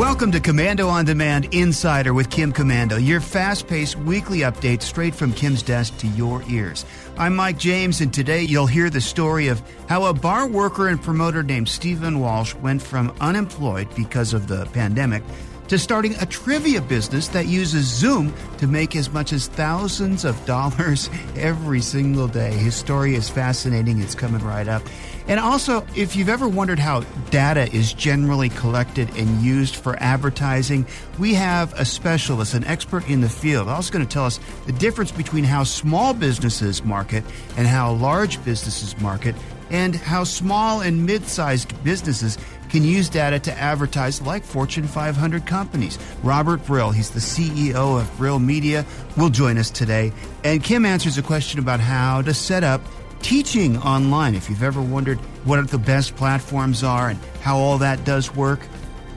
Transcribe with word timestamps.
Welcome 0.00 0.32
to 0.32 0.40
Komando 0.40 0.88
on 0.88 1.04
Demand 1.04 1.54
Insider 1.54 2.14
with 2.14 2.30
Kim 2.30 2.54
Komando, 2.54 2.96
your 3.06 3.20
fast 3.20 3.68
paced 3.68 3.96
weekly 3.96 4.38
update 4.38 4.80
straight 4.80 5.14
from 5.14 5.30
Kim's 5.34 5.62
desk 5.62 5.94
to 5.98 6.06
your 6.06 6.42
ears. 6.48 6.86
I'm 7.18 7.36
Mike 7.36 7.58
James, 7.58 8.00
and 8.00 8.10
today 8.10 8.40
you'll 8.40 8.66
hear 8.66 8.88
the 8.88 9.02
story 9.02 9.48
of 9.48 9.60
how 9.90 10.06
a 10.06 10.14
bar 10.14 10.48
worker 10.48 10.88
and 10.88 11.02
promoter 11.02 11.42
named 11.42 11.68
Steven 11.68 12.18
Walsh 12.18 12.54
went 12.54 12.80
from 12.80 13.14
unemployed 13.20 13.94
because 13.94 14.32
of 14.32 14.48
the 14.48 14.64
pandemic 14.72 15.22
to 15.68 15.78
starting 15.78 16.16
a 16.16 16.26
trivia 16.26 16.80
business 16.80 17.28
that 17.28 17.46
uses 17.46 17.84
Zoom 17.84 18.34
to 18.56 18.66
make 18.66 18.96
as 18.96 19.12
much 19.12 19.34
as 19.34 19.48
thousands 19.48 20.24
of 20.24 20.42
dollars 20.46 21.10
every 21.36 21.82
single 21.82 22.26
day. 22.26 22.52
His 22.52 22.74
story 22.74 23.14
is 23.14 23.28
fascinating. 23.28 24.00
It's 24.00 24.14
coming 24.14 24.42
right 24.42 24.66
up. 24.66 24.82
And 25.30 25.38
also, 25.38 25.86
if 25.94 26.16
you've 26.16 26.28
ever 26.28 26.48
wondered 26.48 26.80
how 26.80 27.02
data 27.30 27.72
is 27.72 27.92
generally 27.92 28.48
collected 28.48 29.16
and 29.16 29.40
used 29.40 29.76
for 29.76 29.94
advertising, 30.02 30.84
we 31.20 31.34
have 31.34 31.72
a 31.74 31.84
specialist, 31.84 32.52
an 32.54 32.64
expert 32.64 33.08
in 33.08 33.20
the 33.20 33.28
field, 33.28 33.68
also 33.68 33.92
going 33.92 34.04
to 34.04 34.12
tell 34.12 34.24
us 34.26 34.40
the 34.66 34.72
difference 34.72 35.12
between 35.12 35.44
how 35.44 35.62
small 35.62 36.14
businesses 36.14 36.84
market 36.84 37.22
and 37.56 37.68
how 37.68 37.92
large 37.92 38.44
businesses 38.44 39.00
market, 39.00 39.36
and 39.70 39.94
how 39.94 40.24
small 40.24 40.80
and 40.80 41.06
mid 41.06 41.24
sized 41.24 41.80
businesses 41.84 42.36
can 42.68 42.82
use 42.82 43.08
data 43.08 43.38
to 43.38 43.52
advertise 43.52 44.20
like 44.22 44.42
Fortune 44.42 44.88
500 44.88 45.46
companies. 45.46 45.96
Robert 46.24 46.66
Brill, 46.66 46.90
he's 46.90 47.10
the 47.10 47.20
CEO 47.20 48.00
of 48.00 48.16
Brill 48.16 48.40
Media, 48.40 48.84
will 49.16 49.30
join 49.30 49.58
us 49.58 49.70
today. 49.70 50.12
And 50.42 50.60
Kim 50.64 50.84
answers 50.84 51.18
a 51.18 51.22
question 51.22 51.60
about 51.60 51.78
how 51.78 52.20
to 52.22 52.34
set 52.34 52.64
up 52.64 52.80
teaching 53.22 53.76
online. 53.78 54.34
If 54.34 54.48
you've 54.50 54.62
ever 54.62 54.82
wondered 54.82 55.18
what 55.44 55.66
the 55.68 55.78
best 55.78 56.16
platforms 56.16 56.82
are 56.82 57.08
and 57.08 57.18
how 57.40 57.58
all 57.58 57.78
that 57.78 58.04
does 58.04 58.34
work, 58.34 58.60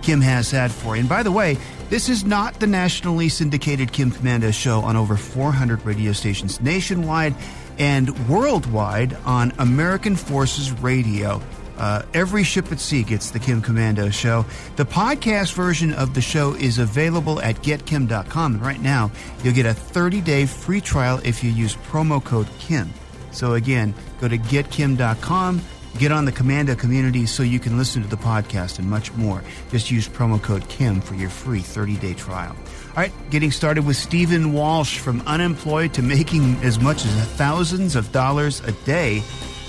Kim 0.01 0.21
has 0.21 0.51
that 0.51 0.71
for 0.71 0.95
you. 0.95 1.01
And 1.01 1.09
by 1.09 1.23
the 1.23 1.31
way, 1.31 1.57
this 1.89 2.09
is 2.09 2.23
not 2.23 2.59
the 2.59 2.67
nationally 2.67 3.29
syndicated 3.29 3.91
Kim 3.91 4.11
Komando 4.11 4.53
show 4.53 4.81
on 4.81 4.95
over 4.95 5.15
400 5.15 5.85
radio 5.85 6.11
stations 6.11 6.59
nationwide 6.61 7.35
and 7.79 8.27
worldwide 8.27 9.13
on 9.25 9.53
American 9.59 10.15
Forces 10.15 10.71
Radio. 10.71 11.41
Uh, 11.77 12.03
every 12.13 12.43
ship 12.43 12.71
at 12.71 12.79
sea 12.79 13.03
gets 13.03 13.31
the 13.31 13.39
Kim 13.39 13.61
Komando 13.61 14.13
show. 14.13 14.45
The 14.75 14.85
podcast 14.85 15.53
version 15.53 15.93
of 15.93 16.13
the 16.13 16.21
show 16.21 16.53
is 16.53 16.77
available 16.77 17.41
at 17.41 17.55
getkim.com. 17.57 18.55
And 18.55 18.61
right 18.61 18.81
now, 18.81 19.11
you'll 19.43 19.55
get 19.55 19.65
a 19.65 19.73
30 19.73 20.21
day 20.21 20.45
free 20.45 20.81
trial 20.81 21.19
if 21.23 21.43
you 21.43 21.49
use 21.49 21.75
promo 21.75 22.23
code 22.23 22.47
KIM. 22.59 22.89
So 23.33 23.55
again, 23.55 23.93
go 24.21 24.27
to 24.27 24.37
getkim.com, 24.37 25.61
get 25.97 26.11
on 26.11 26.25
the 26.25 26.31
Komando 26.31 26.77
community 26.77 27.25
so 27.25 27.43
you 27.43 27.59
can 27.59 27.77
listen 27.77 28.01
to 28.01 28.07
the 28.07 28.15
podcast 28.15 28.79
and 28.79 28.89
much 28.89 29.11
more. 29.13 29.43
Just 29.69 29.91
use 29.91 30.07
promo 30.07 30.41
code 30.41 30.67
KIM 30.69 31.01
for 31.01 31.15
your 31.15 31.29
free 31.29 31.61
30 31.61 31.97
day 31.97 32.13
trial. 32.13 32.55
All 32.89 32.95
right, 32.95 33.11
getting 33.29 33.51
started 33.51 33.85
with 33.85 33.97
Steven 33.97 34.53
Walsh 34.53 34.99
from 34.99 35.21
unemployed 35.21 35.93
to 35.95 36.01
making 36.01 36.55
as 36.57 36.79
much 36.79 37.05
as 37.05 37.11
thousands 37.31 37.95
of 37.95 38.11
dollars 38.11 38.61
a 38.61 38.71
day 38.85 39.23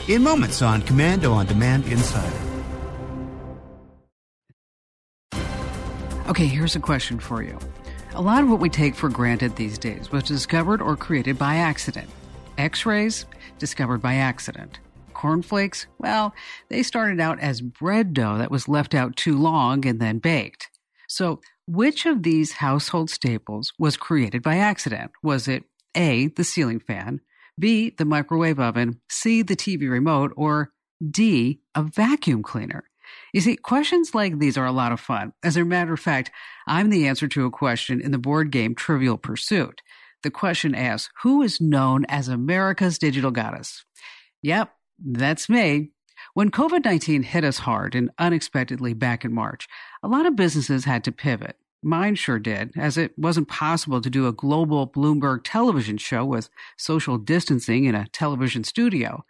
in 0.08 0.22
moments 0.22 0.62
on 0.62 0.82
Komando 0.82 1.32
on 1.32 1.46
Demand 1.46 1.86
Insider. 1.86 2.36
Okay, 6.26 6.46
here's 6.46 6.74
a 6.74 6.80
question 6.80 7.18
for 7.18 7.42
you. 7.42 7.58
A 8.14 8.22
lot 8.22 8.42
of 8.42 8.48
what 8.48 8.60
we 8.60 8.70
take 8.70 8.94
for 8.94 9.08
granted 9.08 9.56
these 9.56 9.76
days 9.76 10.10
was 10.10 10.22
discovered 10.22 10.80
or 10.80 10.96
created 10.96 11.38
by 11.38 11.56
accident. 11.56 12.08
X 12.56 12.86
rays, 12.86 13.26
discovered 13.58 14.02
by 14.02 14.14
accident. 14.14 14.80
Cornflakes, 15.12 15.86
well, 15.98 16.34
they 16.68 16.82
started 16.82 17.20
out 17.20 17.40
as 17.40 17.60
bread 17.60 18.12
dough 18.12 18.38
that 18.38 18.50
was 18.50 18.68
left 18.68 18.94
out 18.94 19.16
too 19.16 19.38
long 19.38 19.86
and 19.86 20.00
then 20.00 20.18
baked. 20.18 20.68
So, 21.08 21.40
which 21.66 22.04
of 22.04 22.22
these 22.22 22.52
household 22.52 23.08
staples 23.08 23.72
was 23.78 23.96
created 23.96 24.42
by 24.42 24.56
accident? 24.56 25.12
Was 25.22 25.48
it 25.48 25.64
A, 25.94 26.26
the 26.28 26.44
ceiling 26.44 26.80
fan, 26.80 27.20
B, 27.58 27.94
the 27.96 28.04
microwave 28.04 28.60
oven, 28.60 29.00
C, 29.08 29.42
the 29.42 29.56
TV 29.56 29.88
remote, 29.88 30.32
or 30.36 30.72
D, 31.08 31.60
a 31.74 31.82
vacuum 31.82 32.42
cleaner? 32.42 32.84
You 33.32 33.40
see, 33.40 33.56
questions 33.56 34.14
like 34.14 34.38
these 34.38 34.56
are 34.56 34.66
a 34.66 34.72
lot 34.72 34.92
of 34.92 35.00
fun. 35.00 35.32
As 35.42 35.56
a 35.56 35.64
matter 35.64 35.92
of 35.92 36.00
fact, 36.00 36.30
I'm 36.66 36.90
the 36.90 37.06
answer 37.06 37.28
to 37.28 37.46
a 37.46 37.50
question 37.50 38.00
in 38.00 38.10
the 38.10 38.18
board 38.18 38.50
game 38.50 38.74
Trivial 38.74 39.18
Pursuit. 39.18 39.82
The 40.24 40.30
question 40.30 40.74
asks, 40.74 41.12
Who 41.22 41.42
is 41.42 41.60
known 41.60 42.06
as 42.06 42.28
America's 42.28 42.98
digital 42.98 43.30
goddess? 43.30 43.84
Yep, 44.40 44.72
that's 44.98 45.50
me. 45.50 45.90
When 46.32 46.50
COVID 46.50 46.82
19 46.82 47.24
hit 47.24 47.44
us 47.44 47.58
hard 47.58 47.94
and 47.94 48.10
unexpectedly 48.18 48.94
back 48.94 49.26
in 49.26 49.34
March, 49.34 49.68
a 50.02 50.08
lot 50.08 50.24
of 50.24 50.34
businesses 50.34 50.86
had 50.86 51.04
to 51.04 51.12
pivot. 51.12 51.56
Mine 51.82 52.14
sure 52.14 52.38
did, 52.38 52.72
as 52.74 52.96
it 52.96 53.12
wasn't 53.18 53.48
possible 53.48 54.00
to 54.00 54.08
do 54.08 54.26
a 54.26 54.32
global 54.32 54.88
Bloomberg 54.88 55.42
television 55.44 55.98
show 55.98 56.24
with 56.24 56.48
social 56.78 57.18
distancing 57.18 57.84
in 57.84 57.94
a 57.94 58.08
television 58.08 58.64
studio. 58.64 59.26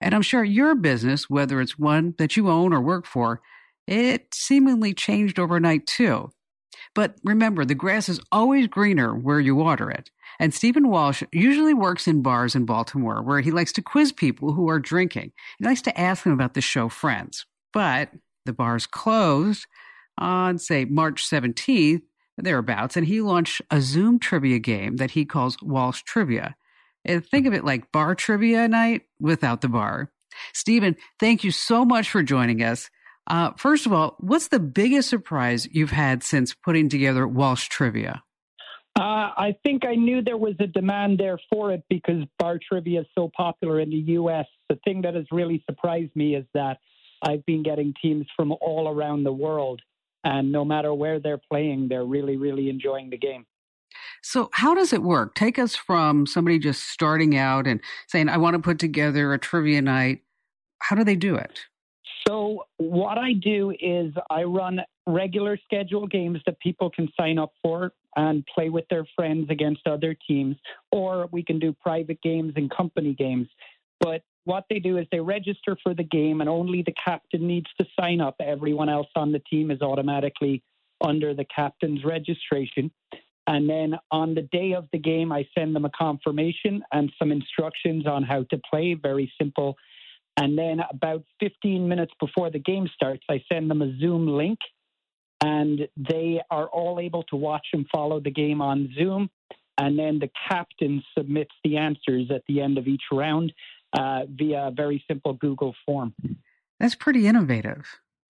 And 0.00 0.12
I'm 0.12 0.22
sure 0.22 0.42
your 0.42 0.74
business, 0.74 1.30
whether 1.30 1.60
it's 1.60 1.78
one 1.78 2.16
that 2.18 2.36
you 2.36 2.50
own 2.50 2.72
or 2.72 2.80
work 2.80 3.06
for, 3.06 3.40
it 3.86 4.34
seemingly 4.34 4.92
changed 4.92 5.38
overnight 5.38 5.86
too. 5.86 6.32
But 6.94 7.16
remember, 7.24 7.64
the 7.64 7.74
grass 7.74 8.08
is 8.08 8.20
always 8.30 8.66
greener 8.66 9.14
where 9.14 9.40
you 9.40 9.54
water 9.54 9.90
it. 9.90 10.10
And 10.38 10.52
Steven 10.52 10.88
Walsh 10.88 11.22
usually 11.32 11.74
works 11.74 12.06
in 12.06 12.22
bars 12.22 12.54
in 12.54 12.66
Baltimore 12.66 13.22
where 13.22 13.40
he 13.40 13.50
likes 13.50 13.72
to 13.72 13.82
quiz 13.82 14.12
people 14.12 14.52
who 14.52 14.68
are 14.68 14.78
drinking. 14.78 15.32
He 15.58 15.64
likes 15.64 15.82
to 15.82 16.00
ask 16.00 16.24
them 16.24 16.32
about 16.32 16.54
the 16.54 16.60
show 16.60 16.88
Friends. 16.88 17.46
But 17.72 18.10
the 18.44 18.52
bars 18.52 18.86
closed 18.86 19.66
on, 20.18 20.58
say, 20.58 20.84
March 20.84 21.28
17th, 21.28 22.02
thereabouts, 22.36 22.96
and 22.96 23.06
he 23.06 23.20
launched 23.20 23.62
a 23.70 23.80
Zoom 23.80 24.18
trivia 24.18 24.58
game 24.58 24.96
that 24.96 25.12
he 25.12 25.24
calls 25.24 25.56
Walsh 25.62 26.02
Trivia. 26.02 26.56
And 27.04 27.24
think 27.24 27.46
of 27.46 27.54
it 27.54 27.64
like 27.64 27.92
bar 27.92 28.14
trivia 28.14 28.68
night 28.68 29.02
without 29.18 29.60
the 29.60 29.68
bar. 29.68 30.10
Steven, 30.52 30.96
thank 31.18 31.44
you 31.44 31.50
so 31.50 31.84
much 31.84 32.10
for 32.10 32.22
joining 32.22 32.62
us. 32.62 32.90
Uh, 33.26 33.52
first 33.56 33.86
of 33.86 33.92
all, 33.92 34.16
what's 34.18 34.48
the 34.48 34.58
biggest 34.58 35.08
surprise 35.08 35.68
you've 35.70 35.92
had 35.92 36.22
since 36.22 36.54
putting 36.54 36.88
together 36.88 37.26
Walsh 37.26 37.68
Trivia? 37.68 38.22
Uh, 38.98 39.32
I 39.36 39.56
think 39.62 39.86
I 39.86 39.94
knew 39.94 40.22
there 40.22 40.36
was 40.36 40.54
a 40.60 40.66
demand 40.66 41.18
there 41.18 41.38
for 41.50 41.72
it 41.72 41.82
because 41.88 42.24
bar 42.38 42.58
trivia 42.68 43.00
is 43.00 43.06
so 43.14 43.30
popular 43.34 43.80
in 43.80 43.88
the 43.88 43.96
U.S. 43.96 44.44
The 44.68 44.78
thing 44.84 45.00
that 45.02 45.14
has 45.14 45.24
really 45.32 45.64
surprised 45.68 46.14
me 46.14 46.34
is 46.34 46.44
that 46.52 46.78
I've 47.22 47.44
been 47.46 47.62
getting 47.62 47.94
teams 48.02 48.26
from 48.36 48.52
all 48.60 48.88
around 48.88 49.24
the 49.24 49.32
world, 49.32 49.80
and 50.24 50.52
no 50.52 50.64
matter 50.64 50.92
where 50.92 51.20
they're 51.20 51.40
playing, 51.50 51.88
they're 51.88 52.04
really, 52.04 52.36
really 52.36 52.68
enjoying 52.68 53.08
the 53.08 53.16
game. 53.16 53.46
So, 54.22 54.50
how 54.52 54.74
does 54.74 54.92
it 54.92 55.02
work? 55.02 55.34
Take 55.34 55.58
us 55.58 55.74
from 55.74 56.26
somebody 56.26 56.58
just 56.58 56.82
starting 56.90 57.36
out 57.36 57.66
and 57.66 57.80
saying, 58.08 58.28
I 58.28 58.36
want 58.36 58.54
to 58.54 58.60
put 58.60 58.78
together 58.78 59.32
a 59.32 59.38
trivia 59.38 59.80
night. 59.80 60.20
How 60.80 60.96
do 60.96 61.04
they 61.04 61.16
do 61.16 61.34
it? 61.36 61.60
So, 62.26 62.64
what 62.76 63.18
I 63.18 63.32
do 63.32 63.74
is 63.80 64.12
I 64.30 64.44
run 64.44 64.80
regular 65.06 65.58
schedule 65.64 66.06
games 66.06 66.40
that 66.46 66.60
people 66.60 66.90
can 66.90 67.08
sign 67.18 67.38
up 67.38 67.52
for 67.62 67.92
and 68.16 68.46
play 68.46 68.68
with 68.68 68.84
their 68.90 69.06
friends 69.16 69.48
against 69.50 69.86
other 69.86 70.14
teams, 70.28 70.56
or 70.90 71.28
we 71.32 71.42
can 71.42 71.58
do 71.58 71.72
private 71.72 72.20
games 72.22 72.52
and 72.56 72.70
company 72.70 73.14
games. 73.14 73.48
But 74.00 74.22
what 74.44 74.64
they 74.68 74.78
do 74.78 74.98
is 74.98 75.06
they 75.10 75.20
register 75.20 75.76
for 75.82 75.94
the 75.94 76.02
game, 76.04 76.40
and 76.40 76.50
only 76.50 76.82
the 76.82 76.94
captain 77.04 77.46
needs 77.46 77.68
to 77.80 77.86
sign 77.98 78.20
up. 78.20 78.36
Everyone 78.40 78.88
else 78.88 79.08
on 79.16 79.32
the 79.32 79.38
team 79.38 79.70
is 79.70 79.80
automatically 79.80 80.62
under 81.00 81.34
the 81.34 81.44
captain's 81.44 82.04
registration. 82.04 82.90
And 83.46 83.68
then 83.68 83.94
on 84.10 84.34
the 84.34 84.42
day 84.42 84.72
of 84.72 84.86
the 84.92 84.98
game, 84.98 85.32
I 85.32 85.48
send 85.56 85.74
them 85.74 85.84
a 85.84 85.90
confirmation 85.90 86.82
and 86.92 87.12
some 87.18 87.32
instructions 87.32 88.06
on 88.06 88.22
how 88.22 88.44
to 88.44 88.60
play. 88.70 88.94
Very 88.94 89.32
simple. 89.40 89.76
And 90.36 90.56
then 90.56 90.80
about 90.90 91.24
15 91.40 91.88
minutes 91.88 92.12
before 92.18 92.50
the 92.50 92.58
game 92.58 92.88
starts, 92.94 93.22
I 93.28 93.42
send 93.52 93.70
them 93.70 93.82
a 93.82 93.96
Zoom 93.98 94.26
link 94.26 94.58
and 95.42 95.88
they 95.96 96.40
are 96.50 96.66
all 96.66 97.00
able 97.00 97.24
to 97.24 97.36
watch 97.36 97.66
and 97.72 97.86
follow 97.92 98.20
the 98.20 98.30
game 98.30 98.62
on 98.62 98.92
Zoom. 98.96 99.28
And 99.78 99.98
then 99.98 100.18
the 100.18 100.30
captain 100.48 101.02
submits 101.16 101.52
the 101.64 101.76
answers 101.76 102.30
at 102.30 102.42
the 102.46 102.60
end 102.60 102.78
of 102.78 102.86
each 102.86 103.02
round 103.10 103.52
uh, 103.98 104.22
via 104.28 104.68
a 104.68 104.70
very 104.70 105.04
simple 105.08 105.34
Google 105.34 105.74
form. 105.84 106.14
That's 106.78 106.94
pretty 106.94 107.26
innovative. 107.26 107.84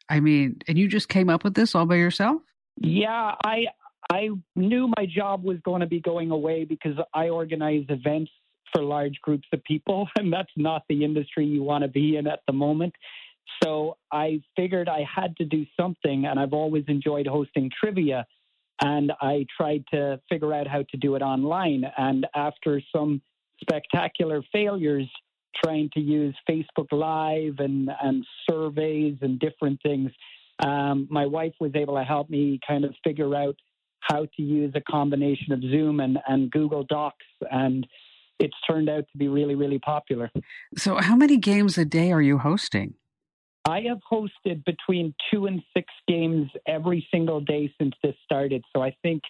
I 0.09 0.21
mean, 0.21 0.61
and 0.67 0.79
you 0.79 0.89
just 0.89 1.09
came 1.09 1.29
up 1.31 1.45
with 1.45 1.55
this 1.55 1.75
all 1.75 1.87
by 1.87 1.97
yourself? 1.97 2.43
Yeah, 2.77 3.35
I 3.45 3.67
I 4.11 4.31
knew 4.57 4.93
my 4.97 5.07
job 5.07 5.45
was 5.45 5.59
going 5.65 5.81
to 5.81 5.87
be 5.87 6.01
going 6.01 6.31
away 6.31 6.65
because 6.65 6.97
I 7.15 7.29
organize 7.29 7.85
events 7.89 8.31
for 8.73 8.83
large 8.83 9.19
groups 9.23 9.49
of 9.53 9.63
people, 9.65 10.09
and 10.17 10.33
that's 10.33 10.53
not 10.57 10.83
the 10.89 11.05
industry 11.05 11.47
you 11.47 11.63
want 11.63 11.83
to 11.83 11.89
be 11.89 12.17
in 12.17 12.27
at 12.27 12.41
the 12.47 12.53
moment. 12.53 12.95
So 13.63 13.97
I 14.11 14.41
figured 14.57 14.89
I 14.89 15.05
had 15.15 15.37
to 15.37 15.45
do 15.45 15.65
something, 15.79 16.27
and 16.27 16.39
I've 16.39 16.53
always 16.53 16.85
enjoyed 16.89 17.27
hosting 17.27 17.71
trivia. 17.79 18.27
And 18.81 19.13
I 19.21 19.47
tried 19.57 19.85
to 19.93 20.21
figure 20.29 20.53
out 20.53 20.67
how 20.67 20.83
to 20.91 20.97
do 20.97 21.15
it 21.15 21.23
online. 21.23 21.85
And 21.97 22.27
after 22.35 22.81
some 22.95 23.23
spectacular 23.61 24.43
failures, 24.53 25.09
trying 25.63 25.91
to 25.95 26.01
use 26.01 26.35
Facebook 26.49 26.91
Live 26.91 27.57
and, 27.59 27.91
and 28.03 28.25
surveys 28.49 29.19
and 29.21 29.39
different 29.39 29.81
things, 29.83 30.11
um, 30.65 31.07
my 31.11 31.27
wife 31.27 31.53
was 31.61 31.73
able 31.75 31.97
to 31.97 32.05
help 32.05 32.31
me 32.31 32.59
kind 32.67 32.85
of 32.85 32.95
figure 33.05 33.35
out 33.35 33.57
how 34.01 34.27
to 34.37 34.43
use 34.43 34.73
a 34.75 34.81
combination 34.81 35.53
of 35.53 35.61
Zoom 35.61 36.01
and, 36.01 36.19
and 36.27 36.51
Google 36.51 36.85
Docs. 36.85 37.25
And 37.51 37.87
it's 38.43 38.57
turned 38.69 38.91
out 38.91 39.05
to 39.13 39.19
be 39.19 39.29
really, 39.29 39.55
really 39.55 39.79
popular. 39.79 40.31
So, 40.77 40.97
how 40.97 41.17
many 41.17 41.37
games 41.37 41.79
a 41.79 41.85
day 41.85 42.13
are 42.13 42.23
you 42.23 42.39
hosting? 42.39 42.95
I 43.65 43.83
have 43.89 43.99
hosted 44.11 44.65
between 44.65 45.15
two 45.31 45.47
and 45.47 45.63
six 45.75 45.87
games 46.09 46.51
every 46.67 47.07
single 47.13 47.41
day 47.41 47.73
since 47.81 47.95
this 48.03 48.15
started. 48.25 48.65
So 48.75 48.83
I 48.83 48.95
think 49.03 49.23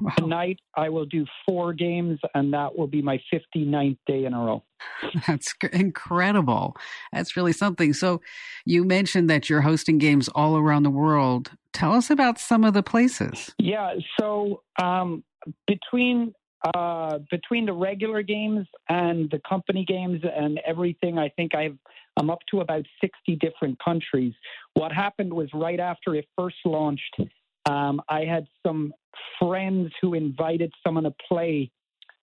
wow. 0.00 0.12
tonight 0.18 0.58
I 0.76 0.90
will 0.90 1.06
do 1.06 1.24
four 1.48 1.72
games, 1.72 2.18
and 2.34 2.52
that 2.52 2.76
will 2.76 2.86
be 2.86 3.00
my 3.00 3.18
59th 3.32 3.96
day 4.06 4.26
in 4.26 4.34
a 4.34 4.38
row. 4.38 4.62
That's 5.26 5.54
incredible. 5.72 6.76
That's 7.12 7.36
really 7.36 7.54
something. 7.54 7.94
So 7.94 8.20
you 8.66 8.84
mentioned 8.84 9.30
that 9.30 9.48
you're 9.48 9.62
hosting 9.62 9.96
games 9.96 10.28
all 10.28 10.58
around 10.58 10.82
the 10.82 10.90
world. 10.90 11.52
Tell 11.72 11.94
us 11.94 12.10
about 12.10 12.38
some 12.38 12.64
of 12.64 12.74
the 12.74 12.82
places. 12.82 13.54
Yeah. 13.58 13.94
So 14.18 14.62
um, 14.80 15.24
between 15.66 16.34
uh, 16.62 17.18
between 17.30 17.66
the 17.66 17.72
regular 17.72 18.22
games 18.22 18.66
and 18.88 19.30
the 19.30 19.40
company 19.48 19.84
games 19.84 20.20
and 20.22 20.60
everything, 20.66 21.18
I 21.18 21.28
think 21.30 21.54
I've 21.54 21.76
I'm 22.16 22.28
up 22.28 22.40
to 22.50 22.60
about 22.60 22.84
60 23.00 23.36
different 23.36 23.78
countries. 23.82 24.34
What 24.74 24.92
happened 24.92 25.32
was 25.32 25.48
right 25.54 25.80
after 25.80 26.14
it 26.16 26.26
first 26.36 26.56
launched, 26.66 27.16
um, 27.66 28.02
I 28.08 28.24
had 28.24 28.46
some 28.66 28.92
friends 29.38 29.90
who 30.02 30.14
invited 30.14 30.72
someone 30.84 31.04
to 31.04 31.14
play. 31.28 31.70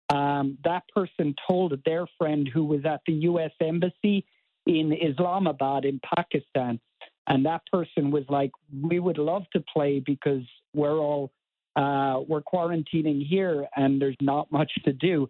Um, 0.10 0.58
that 0.64 0.84
person 0.94 1.34
told 1.48 1.80
their 1.86 2.06
friend 2.18 2.50
who 2.54 2.66
was 2.66 2.86
at 2.86 3.02
the 3.08 3.14
U.S. 3.14 3.52
Embassy 3.62 4.26
in 4.66 4.94
Islamabad 4.94 5.86
in 5.86 6.00
Pakistan. 6.16 6.80
And 7.28 7.46
that 7.46 7.62
person 7.72 8.12
was 8.12 8.24
like, 8.30 8.52
"We 8.82 9.00
would 9.00 9.18
love 9.18 9.44
to 9.54 9.64
play 9.74 10.00
because 10.00 10.44
we're 10.74 11.00
all 11.00 11.32
uh, 11.78 12.20
we're 12.28 12.42
quarantining 12.42 13.26
here 13.26 13.68
and 13.78 14.02
there's 14.02 14.18
not 14.22 14.52
much 14.52 14.72
to 14.84 14.92
do." 14.92 15.30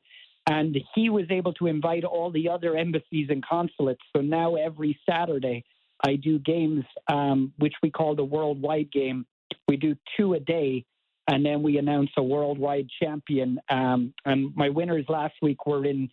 And 0.49 0.77
he 0.95 1.09
was 1.09 1.25
able 1.29 1.53
to 1.55 1.67
invite 1.67 2.05
all 2.05 2.31
the 2.31 2.47
other 2.49 2.77
embassies 2.77 3.27
and 3.29 3.45
consulates. 3.45 4.01
So 4.15 4.21
now 4.21 4.55
every 4.55 4.97
Saturday, 5.07 5.65
I 6.05 6.15
do 6.15 6.39
games, 6.39 6.85
um, 7.11 7.51
which 7.57 7.73
we 7.83 7.91
call 7.91 8.15
the 8.15 8.23
worldwide 8.23 8.91
game. 8.91 9.25
We 9.67 9.75
do 9.75 9.95
two 10.15 10.35
a 10.35 10.39
day, 10.39 10.85
and 11.27 11.45
then 11.45 11.63
we 11.63 11.77
announce 11.77 12.11
a 12.17 12.23
worldwide 12.23 12.87
champion. 13.01 13.59
Um, 13.69 14.13
and 14.25 14.55
my 14.55 14.69
winners 14.69 15.05
last 15.09 15.35
week 15.41 15.65
were 15.65 15.85
in 15.85 16.09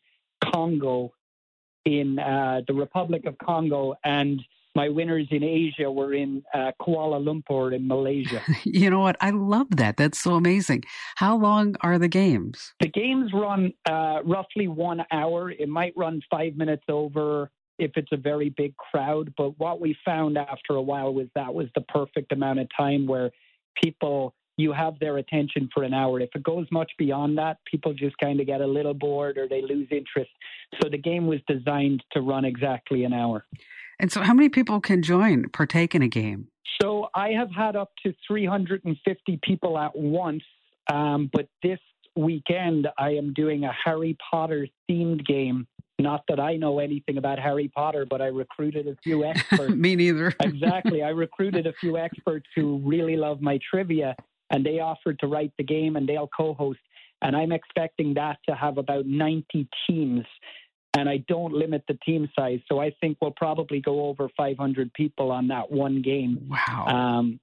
Congo, 0.53 1.13
in 1.85 2.19
uh, 2.19 2.63
the 2.67 2.75
Republic 2.75 3.27
of 3.27 3.39
Congo, 3.39 3.95
and 4.05 4.43
my 4.75 4.89
winners 4.89 5.29
in 5.31 5.43
Asia 5.43 5.91
were 5.91 6.15
in 6.15 6.43
uh, 6.53 6.73
Kuala 6.81 7.23
Lumpur 7.23 7.75
in 7.75 7.87
Malaysia. 7.87 8.43
you 8.65 8.91
know 8.91 9.01
what? 9.01 9.17
I 9.21 9.31
love 9.31 9.69
that. 9.77 9.97
That's 9.97 10.21
so 10.21 10.35
amazing. 10.35 10.85
How 11.17 11.37
long 11.37 11.77
are 11.81 11.99
the 11.99 12.09
games? 12.09 12.75
The 12.81 12.89
games 12.89 13.31
run 13.33 13.73
uh, 13.89 14.21
roughly 14.25 14.69
one 14.69 15.05
hour. 15.11 15.51
It 15.51 15.69
might 15.69 15.93
run 15.97 16.21
five 16.31 16.57
minutes 16.57 16.85
over 16.89 17.51
if 17.79 17.93
it's 17.97 18.13
a 18.13 18.17
very 18.17 18.51
big 18.51 18.77
crowd. 18.77 19.33
But 19.37 19.59
what 19.59 19.81
we 19.81 19.97
found 20.05 20.39
after 20.39 20.75
a 20.75 20.83
while 20.83 21.13
was 21.13 21.27
that 21.35 21.53
was 21.53 21.67
the 21.75 21.83
perfect 21.83 22.33
amount 22.33 22.61
of 22.61 22.69
time 22.77 23.07
where 23.07 23.31
people 23.83 24.35
you 24.57 24.73
have 24.73 24.99
their 25.01 25.19
attention 25.19 25.69
for 25.75 25.83
an 25.83 25.93
hour. 25.93 26.21
If 26.21 26.31
it 26.35 26.45
goes 26.45 26.67
much 26.71 26.93
beyond 26.97 27.37
that, 27.39 27.59
people 27.69 27.93
just 27.93 28.17
kind 28.19 28.39
of 28.39 28.47
get 28.47 28.61
a 28.61 28.67
little 28.67 28.95
bored 28.95 29.37
or 29.37 29.49
they 29.49 29.63
lose 29.63 29.89
interest. 29.91 30.31
So 30.81 30.89
the 30.89 30.99
game 30.99 31.27
was 31.27 31.41
designed 31.49 32.05
to 32.13 32.21
run 32.21 32.45
exactly 32.45 33.03
an 33.03 33.13
hour. 33.13 33.45
And 34.01 34.11
so, 34.11 34.23
how 34.23 34.35
many 34.35 34.49
people 34.49 34.81
can 34.81 35.03
join, 35.03 35.49
partake 35.51 35.95
in 35.95 36.03
a 36.03 36.09
game? 36.09 36.49
So, 36.81 37.09
I 37.15 37.31
have 37.31 37.51
had 37.51 37.77
up 37.77 37.91
to 38.05 38.13
350 38.27 39.41
people 39.43 39.79
at 39.79 39.97
once. 39.97 40.43
Um, 40.93 41.31
but 41.33 41.49
this 41.63 41.79
weekend, 42.17 42.89
I 42.99 43.11
am 43.11 43.33
doing 43.33 43.65
a 43.65 43.73
Harry 43.85 44.17
Potter 44.31 44.67
themed 44.91 45.27
game. 45.27 45.67
Not 45.99 46.25
that 46.29 46.41
I 46.41 46.57
know 46.57 46.81
anything 46.81 47.19
about 47.19 47.39
Harry 47.39 47.71
Potter, 47.75 48.05
but 48.09 48.21
I 48.21 48.27
recruited 48.27 48.89
a 48.89 48.97
few 49.03 49.25
experts. 49.25 49.75
Me 49.75 49.95
neither. 49.95 50.35
exactly. 50.41 51.03
I 51.03 51.11
recruited 51.11 51.67
a 51.67 51.73
few 51.81 51.97
experts 51.97 52.47
who 52.55 52.81
really 52.85 53.17
love 53.17 53.41
my 53.41 53.59
trivia, 53.71 54.17
and 54.51 54.67
they 54.67 54.81
offered 54.81 55.19
to 55.21 55.27
write 55.27 55.53
the 55.57 55.65
game 55.65 55.97
and 55.97 56.09
they'll 56.09 56.29
co 56.29 56.55
host. 56.55 56.81
And 57.23 57.35
I'm 57.35 57.53
expecting 57.53 58.15
that 58.15 58.39
to 58.49 58.55
have 58.55 58.77
about 58.77 59.07
90 59.07 59.67
teams 59.89 60.27
and 60.97 61.09
I 61.09 61.19
don't 61.29 61.53
limit 61.53 61.85
the 61.89 61.99
team 62.05 62.29
size. 62.37 62.61
So 62.69 62.81
I 62.81 62.93
think 63.01 63.19
we'll 63.21 63.33
probably 63.33 63.81
go 63.81 64.07
over 64.07 64.29
500 64.37 64.93
people 64.95 65.31
on 65.31 65.49
that 65.49 65.71
one 65.71 66.03
game. 66.03 66.49
Wow. 66.49 66.87
Um, 66.87 67.41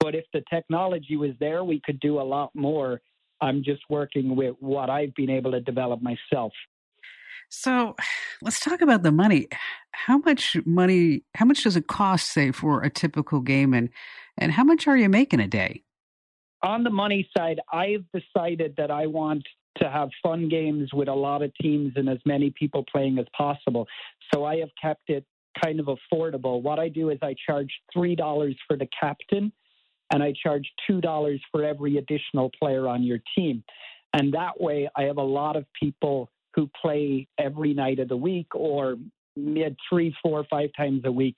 but 0.00 0.14
if 0.14 0.24
the 0.32 0.42
technology 0.50 1.16
was 1.16 1.30
there, 1.38 1.62
we 1.62 1.80
could 1.84 2.00
do 2.00 2.20
a 2.20 2.22
lot 2.22 2.50
more. 2.54 3.00
I'm 3.40 3.62
just 3.62 3.82
working 3.88 4.34
with 4.34 4.56
what 4.58 4.90
I've 4.90 5.14
been 5.14 5.30
able 5.30 5.52
to 5.52 5.60
develop 5.60 6.00
myself. 6.02 6.52
So 7.48 7.94
let's 8.40 8.60
talk 8.60 8.80
about 8.80 9.02
the 9.02 9.12
money. 9.12 9.46
How 9.92 10.18
much 10.18 10.56
money, 10.64 11.22
how 11.34 11.44
much 11.44 11.64
does 11.64 11.76
it 11.76 11.86
cost, 11.86 12.32
say, 12.32 12.50
for 12.50 12.82
a 12.82 12.90
typical 12.90 13.40
game? 13.40 13.74
And, 13.74 13.90
and 14.38 14.50
how 14.50 14.64
much 14.64 14.88
are 14.88 14.96
you 14.96 15.08
making 15.08 15.40
a 15.40 15.46
day? 15.46 15.82
On 16.62 16.82
the 16.82 16.90
money 16.90 17.28
side, 17.36 17.60
I've 17.72 18.04
decided 18.12 18.74
that 18.78 18.90
I 18.90 19.06
want 19.06 19.46
to 19.78 19.90
have 19.90 20.10
fun 20.22 20.48
games 20.48 20.90
with 20.92 21.08
a 21.08 21.14
lot 21.14 21.42
of 21.42 21.52
teams 21.60 21.92
and 21.96 22.08
as 22.08 22.18
many 22.24 22.50
people 22.50 22.84
playing 22.90 23.18
as 23.18 23.26
possible. 23.36 23.86
So 24.32 24.44
I 24.44 24.56
have 24.56 24.70
kept 24.80 25.08
it 25.08 25.24
kind 25.62 25.80
of 25.80 25.86
affordable. 25.86 26.62
What 26.62 26.78
I 26.78 26.88
do 26.88 27.10
is 27.10 27.18
I 27.22 27.34
charge 27.46 27.70
$3 27.96 28.54
for 28.66 28.76
the 28.76 28.88
captain 28.98 29.52
and 30.12 30.22
I 30.22 30.32
charge 30.42 30.70
$2 30.90 31.40
for 31.50 31.64
every 31.64 31.96
additional 31.96 32.50
player 32.58 32.86
on 32.88 33.02
your 33.02 33.18
team. 33.36 33.64
And 34.14 34.32
that 34.34 34.60
way 34.60 34.88
I 34.96 35.02
have 35.04 35.16
a 35.16 35.22
lot 35.22 35.56
of 35.56 35.64
people 35.78 36.30
who 36.54 36.68
play 36.80 37.26
every 37.38 37.72
night 37.72 37.98
of 37.98 38.08
the 38.08 38.16
week 38.16 38.54
or 38.54 38.96
mid 39.36 39.76
three, 39.88 40.14
four, 40.22 40.44
five 40.50 40.70
times 40.76 41.02
a 41.04 41.12
week. 41.12 41.36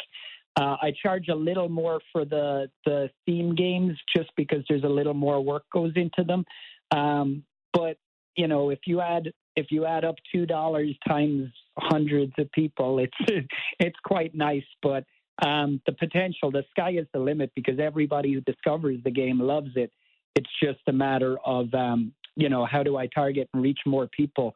Uh, 0.57 0.77
I 0.81 0.93
charge 1.03 1.29
a 1.29 1.35
little 1.35 1.69
more 1.69 2.01
for 2.13 2.25
the 2.25 2.71
the 2.85 3.11
theme 3.27 3.55
games 3.55 3.99
just 4.17 4.31
because 4.37 4.65
there's 4.69 4.85
a 4.85 4.89
little 4.89 5.15
more 5.15 5.41
work 5.41 5.65
goes 5.73 5.93
into 5.97 6.23
them. 6.25 6.45
Um, 6.91 7.45
but 7.73 7.97
you 8.37 8.49
know, 8.49 8.71
if 8.71 8.81
you 8.87 9.01
add 9.01 9.33
if 9.57 9.67
you 9.71 9.87
add 9.87 10.05
up 10.05 10.17
two 10.33 10.47
dollars 10.47 10.97
times 11.07 11.49
hundreds 11.79 12.33
of 12.39 12.51
people, 12.53 12.99
it's 13.29 13.47
it's 13.79 13.99
quite 14.05 14.35
nice. 14.35 14.65
But 14.83 15.05
um, 15.45 15.81
the 15.87 15.93
potential, 15.93 16.51
the 16.51 16.65
sky 16.71 16.93
is 16.93 17.07
the 17.13 17.21
limit 17.21 17.53
because 17.55 17.79
everybody 17.79 18.33
who 18.33 18.41
discovers 18.41 18.99
the 19.05 19.11
game 19.11 19.41
loves 19.41 19.71
it. 19.77 19.91
It's 20.37 20.51
just 20.63 20.81
a 20.89 20.93
matter 20.93 21.37
of 21.45 21.73
um, 21.75 22.13
you 22.37 22.49
know 22.49 22.67
how 22.67 22.83
do 22.83 22.97
I 22.97 23.07
target 23.07 23.49
and 23.55 23.63
reach 23.63 23.81
more 23.87 24.09
people. 24.09 24.55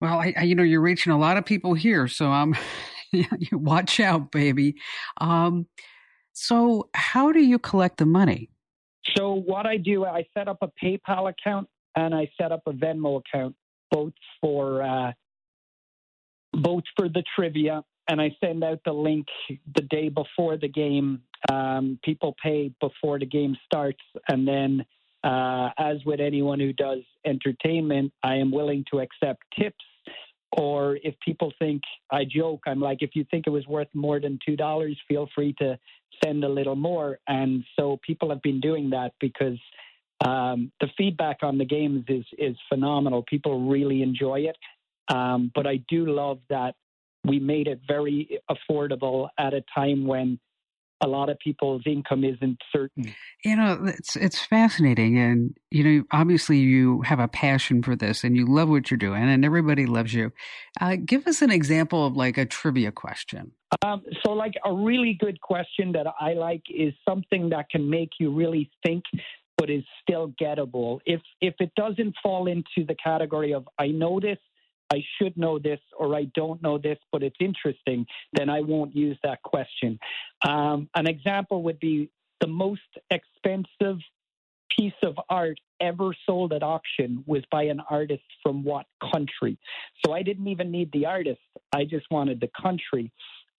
Well, 0.00 0.18
I, 0.18 0.34
I, 0.36 0.42
you 0.44 0.54
know 0.54 0.62
you're 0.62 0.80
reaching 0.80 1.12
a 1.12 1.18
lot 1.18 1.36
of 1.36 1.44
people 1.44 1.74
here, 1.74 2.08
so 2.08 2.30
um, 2.30 2.56
you 3.12 3.26
watch 3.52 4.00
out, 4.00 4.30
baby. 4.32 4.76
Um, 5.20 5.66
so 6.32 6.88
how 6.94 7.32
do 7.32 7.40
you 7.40 7.58
collect 7.58 7.98
the 7.98 8.06
money? 8.06 8.50
So 9.16 9.34
what 9.34 9.66
I 9.66 9.76
do, 9.76 10.04
I 10.04 10.26
set 10.36 10.48
up 10.48 10.58
a 10.62 10.70
PayPal 10.82 11.30
account 11.30 11.68
and 11.96 12.14
I 12.14 12.30
set 12.40 12.52
up 12.52 12.62
a 12.66 12.72
Venmo 12.72 13.20
account 13.20 13.54
both 13.90 14.12
for 14.40 14.82
uh, 14.82 15.12
both 16.52 16.84
for 16.96 17.08
the 17.08 17.22
trivia, 17.36 17.82
and 18.08 18.20
I 18.20 18.34
send 18.42 18.64
out 18.64 18.80
the 18.84 18.92
link 18.92 19.26
the 19.74 19.82
day 19.82 20.08
before 20.08 20.56
the 20.56 20.68
game. 20.68 21.22
Um, 21.50 21.98
people 22.04 22.34
pay 22.42 22.72
before 22.80 23.18
the 23.18 23.26
game 23.26 23.56
starts, 23.64 24.00
and 24.28 24.46
then, 24.46 24.84
uh, 25.24 25.70
as 25.78 25.98
with 26.04 26.20
anyone 26.20 26.60
who 26.60 26.72
does 26.72 27.00
entertainment, 27.24 28.12
I 28.22 28.36
am 28.36 28.50
willing 28.50 28.84
to 28.92 29.00
accept 29.00 29.42
tips. 29.58 29.84
Or 30.52 30.98
if 31.04 31.14
people 31.24 31.52
think 31.60 31.82
I 32.10 32.24
joke, 32.24 32.62
I'm 32.66 32.80
like, 32.80 32.98
if 33.02 33.10
you 33.14 33.24
think 33.30 33.46
it 33.46 33.50
was 33.50 33.66
worth 33.68 33.86
more 33.94 34.18
than 34.18 34.38
two 34.44 34.56
dollars, 34.56 34.98
feel 35.06 35.28
free 35.32 35.54
to 35.60 35.78
send 36.24 36.42
a 36.42 36.48
little 36.48 36.74
more. 36.74 37.20
And 37.28 37.64
so 37.78 38.00
people 38.04 38.30
have 38.30 38.42
been 38.42 38.60
doing 38.60 38.90
that 38.90 39.12
because 39.20 39.58
um, 40.24 40.70
the 40.80 40.88
feedback 40.96 41.38
on 41.42 41.58
the 41.58 41.64
games 41.64 42.04
is 42.08 42.24
is 42.38 42.56
phenomenal. 42.68 43.24
People 43.28 43.68
really 43.68 44.02
enjoy 44.02 44.40
it. 44.40 44.56
Um, 45.08 45.50
but 45.54 45.66
I 45.66 45.82
do 45.88 46.06
love 46.06 46.38
that 46.50 46.74
we 47.24 47.38
made 47.38 47.66
it 47.66 47.80
very 47.86 48.40
affordable 48.50 49.28
at 49.38 49.54
a 49.54 49.62
time 49.74 50.06
when 50.06 50.38
a 51.02 51.08
lot 51.08 51.30
of 51.30 51.38
people's 51.38 51.82
income 51.86 52.24
isn't 52.24 52.58
certain. 52.72 53.14
You 53.44 53.56
know, 53.56 53.84
it's 53.86 54.16
it's 54.16 54.38
fascinating, 54.38 55.18
and 55.18 55.56
you 55.70 55.82
know, 55.82 56.04
obviously 56.12 56.58
you 56.58 57.00
have 57.02 57.18
a 57.18 57.28
passion 57.28 57.82
for 57.82 57.96
this, 57.96 58.22
and 58.22 58.36
you 58.36 58.46
love 58.46 58.68
what 58.68 58.90
you're 58.90 58.98
doing, 58.98 59.22
and 59.22 59.44
everybody 59.44 59.86
loves 59.86 60.12
you. 60.12 60.32
Uh, 60.80 60.96
give 61.02 61.26
us 61.26 61.40
an 61.40 61.50
example 61.50 62.06
of 62.06 62.16
like 62.16 62.36
a 62.36 62.44
trivia 62.44 62.92
question. 62.92 63.52
Um, 63.82 64.02
so, 64.24 64.32
like 64.32 64.54
a 64.64 64.72
really 64.72 65.16
good 65.18 65.40
question 65.40 65.92
that 65.92 66.06
I 66.20 66.34
like 66.34 66.62
is 66.68 66.92
something 67.08 67.48
that 67.50 67.70
can 67.70 67.88
make 67.88 68.10
you 68.18 68.30
really 68.34 68.70
think, 68.84 69.04
but 69.60 69.68
is 69.68 69.84
still 70.00 70.32
gettable. 70.40 71.00
If 71.04 71.20
if 71.42 71.54
it 71.60 71.70
doesn't 71.76 72.14
fall 72.22 72.46
into 72.46 72.86
the 72.88 72.94
category 72.94 73.52
of 73.52 73.68
I 73.78 73.88
know 73.88 74.18
this, 74.18 74.38
I 74.90 75.04
should 75.16 75.36
know 75.36 75.58
this 75.58 75.80
or 75.98 76.16
I 76.16 76.24
don't 76.34 76.62
know 76.62 76.78
this, 76.78 76.96
but 77.12 77.22
it's 77.22 77.36
interesting, 77.40 78.06
then 78.32 78.48
I 78.48 78.62
won't 78.62 78.96
use 78.96 79.18
that 79.22 79.42
question. 79.42 79.98
Um, 80.48 80.88
an 80.94 81.06
example 81.06 81.62
would 81.64 81.78
be 81.78 82.10
the 82.40 82.46
most 82.46 82.80
expensive 83.10 83.98
piece 84.74 85.00
of 85.02 85.16
art 85.28 85.60
ever 85.78 86.14
sold 86.24 86.54
at 86.54 86.62
auction 86.62 87.22
was 87.26 87.42
by 87.50 87.64
an 87.64 87.82
artist 87.90 88.22
from 88.42 88.64
what 88.64 88.86
country. 89.12 89.58
So 90.04 90.12
I 90.12 90.22
didn't 90.22 90.48
even 90.48 90.70
need 90.70 90.90
the 90.92 91.04
artist, 91.04 91.40
I 91.70 91.84
just 91.84 92.06
wanted 92.10 92.40
the 92.40 92.50
country. 92.60 93.12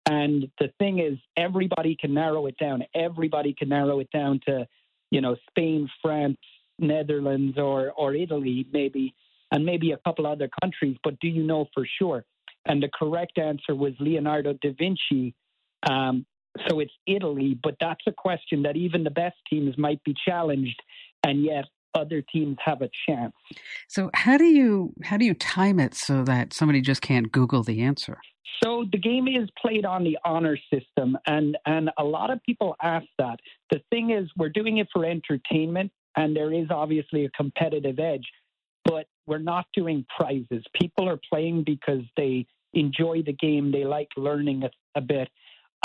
And 0.09 0.49
the 0.59 0.69
thing 0.79 0.99
is, 0.99 1.19
everybody 1.37 1.95
can 1.95 2.13
narrow 2.13 2.47
it 2.47 2.57
down. 2.57 2.83
Everybody 2.95 3.53
can 3.53 3.69
narrow 3.69 3.99
it 3.99 4.09
down 4.11 4.39
to, 4.47 4.67
you 5.11 5.21
know, 5.21 5.35
Spain, 5.49 5.89
France, 6.01 6.37
Netherlands, 6.79 7.57
or 7.57 7.91
or 7.91 8.15
Italy, 8.15 8.65
maybe 8.71 9.13
and 9.51 9.65
maybe 9.65 9.91
a 9.91 9.97
couple 9.97 10.25
other 10.25 10.49
countries, 10.61 10.97
but 11.03 11.19
do 11.19 11.27
you 11.27 11.43
know 11.43 11.67
for 11.73 11.85
sure? 11.99 12.23
And 12.65 12.81
the 12.81 12.89
correct 12.93 13.37
answer 13.37 13.75
was 13.75 13.93
Leonardo 13.99 14.53
da 14.61 14.73
Vinci. 14.77 15.35
Um, 15.89 16.25
so 16.67 16.79
it's 16.79 16.93
Italy, 17.07 17.57
but 17.61 17.75
that's 17.79 18.03
a 18.07 18.11
question 18.11 18.63
that 18.63 18.75
even 18.75 19.03
the 19.03 19.09
best 19.09 19.35
teams 19.49 19.77
might 19.77 20.03
be 20.03 20.15
challenged, 20.25 20.79
and 21.23 21.43
yet 21.43 21.65
other 21.93 22.21
teams 22.21 22.57
have 22.63 22.81
a 22.81 22.89
chance. 23.07 23.33
So 23.87 24.09
how 24.13 24.37
do 24.37 24.45
you 24.45 24.93
how 25.03 25.17
do 25.17 25.25
you 25.25 25.33
time 25.33 25.79
it 25.79 25.93
so 25.93 26.23
that 26.23 26.53
somebody 26.53 26.81
just 26.81 27.01
can't 27.01 27.31
Google 27.31 27.63
the 27.63 27.81
answer? 27.81 28.19
So 28.63 28.85
the 28.91 28.97
game 28.97 29.27
is 29.27 29.49
played 29.59 29.85
on 29.85 30.03
the 30.03 30.17
honor 30.23 30.57
system, 30.71 31.17
and 31.25 31.57
and 31.65 31.89
a 31.97 32.03
lot 32.03 32.29
of 32.31 32.41
people 32.43 32.75
ask 32.81 33.07
that. 33.17 33.39
The 33.71 33.81
thing 33.89 34.11
is, 34.11 34.29
we're 34.37 34.49
doing 34.49 34.77
it 34.77 34.87
for 34.93 35.05
entertainment, 35.05 35.91
and 36.15 36.35
there 36.35 36.53
is 36.53 36.67
obviously 36.69 37.25
a 37.25 37.29
competitive 37.31 37.97
edge 37.99 38.25
but 38.85 39.07
we're 39.27 39.37
not 39.37 39.65
doing 39.73 40.05
prizes. 40.17 40.63
People 40.79 41.07
are 41.07 41.19
playing 41.31 41.63
because 41.65 42.01
they 42.17 42.45
enjoy 42.73 43.21
the 43.25 43.33
game, 43.33 43.71
they 43.71 43.83
like 43.83 44.09
learning 44.17 44.63
a, 44.63 44.71
a 44.95 45.01
bit. 45.01 45.29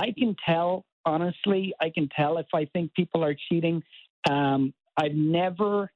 I 0.00 0.12
can 0.16 0.36
tell, 0.46 0.84
honestly, 1.04 1.74
I 1.80 1.90
can 1.90 2.08
tell 2.14 2.38
if 2.38 2.46
I 2.54 2.66
think 2.66 2.94
people 2.94 3.24
are 3.24 3.34
cheating. 3.48 3.82
Um, 4.28 4.72
I've 4.96 5.14
never 5.14 5.90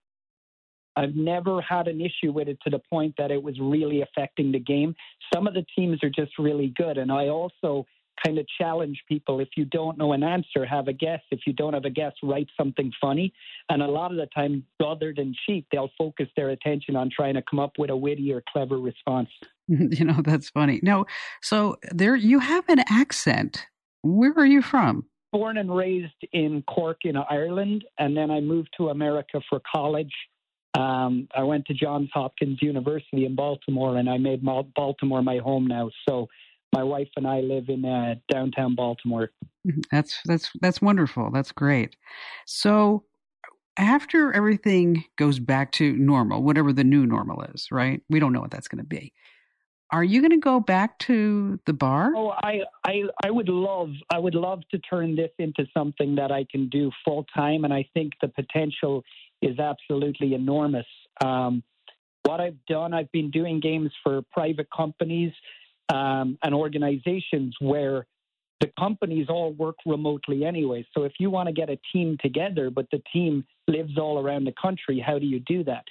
I've 0.96 1.14
never 1.14 1.60
had 1.60 1.88
an 1.88 2.00
issue 2.00 2.32
with 2.32 2.48
it 2.48 2.58
to 2.64 2.70
the 2.70 2.80
point 2.90 3.14
that 3.18 3.30
it 3.30 3.42
was 3.42 3.58
really 3.60 4.02
affecting 4.02 4.52
the 4.52 4.58
game. 4.58 4.94
Some 5.32 5.46
of 5.46 5.54
the 5.54 5.64
teams 5.76 6.02
are 6.02 6.10
just 6.10 6.38
really 6.38 6.72
good. 6.76 6.98
And 6.98 7.10
I 7.12 7.28
also 7.28 7.86
kind 8.24 8.38
of 8.38 8.46
challenge 8.58 9.02
people 9.08 9.40
if 9.40 9.48
you 9.56 9.64
don't 9.64 9.98
know 9.98 10.12
an 10.12 10.22
answer, 10.22 10.64
have 10.64 10.88
a 10.88 10.92
guess. 10.92 11.20
If 11.30 11.40
you 11.46 11.52
don't 11.52 11.74
have 11.74 11.84
a 11.84 11.90
guess, 11.90 12.12
write 12.22 12.48
something 12.56 12.92
funny. 13.00 13.32
And 13.68 13.82
a 13.82 13.86
lot 13.86 14.10
of 14.10 14.16
the 14.16 14.28
time, 14.34 14.64
rather 14.80 15.12
than 15.16 15.34
cheat, 15.46 15.66
they'll 15.72 15.90
focus 15.96 16.28
their 16.36 16.50
attention 16.50 16.96
on 16.96 17.10
trying 17.14 17.34
to 17.34 17.42
come 17.48 17.58
up 17.58 17.72
with 17.78 17.90
a 17.90 17.96
witty 17.96 18.32
or 18.32 18.42
clever 18.52 18.78
response. 18.78 19.28
You 19.68 20.04
know, 20.04 20.20
that's 20.24 20.50
funny. 20.50 20.80
No, 20.82 21.06
so 21.42 21.76
there 21.92 22.16
you 22.16 22.40
have 22.40 22.68
an 22.68 22.80
accent. 22.88 23.68
Where 24.02 24.32
are 24.32 24.46
you 24.46 24.62
from? 24.62 25.06
Born 25.30 25.58
and 25.58 25.72
raised 25.72 26.26
in 26.32 26.62
Cork 26.62 27.04
in 27.04 27.16
Ireland, 27.16 27.84
and 27.96 28.16
then 28.16 28.32
I 28.32 28.40
moved 28.40 28.70
to 28.78 28.88
America 28.88 29.40
for 29.48 29.62
college. 29.70 30.12
Um, 30.74 31.28
I 31.34 31.42
went 31.42 31.66
to 31.66 31.74
Johns 31.74 32.10
Hopkins 32.12 32.58
University 32.62 33.24
in 33.26 33.34
Baltimore, 33.34 33.96
and 33.96 34.08
I 34.08 34.18
made 34.18 34.44
Baltimore 34.44 35.22
my 35.22 35.38
home 35.38 35.66
now. 35.66 35.90
So 36.08 36.28
my 36.72 36.84
wife 36.84 37.08
and 37.16 37.26
I 37.26 37.40
live 37.40 37.68
in 37.68 37.84
uh, 37.84 38.14
downtown 38.30 38.74
Baltimore. 38.74 39.30
Mm-hmm. 39.66 39.80
That's 39.90 40.20
that's 40.24 40.50
that's 40.60 40.80
wonderful. 40.80 41.30
That's 41.32 41.52
great. 41.52 41.96
So 42.46 43.04
after 43.76 44.32
everything 44.32 45.04
goes 45.16 45.38
back 45.38 45.72
to 45.72 45.92
normal, 45.96 46.42
whatever 46.42 46.72
the 46.72 46.84
new 46.84 47.06
normal 47.06 47.42
is, 47.42 47.68
right? 47.70 48.02
We 48.08 48.20
don't 48.20 48.32
know 48.32 48.40
what 48.40 48.50
that's 48.50 48.68
going 48.68 48.82
to 48.82 48.88
be. 48.88 49.12
Are 49.92 50.04
you 50.04 50.20
going 50.20 50.30
to 50.30 50.36
go 50.36 50.60
back 50.60 50.98
to 51.00 51.58
the 51.66 51.72
bar? 51.72 52.12
Oh, 52.14 52.30
I, 52.30 52.60
I, 52.84 53.02
I 53.24 53.30
would 53.30 53.48
love, 53.48 53.90
I 54.08 54.18
would 54.18 54.36
love 54.36 54.60
to 54.70 54.78
turn 54.78 55.16
this 55.16 55.30
into 55.38 55.66
something 55.76 56.14
that 56.14 56.30
I 56.30 56.46
can 56.48 56.68
do 56.68 56.92
full 57.04 57.26
time, 57.34 57.64
and 57.64 57.72
I 57.72 57.88
think 57.92 58.12
the 58.20 58.28
potential 58.28 59.02
is 59.42 59.58
absolutely 59.58 60.34
enormous. 60.34 60.86
Um, 61.24 61.62
what 62.24 62.40
I've 62.40 62.64
done, 62.68 62.94
I've 62.94 63.10
been 63.12 63.30
doing 63.30 63.60
games 63.60 63.90
for 64.02 64.22
private 64.32 64.68
companies 64.74 65.32
um, 65.88 66.38
and 66.42 66.54
organizations 66.54 67.56
where 67.60 68.06
the 68.60 68.70
companies 68.78 69.26
all 69.28 69.52
work 69.52 69.76
remotely 69.86 70.44
anyway. 70.44 70.86
So 70.94 71.04
if 71.04 71.12
you 71.18 71.30
want 71.30 71.48
to 71.48 71.52
get 71.52 71.70
a 71.70 71.78
team 71.92 72.18
together, 72.20 72.70
but 72.70 72.86
the 72.92 73.02
team 73.12 73.44
lives 73.66 73.96
all 73.98 74.18
around 74.18 74.44
the 74.44 74.54
country, 74.60 75.02
how 75.04 75.18
do 75.18 75.26
you 75.26 75.40
do 75.40 75.64
that? 75.64 75.84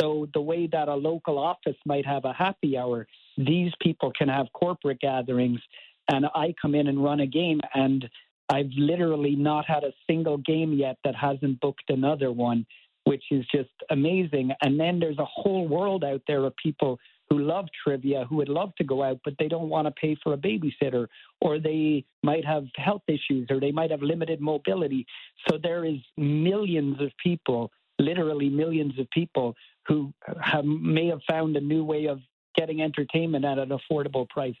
So 0.00 0.28
the 0.32 0.40
way 0.40 0.68
that 0.68 0.88
a 0.88 0.94
local 0.94 1.38
office 1.38 1.76
might 1.84 2.06
have 2.06 2.24
a 2.24 2.32
happy 2.32 2.78
hour, 2.78 3.06
these 3.36 3.72
people 3.80 4.12
can 4.16 4.28
have 4.28 4.46
corporate 4.52 5.00
gatherings, 5.00 5.60
and 6.08 6.26
I 6.34 6.54
come 6.60 6.74
in 6.74 6.86
and 6.86 7.02
run 7.02 7.20
a 7.20 7.26
game, 7.26 7.60
and 7.74 8.08
I've 8.48 8.70
literally 8.76 9.34
not 9.34 9.66
had 9.66 9.84
a 9.84 9.92
single 10.08 10.38
game 10.38 10.72
yet 10.72 10.98
that 11.04 11.14
hasn't 11.14 11.60
booked 11.60 11.88
another 11.88 12.30
one, 12.32 12.66
which 13.04 13.24
is 13.30 13.44
just 13.54 13.70
amazing. 13.90 14.52
And 14.62 14.78
then 14.78 15.00
there's 15.00 15.18
a 15.18 15.24
whole 15.24 15.66
world 15.68 16.04
out 16.04 16.22
there 16.26 16.44
of 16.44 16.54
people 16.56 16.98
who 17.30 17.38
love 17.38 17.66
trivia, 17.82 18.26
who 18.28 18.36
would 18.36 18.48
love 18.48 18.74
to 18.76 18.84
go 18.84 19.02
out, 19.02 19.18
but 19.24 19.34
they 19.38 19.48
don't 19.48 19.68
want 19.68 19.86
to 19.86 19.92
pay 19.92 20.16
for 20.22 20.34
a 20.34 20.36
babysitter, 20.36 21.06
or 21.40 21.58
they 21.58 22.04
might 22.22 22.44
have 22.44 22.64
health 22.76 23.02
issues, 23.08 23.46
or 23.50 23.58
they 23.58 23.72
might 23.72 23.90
have 23.90 24.02
limited 24.02 24.40
mobility. 24.40 25.06
So 25.48 25.58
there 25.62 25.84
is 25.84 25.96
millions 26.16 27.00
of 27.00 27.10
people, 27.22 27.70
literally 27.98 28.50
millions 28.50 28.98
of 28.98 29.08
people, 29.10 29.54
who 29.86 30.12
have, 30.40 30.64
may 30.64 31.06
have 31.06 31.20
found 31.28 31.56
a 31.56 31.60
new 31.60 31.84
way 31.84 32.06
of 32.06 32.20
getting 32.54 32.82
entertainment 32.82 33.44
at 33.44 33.58
an 33.58 33.70
affordable 33.70 34.28
price. 34.28 34.54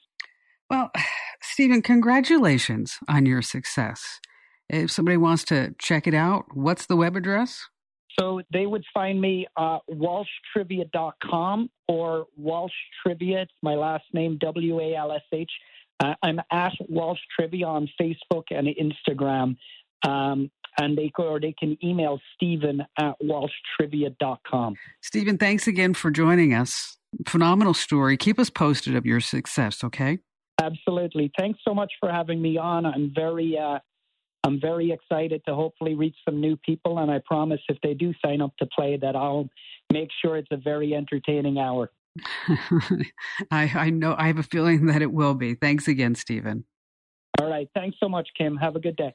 Well, 0.70 0.90
Steven, 1.42 1.82
congratulations 1.82 2.98
on 3.06 3.26
your 3.26 3.42
success. 3.42 4.18
If 4.70 4.90
somebody 4.90 5.18
wants 5.18 5.44
to 5.44 5.74
check 5.78 6.06
it 6.06 6.14
out, 6.14 6.46
what's 6.54 6.86
the 6.86 6.96
web 6.96 7.16
address? 7.16 7.68
So 8.18 8.42
they 8.52 8.66
would 8.66 8.84
find 8.92 9.20
me 9.20 9.46
uh, 9.56 9.78
walshtrivia.com 9.90 11.70
or 11.88 12.26
Walsh 12.36 12.72
Trivia. 13.02 13.42
It's 13.42 13.52
my 13.62 13.74
last 13.74 14.04
name, 14.12 14.38
W 14.40 14.80
A 14.80 14.94
L 14.94 15.12
S 15.12 15.22
H. 15.32 15.50
Uh, 16.02 16.14
I'm 16.22 16.40
at 16.50 16.72
Walsh 16.88 17.20
Trivia 17.38 17.66
on 17.66 17.88
Facebook 18.00 18.44
and 18.50 18.66
Instagram. 18.66 19.56
Um, 20.06 20.50
and 20.78 20.96
they 20.96 21.12
or 21.18 21.38
they 21.38 21.54
can 21.58 21.76
email 21.84 22.18
Steven 22.34 22.82
at 22.98 23.14
walshtrivia.com. 23.22 24.74
Steven, 25.02 25.38
thanks 25.38 25.66
again 25.66 25.94
for 25.94 26.10
joining 26.10 26.54
us. 26.54 26.96
Phenomenal 27.26 27.74
story. 27.74 28.16
Keep 28.16 28.38
us 28.38 28.50
posted 28.50 28.96
of 28.96 29.04
your 29.04 29.20
success, 29.20 29.84
okay? 29.84 30.18
Absolutely. 30.60 31.30
Thanks 31.38 31.60
so 31.66 31.74
much 31.74 31.92
for 32.00 32.10
having 32.10 32.40
me 32.40 32.56
on. 32.56 32.86
I'm 32.86 33.12
very 33.14 33.58
uh, 33.58 33.78
I'm 34.44 34.60
very 34.60 34.90
excited 34.90 35.42
to 35.46 35.54
hopefully 35.54 35.94
reach 35.94 36.16
some 36.24 36.40
new 36.40 36.56
people, 36.56 36.98
and 36.98 37.10
I 37.10 37.20
promise 37.24 37.60
if 37.68 37.78
they 37.82 37.94
do 37.94 38.12
sign 38.24 38.40
up 38.40 38.56
to 38.58 38.66
play, 38.66 38.96
that 38.96 39.14
I'll 39.14 39.48
make 39.92 40.08
sure 40.20 40.36
it's 40.36 40.48
a 40.50 40.56
very 40.56 40.94
entertaining 40.94 41.58
hour. 41.58 41.90
I, 43.50 43.70
I 43.74 43.90
know. 43.90 44.14
I 44.18 44.26
have 44.26 44.38
a 44.38 44.42
feeling 44.42 44.86
that 44.86 45.00
it 45.00 45.12
will 45.12 45.34
be. 45.34 45.54
Thanks 45.54 45.86
again, 45.88 46.14
Steven. 46.14 46.64
All 47.40 47.48
right. 47.48 47.68
Thanks 47.74 47.96
so 48.00 48.08
much, 48.08 48.28
Kim. 48.36 48.56
Have 48.56 48.76
a 48.76 48.80
good 48.80 48.96
day. 48.96 49.14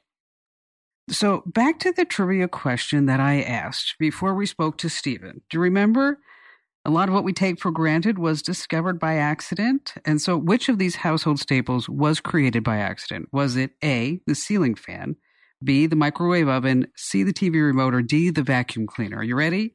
So, 1.10 1.42
back 1.46 1.78
to 1.80 1.92
the 1.92 2.04
trivia 2.04 2.48
question 2.48 3.06
that 3.06 3.20
I 3.20 3.40
asked 3.40 3.94
before 3.98 4.34
we 4.34 4.44
spoke 4.46 4.76
to 4.78 4.90
Steven. 4.90 5.42
Do 5.48 5.56
you 5.56 5.62
remember? 5.62 6.20
A 6.88 6.90
lot 6.90 7.10
of 7.10 7.14
what 7.14 7.22
we 7.22 7.34
take 7.34 7.60
for 7.60 7.70
granted 7.70 8.18
was 8.18 8.40
discovered 8.40 8.98
by 8.98 9.16
accident. 9.16 9.92
And 10.06 10.22
so, 10.22 10.38
which 10.38 10.70
of 10.70 10.78
these 10.78 10.96
household 10.96 11.38
staples 11.38 11.86
was 11.86 12.18
created 12.18 12.64
by 12.64 12.78
accident? 12.78 13.28
Was 13.30 13.56
it 13.56 13.72
A, 13.84 14.22
the 14.26 14.34
ceiling 14.34 14.74
fan, 14.74 15.16
B, 15.62 15.84
the 15.84 15.96
microwave 15.96 16.48
oven, 16.48 16.86
C, 16.96 17.24
the 17.24 17.34
TV 17.34 17.62
remote, 17.62 17.92
or 17.92 18.00
D, 18.00 18.30
the 18.30 18.42
vacuum 18.42 18.86
cleaner? 18.86 19.18
Are 19.18 19.22
you 19.22 19.36
ready? 19.36 19.74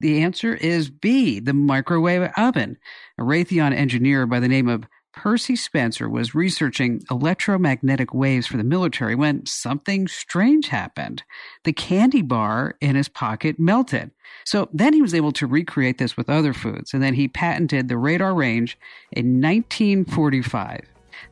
The 0.00 0.20
answer 0.20 0.52
is 0.52 0.90
B, 0.90 1.38
the 1.38 1.54
microwave 1.54 2.32
oven. 2.36 2.76
A 3.20 3.22
Raytheon 3.22 3.72
engineer 3.72 4.26
by 4.26 4.40
the 4.40 4.48
name 4.48 4.66
of 4.68 4.82
Percy 5.12 5.56
Spencer 5.56 6.08
was 6.08 6.34
researching 6.34 7.02
electromagnetic 7.10 8.14
waves 8.14 8.46
for 8.46 8.56
the 8.56 8.64
military 8.64 9.14
when 9.14 9.44
something 9.46 10.06
strange 10.06 10.68
happened. 10.68 11.22
The 11.64 11.72
candy 11.72 12.22
bar 12.22 12.76
in 12.80 12.94
his 12.94 13.08
pocket 13.08 13.58
melted. 13.58 14.10
So 14.44 14.68
then 14.72 14.92
he 14.92 15.02
was 15.02 15.14
able 15.14 15.32
to 15.32 15.46
recreate 15.46 15.98
this 15.98 16.16
with 16.16 16.30
other 16.30 16.52
foods, 16.52 16.94
and 16.94 17.02
then 17.02 17.14
he 17.14 17.26
patented 17.26 17.88
the 17.88 17.94
Radarange 17.94 18.76
in 19.12 19.40
1945. 19.40 20.82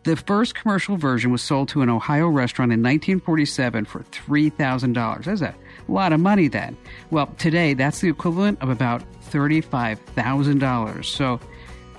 The 0.02 0.16
first 0.16 0.54
commercial 0.54 0.96
version 0.96 1.30
was 1.30 1.42
sold 1.42 1.68
to 1.68 1.82
an 1.82 1.90
Ohio 1.90 2.28
restaurant 2.28 2.72
in 2.72 2.80
1947 2.80 3.84
for 3.84 4.00
$3,000. 4.00 5.24
That's 5.24 5.42
a 5.42 5.54
lot 5.88 6.12
of 6.12 6.20
money 6.20 6.48
then. 6.48 6.76
Well, 7.10 7.28
today 7.38 7.74
that's 7.74 8.00
the 8.00 8.08
equivalent 8.08 8.60
of 8.62 8.68
about 8.68 9.04
$35,000. 9.30 11.04
So 11.04 11.40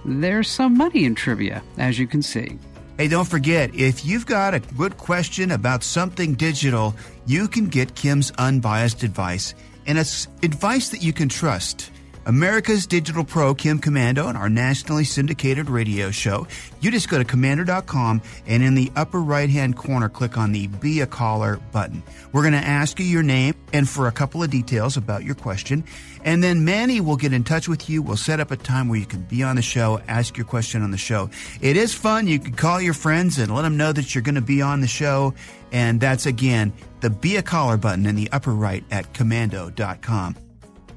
there's 0.06 0.50
some 0.50 0.78
money 0.78 1.06
in 1.06 1.16
trivia, 1.16 1.64
as 1.78 2.00
you 2.00 2.08
can 2.08 2.22
see. 2.22 2.58
Hey, 2.98 3.08
don't 3.08 3.28
forget, 3.28 3.76
if 3.76 4.04
you've 4.04 4.26
got 4.26 4.54
a 4.54 4.60
good 4.60 4.98
question 4.98 5.52
about 5.52 5.84
something 5.84 6.34
digital, 6.34 6.96
you 7.26 7.48
can 7.48 7.68
get 7.68 7.94
Kim's 7.94 8.32
unbiased 8.40 9.04
advice, 9.04 9.54
and 9.86 9.98
it's 9.98 10.28
advice 10.42 10.90
that 10.90 11.04
you 11.04 11.14
can 11.14 11.30
trust. 11.30 11.92
America's 12.28 12.86
Digital 12.86 13.24
Pro, 13.24 13.56
Kim 13.56 13.80
Komando, 13.80 14.28
and 14.28 14.38
our 14.38 14.50
nationally 14.50 15.06
syndicated 15.06 15.70
radio 15.70 16.12
show. 16.12 16.46
You 16.82 16.92
just 16.92 17.08
go 17.08 17.18
to 17.18 17.24
komando.com 17.24 18.22
and 18.46 18.62
in 18.62 18.76
the 18.76 18.92
upper 18.98 19.22
right 19.22 19.50
hand 19.50 19.78
corner, 19.78 20.10
click 20.10 20.38
on 20.38 20.52
the 20.52 20.68
Be 20.68 21.00
a 21.00 21.08
Caller 21.08 21.56
button. 21.72 22.04
We're 22.34 22.42
going 22.42 22.52
to 22.52 22.60
ask 22.60 23.00
you 23.00 23.06
your 23.06 23.24
name 23.24 23.56
and 23.72 23.88
for 23.88 24.08
a 24.08 24.12
couple 24.12 24.44
of 24.44 24.50
details 24.50 24.98
about 24.98 25.24
your 25.24 25.36
question. 25.36 25.86
And 26.26 26.44
then 26.44 26.66
Manny 26.66 27.00
will 27.00 27.16
get 27.16 27.32
in 27.32 27.46
touch 27.46 27.70
with 27.70 27.90
you. 27.90 28.02
We'll 28.02 28.18
set 28.18 28.42
up 28.42 28.52
a 28.52 28.58
time 28.58 28.90
where 28.90 29.00
you 29.00 29.06
can 29.06 29.22
be 29.22 29.42
on 29.42 29.56
the 29.56 29.62
show, 29.62 30.02
ask 30.10 30.36
your 30.36 30.46
question 30.46 30.82
on 30.82 30.92
the 30.92 30.98
show. 30.98 31.30
It 31.62 31.78
is 31.78 31.94
fun. 31.94 32.28
You 32.28 32.40
can 32.40 32.56
call 32.56 32.82
your 32.82 32.94
friends 32.94 33.38
and 33.38 33.56
let 33.56 33.62
them 33.62 33.78
know 33.78 33.94
that 33.94 34.14
you're 34.14 34.22
going 34.22 34.36
to 34.36 34.42
be 34.42 34.62
on 34.62 34.82
the 34.82 34.88
show. 34.88 35.34
And 35.72 36.02
that's 36.02 36.26
again 36.26 36.74
the 37.00 37.10
Be 37.10 37.38
a 37.38 37.42
Caller 37.42 37.78
button 37.78 38.06
in 38.06 38.16
the 38.16 38.30
upper 38.34 38.52
right 38.52 38.84
at 38.92 39.14
komando.com. 39.14 40.36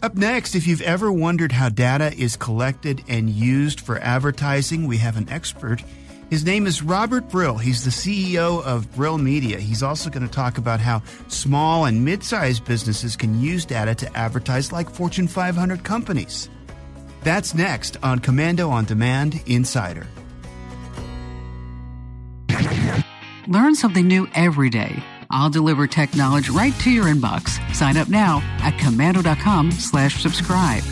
Up 0.02 0.14
next, 0.14 0.54
if 0.54 0.66
you've 0.66 0.80
ever 0.80 1.12
wondered 1.12 1.52
how 1.52 1.69
data 1.69 2.11
is 2.16 2.35
collected 2.35 3.04
and 3.07 3.28
used 3.28 3.83
for 3.83 3.99
advertising, 3.99 4.87
we 4.87 4.97
have 4.97 5.19
an 5.19 5.28
expert. 5.28 5.85
His 6.30 6.42
name 6.42 6.66
is 6.66 6.83
Robert 6.83 7.28
Brill. 7.28 7.59
He's 7.59 7.85
the 7.85 7.90
CEO 7.90 8.64
of 8.64 8.90
Brill 8.95 9.19
Media. 9.19 9.59
He's 9.59 9.83
also 9.83 10.09
going 10.09 10.26
to 10.26 10.33
talk 10.33 10.57
about 10.57 10.80
how 10.80 11.02
small 11.28 11.85
and 11.85 12.02
mid 12.02 12.25
sized 12.25 12.64
businesses 12.64 13.14
can 13.14 13.38
use 13.38 13.66
data 13.66 13.95
to 13.97 14.16
advertise 14.16 14.73
like 14.73 14.88
Fortune 14.88 15.28
500 15.28 15.85
companies. 15.85 16.49
That's 17.23 17.54
next 17.54 17.99
on 18.02 18.21
Komando 18.21 18.71
on 18.71 18.87
Demand 18.87 19.42
Insider. 19.45 20.07
Learn 23.49 23.75
something 23.75 24.09
new 24.09 24.26
every 24.35 24.71
day. 24.71 25.02
I'll 25.31 25.51
deliver 25.51 25.87
tech 25.87 26.17
knowledge 26.17 26.49
right 26.49 26.75
to 26.81 26.91
your 26.91 27.07
inbox. 27.07 27.59
Sign 27.75 27.97
up 27.97 28.09
now 28.09 28.39
at 28.61 28.75
komando.com 28.75 29.73
slash 29.73 30.23
subscribe. 30.23 30.83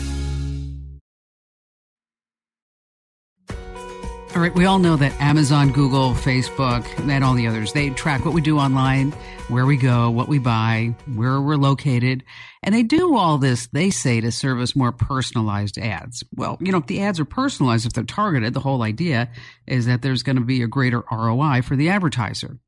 All 4.35 4.43
right, 4.43 4.53
we 4.53 4.65
all 4.65 4.77
know 4.77 4.95
that 4.95 5.19
Amazon, 5.19 5.71
Google, 5.71 6.11
Facebook, 6.11 6.85
and 6.99 7.23
all 7.23 7.33
the 7.33 7.47
others, 7.47 7.73
they 7.73 7.89
track 7.89 8.23
what 8.23 8.35
we 8.35 8.41
do 8.41 8.59
online, 8.59 9.11
where 9.47 9.65
we 9.65 9.75
go, 9.75 10.11
what 10.11 10.27
we 10.27 10.37
buy, 10.37 10.93
where 11.15 11.41
we're 11.41 11.55
located. 11.55 12.23
And 12.61 12.75
they 12.75 12.83
do 12.83 13.17
all 13.17 13.39
this, 13.39 13.67
they 13.73 13.89
say, 13.89 14.21
to 14.21 14.31
serve 14.31 14.59
us 14.59 14.75
more 14.75 14.91
personalized 14.91 15.79
ads. 15.79 16.23
Well, 16.35 16.59
you 16.61 16.71
know, 16.71 16.77
if 16.77 16.85
the 16.85 17.01
ads 17.01 17.19
are 17.19 17.25
personalized, 17.25 17.87
if 17.87 17.93
they're 17.93 18.03
targeted, 18.03 18.53
the 18.53 18.59
whole 18.59 18.83
idea 18.83 19.31
is 19.65 19.87
that 19.87 20.03
there's 20.03 20.21
going 20.21 20.35
to 20.35 20.45
be 20.45 20.61
a 20.61 20.67
greater 20.67 21.03
ROI 21.11 21.63
for 21.63 21.75
the 21.75 21.89
advertiser. 21.89 22.59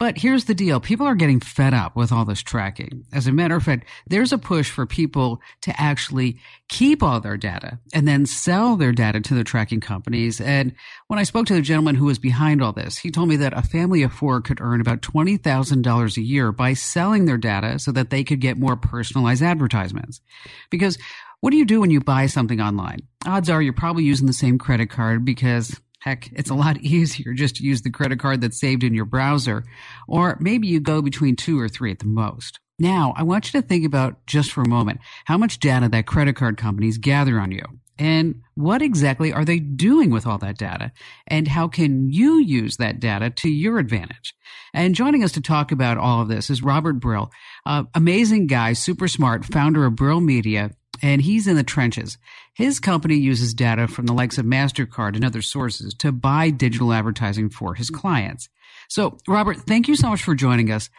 But 0.00 0.16
here's 0.16 0.46
the 0.46 0.54
deal. 0.54 0.80
People 0.80 1.06
are 1.06 1.14
getting 1.14 1.40
fed 1.40 1.74
up 1.74 1.94
with 1.94 2.10
all 2.10 2.24
this 2.24 2.40
tracking. 2.40 3.04
As 3.12 3.26
a 3.26 3.32
matter 3.32 3.54
of 3.54 3.62
fact, 3.62 3.86
there's 4.06 4.32
a 4.32 4.38
push 4.38 4.70
for 4.70 4.86
people 4.86 5.42
to 5.60 5.78
actually 5.78 6.38
keep 6.70 7.02
all 7.02 7.20
their 7.20 7.36
data 7.36 7.78
and 7.92 8.08
then 8.08 8.24
sell 8.24 8.76
their 8.76 8.92
data 8.92 9.20
to 9.20 9.34
the 9.34 9.44
tracking 9.44 9.80
companies. 9.80 10.40
And 10.40 10.74
when 11.08 11.18
I 11.18 11.24
spoke 11.24 11.44
to 11.48 11.54
the 11.54 11.60
gentleman 11.60 11.96
who 11.96 12.06
was 12.06 12.18
behind 12.18 12.62
all 12.62 12.72
this, 12.72 12.96
he 12.96 13.10
told 13.10 13.28
me 13.28 13.36
that 13.36 13.52
a 13.52 13.60
family 13.60 14.02
of 14.02 14.10
four 14.10 14.40
could 14.40 14.62
earn 14.62 14.80
about 14.80 15.02
$20,000 15.02 16.16
a 16.16 16.22
year 16.22 16.50
by 16.50 16.72
selling 16.72 17.26
their 17.26 17.36
data 17.36 17.78
so 17.78 17.92
that 17.92 18.08
they 18.08 18.24
could 18.24 18.40
get 18.40 18.58
more 18.58 18.76
personalized 18.76 19.42
advertisements. 19.42 20.22
Because 20.70 20.96
what 21.40 21.50
do 21.50 21.58
you 21.58 21.66
do 21.66 21.82
when 21.82 21.90
you 21.90 22.00
buy 22.00 22.24
something 22.24 22.62
online? 22.62 23.00
Odds 23.26 23.50
are 23.50 23.60
you're 23.60 23.74
probably 23.74 24.04
using 24.04 24.26
the 24.26 24.32
same 24.32 24.56
credit 24.56 24.88
card 24.88 25.26
because 25.26 25.78
Heck, 26.00 26.30
it's 26.32 26.50
a 26.50 26.54
lot 26.54 26.78
easier 26.80 27.32
just 27.34 27.56
to 27.56 27.64
use 27.64 27.82
the 27.82 27.90
credit 27.90 28.18
card 28.18 28.40
that's 28.40 28.60
saved 28.60 28.84
in 28.84 28.94
your 28.94 29.04
browser, 29.04 29.64
or 30.08 30.36
maybe 30.40 30.66
you 30.66 30.80
go 30.80 31.02
between 31.02 31.36
two 31.36 31.60
or 31.60 31.68
three 31.68 31.90
at 31.90 31.98
the 31.98 32.06
most. 32.06 32.58
Now, 32.78 33.12
I 33.16 33.24
want 33.24 33.52
you 33.52 33.60
to 33.60 33.66
think 33.66 33.84
about 33.84 34.26
just 34.26 34.52
for 34.52 34.62
a 34.62 34.68
moment 34.68 35.00
how 35.26 35.36
much 35.36 35.58
data 35.58 35.88
that 35.90 36.06
credit 36.06 36.34
card 36.34 36.56
companies 36.56 36.96
gather 36.96 37.38
on 37.38 37.52
you. 37.52 37.62
And 37.98 38.40
what 38.54 38.80
exactly 38.80 39.30
are 39.30 39.44
they 39.44 39.58
doing 39.58 40.10
with 40.10 40.26
all 40.26 40.38
that 40.38 40.56
data? 40.56 40.90
And 41.26 41.46
how 41.46 41.68
can 41.68 42.10
you 42.10 42.40
use 42.42 42.78
that 42.78 42.98
data 42.98 43.28
to 43.28 43.50
your 43.50 43.78
advantage? 43.78 44.34
And 44.72 44.94
joining 44.94 45.22
us 45.22 45.32
to 45.32 45.42
talk 45.42 45.70
about 45.70 45.98
all 45.98 46.22
of 46.22 46.28
this 46.28 46.48
is 46.48 46.62
Robert 46.62 46.94
Brill, 46.94 47.30
uh, 47.66 47.84
amazing 47.94 48.46
guy, 48.46 48.72
super 48.72 49.06
smart, 49.06 49.44
founder 49.44 49.84
of 49.84 49.96
Brill 49.96 50.22
Media, 50.22 50.70
and 51.02 51.22
he's 51.22 51.46
in 51.46 51.56
the 51.56 51.62
trenches. 51.62 52.18
His 52.54 52.80
company 52.80 53.16
uses 53.16 53.54
data 53.54 53.88
from 53.88 54.06
the 54.06 54.12
likes 54.12 54.38
of 54.38 54.44
MasterCard 54.44 55.14
and 55.14 55.24
other 55.24 55.42
sources 55.42 55.94
to 55.94 56.12
buy 56.12 56.50
digital 56.50 56.92
advertising 56.92 57.50
for 57.50 57.74
his 57.74 57.90
clients. 57.90 58.48
So, 58.88 59.18
Robert, 59.28 59.58
thank 59.58 59.88
you 59.88 59.96
so 59.96 60.08
much 60.08 60.22
for 60.22 60.34
joining 60.34 60.70
us. 60.70 60.90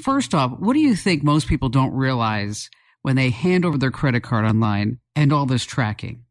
First 0.00 0.34
off, 0.34 0.58
what 0.58 0.74
do 0.74 0.80
you 0.80 0.94
think 0.94 1.22
most 1.22 1.48
people 1.48 1.68
don't 1.68 1.94
realize 1.94 2.70
when 3.02 3.16
they 3.16 3.30
hand 3.30 3.64
over 3.64 3.78
their 3.78 3.90
credit 3.90 4.22
card 4.22 4.44
online 4.44 4.98
and 5.16 5.32
all 5.32 5.46
this 5.46 5.64
tracking? 5.64 6.24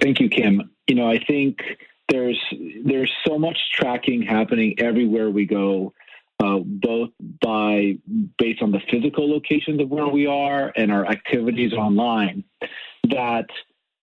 Thank 0.00 0.20
you, 0.20 0.28
Kim. 0.28 0.70
You 0.86 0.94
know, 0.94 1.10
I 1.10 1.18
think 1.24 1.58
there's 2.08 2.40
there's 2.84 3.12
so 3.26 3.38
much 3.38 3.58
tracking 3.72 4.22
happening 4.22 4.74
everywhere 4.78 5.30
we 5.30 5.44
go, 5.44 5.92
uh, 6.40 6.58
both 6.58 7.10
by 7.40 7.96
based 8.38 8.62
on 8.62 8.72
the 8.72 8.80
physical 8.90 9.30
locations 9.30 9.80
of 9.80 9.88
where 9.88 10.08
we 10.08 10.26
are 10.26 10.72
and 10.76 10.92
our 10.92 11.06
activities 11.06 11.72
online, 11.72 12.44
that 13.10 13.46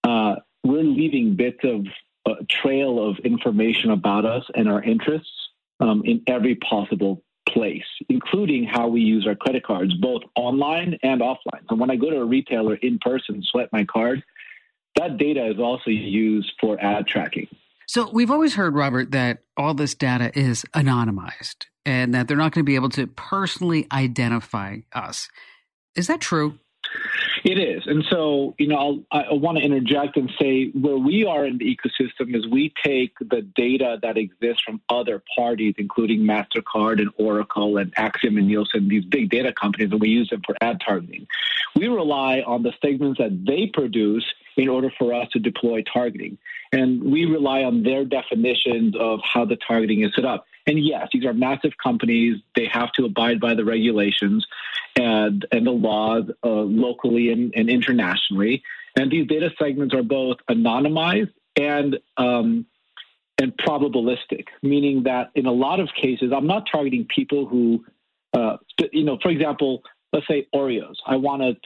uh, 0.04 0.36
we're 0.63 0.84
leaving 0.84 1.36
bits 1.36 1.60
of 1.63 1.86
a 2.26 2.43
trail 2.46 3.06
of 3.06 3.19
information 3.19 3.91
about 3.91 4.26
us 4.26 4.43
and 4.56 4.69
our 4.69 4.82
interests 4.82 5.50
um, 5.80 6.04
in 6.06 6.24
every 6.28 6.56
possible 6.56 7.22
place, 7.48 7.86
including 8.10 8.63
how 8.63 8.88
we 8.88 9.02
use 9.02 9.28
our 9.28 9.36
credit 9.36 9.63
cards, 9.63 9.93
both 9.96 10.24
online 10.36 10.98
and 11.04 11.22
offline. 11.22 11.62
So 11.69 11.76
when 11.76 11.91
I 11.91 11.98
go 11.98 12.10
to 12.10 12.22
a 12.22 12.26
retailer 12.26 12.76
in 12.76 13.00
person, 13.00 13.43
swipe 13.43 13.69
my 13.72 13.84
card, 13.84 14.24
that 14.96 15.17
data 15.17 15.46
is 15.48 15.60
also 15.60 15.89
used 15.89 16.54
for 16.60 16.82
ad 16.82 17.08
tracking. 17.08 17.48
So 17.88 18.10
we've 18.12 18.32
always 18.32 18.56
heard, 18.56 18.76
Robert, 18.76 19.12
that 19.12 19.43
all 19.58 19.74
this 19.74 19.96
data 19.96 20.32
is 20.38 20.65
anonymized 20.74 21.65
and 21.86 22.13
that 22.13 22.28
they're 22.28 22.38
not 22.38 22.54
going 22.54 22.63
to 22.63 22.69
be 22.69 22.76
able 22.76 22.89
to 22.89 23.08
personally 23.08 23.88
identify 23.91 24.78
us. 24.93 25.30
Is 25.96 26.08
that 26.08 26.22
true? 26.22 26.60
It 27.43 27.60
is. 27.60 27.84
And 27.88 28.06
so, 28.10 28.56
you 28.58 28.67
know, 28.67 29.04
I'll, 29.12 29.28
I 29.30 29.34
want 29.34 29.58
to 29.58 29.63
interject 29.63 30.15
and 30.15 30.32
say 30.39 30.69
where 30.69 30.98
we 30.98 31.26
are 31.26 31.46
in 31.46 31.58
the 31.58 31.65
ecosystem 31.65 32.36
is 32.36 32.48
we 32.48 32.74
take 32.84 33.17
the 33.19 33.41
data 33.41 34.00
that 34.02 34.17
exists 34.17 34.63
from 34.65 34.80
other 34.89 35.22
parties, 35.36 35.76
including 35.78 36.22
MasterCard 36.22 37.00
and 37.00 37.10
Oracle 37.17 37.78
and 37.78 37.93
Acxiom 37.96 38.38
and 38.38 38.48
Nielsen, 38.48 38.88
these 38.88 39.04
big 39.04 39.30
data 39.30 39.52
companies, 39.52 39.91
and 39.91 40.00
we 40.00 40.10
use 40.10 40.30
them 40.30 40.41
for 40.46 40.56
ad 40.62 40.82
targeting. 40.86 41.28
We 41.76 41.88
rely 41.88 42.43
on 42.46 42.63
the 42.63 42.74
segments 42.82 43.17
that 43.19 43.46
they 43.46 43.67
produce 43.67 44.26
in 44.56 44.69
order 44.69 44.91
for 44.98 45.13
us 45.13 45.28
to 45.34 45.39
deploy 45.39 45.84
targeting. 45.91 46.38
And 46.73 47.03
we 47.03 47.25
rely 47.25 47.63
on 47.63 47.83
their 47.83 48.03
definitions 48.03 48.95
of 48.99 49.19
how 49.23 49.45
the 49.45 49.55
targeting 49.55 50.03
is 50.03 50.12
set 50.15 50.25
up. 50.25 50.45
And 50.65 50.83
yes, 50.83 51.09
these 51.13 51.23
are 51.23 51.33
massive 51.33 51.73
companies. 51.81 52.41
They 52.55 52.65
have 52.65 52.91
to 52.93 53.05
abide 53.05 53.39
by 53.39 53.53
the 53.53 53.63
regulations 53.63 54.45
and, 54.95 55.45
and 55.51 55.67
the 55.67 55.71
laws 55.71 56.23
uh, 56.43 56.49
locally 56.49 57.31
and, 57.31 57.53
and, 57.55 57.69
internationally. 57.69 58.63
And 58.95 59.12
these 59.12 59.27
data 59.27 59.51
segments 59.59 59.93
are 59.93 60.03
both 60.03 60.38
anonymized 60.49 61.31
and 61.55 61.99
um, 62.17 62.65
and 63.41 63.55
probabilistic, 63.57 64.45
meaning 64.62 65.03
that 65.03 65.31
in 65.36 65.45
a 65.47 65.51
lot 65.51 65.79
of 65.79 65.89
cases, 65.99 66.31
I'm 66.36 66.47
not 66.47 66.67
targeting 66.71 67.07
people 67.13 67.47
who, 67.47 67.83
uh, 68.33 68.57
you 68.91 69.03
know, 69.03 69.17
for 69.21 69.29
example, 69.29 69.81
let's 70.13 70.27
say 70.27 70.47
Oreos. 70.53 70.95
I 71.05 71.15
want 71.15 71.41
to 71.41 71.57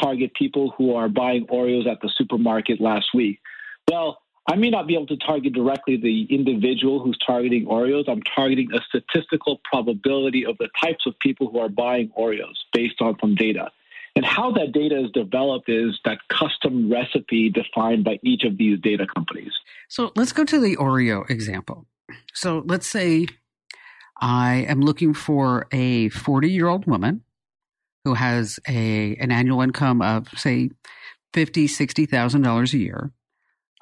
target 0.00 0.32
people 0.34 0.74
who 0.76 0.94
are 0.94 1.08
buying 1.08 1.46
Oreos 1.46 1.86
at 1.86 2.00
the 2.00 2.10
supermarket 2.16 2.80
last 2.80 3.08
week. 3.14 3.40
Well, 3.88 4.22
I 4.50 4.56
may 4.56 4.68
not 4.68 4.88
be 4.88 4.94
able 4.94 5.06
to 5.06 5.16
target 5.16 5.52
directly 5.52 5.96
the 5.96 6.26
individual 6.28 6.98
who's 6.98 7.16
targeting 7.24 7.66
Oreos. 7.66 8.08
I'm 8.08 8.22
targeting 8.34 8.68
a 8.74 8.80
statistical 8.88 9.60
probability 9.62 10.44
of 10.44 10.58
the 10.58 10.68
types 10.82 11.06
of 11.06 11.16
people 11.20 11.48
who 11.48 11.60
are 11.60 11.68
buying 11.68 12.10
Oreos 12.18 12.56
based 12.72 13.00
on 13.00 13.16
some 13.20 13.36
data. 13.36 13.70
And 14.16 14.24
how 14.24 14.50
that 14.52 14.72
data 14.72 15.04
is 15.04 15.12
developed 15.12 15.68
is 15.68 16.00
that 16.04 16.18
custom 16.28 16.90
recipe 16.90 17.48
defined 17.48 18.02
by 18.02 18.18
each 18.24 18.42
of 18.42 18.58
these 18.58 18.80
data 18.80 19.06
companies. 19.06 19.52
So 19.88 20.10
let's 20.16 20.32
go 20.32 20.44
to 20.44 20.58
the 20.58 20.76
Oreo 20.76 21.30
example. 21.30 21.86
So 22.34 22.64
let's 22.66 22.88
say 22.88 23.28
I 24.20 24.66
am 24.68 24.80
looking 24.80 25.14
for 25.14 25.68
a 25.70 26.08
40 26.08 26.50
year 26.50 26.66
old 26.66 26.86
woman 26.86 27.22
who 28.04 28.14
has 28.14 28.58
a 28.66 29.14
an 29.16 29.30
annual 29.30 29.60
income 29.60 30.02
of 30.02 30.28
say 30.36 30.70
fifty, 31.32 31.68
sixty 31.68 32.04
thousand 32.04 32.42
dollars 32.42 32.74
a 32.74 32.78
year. 32.78 33.12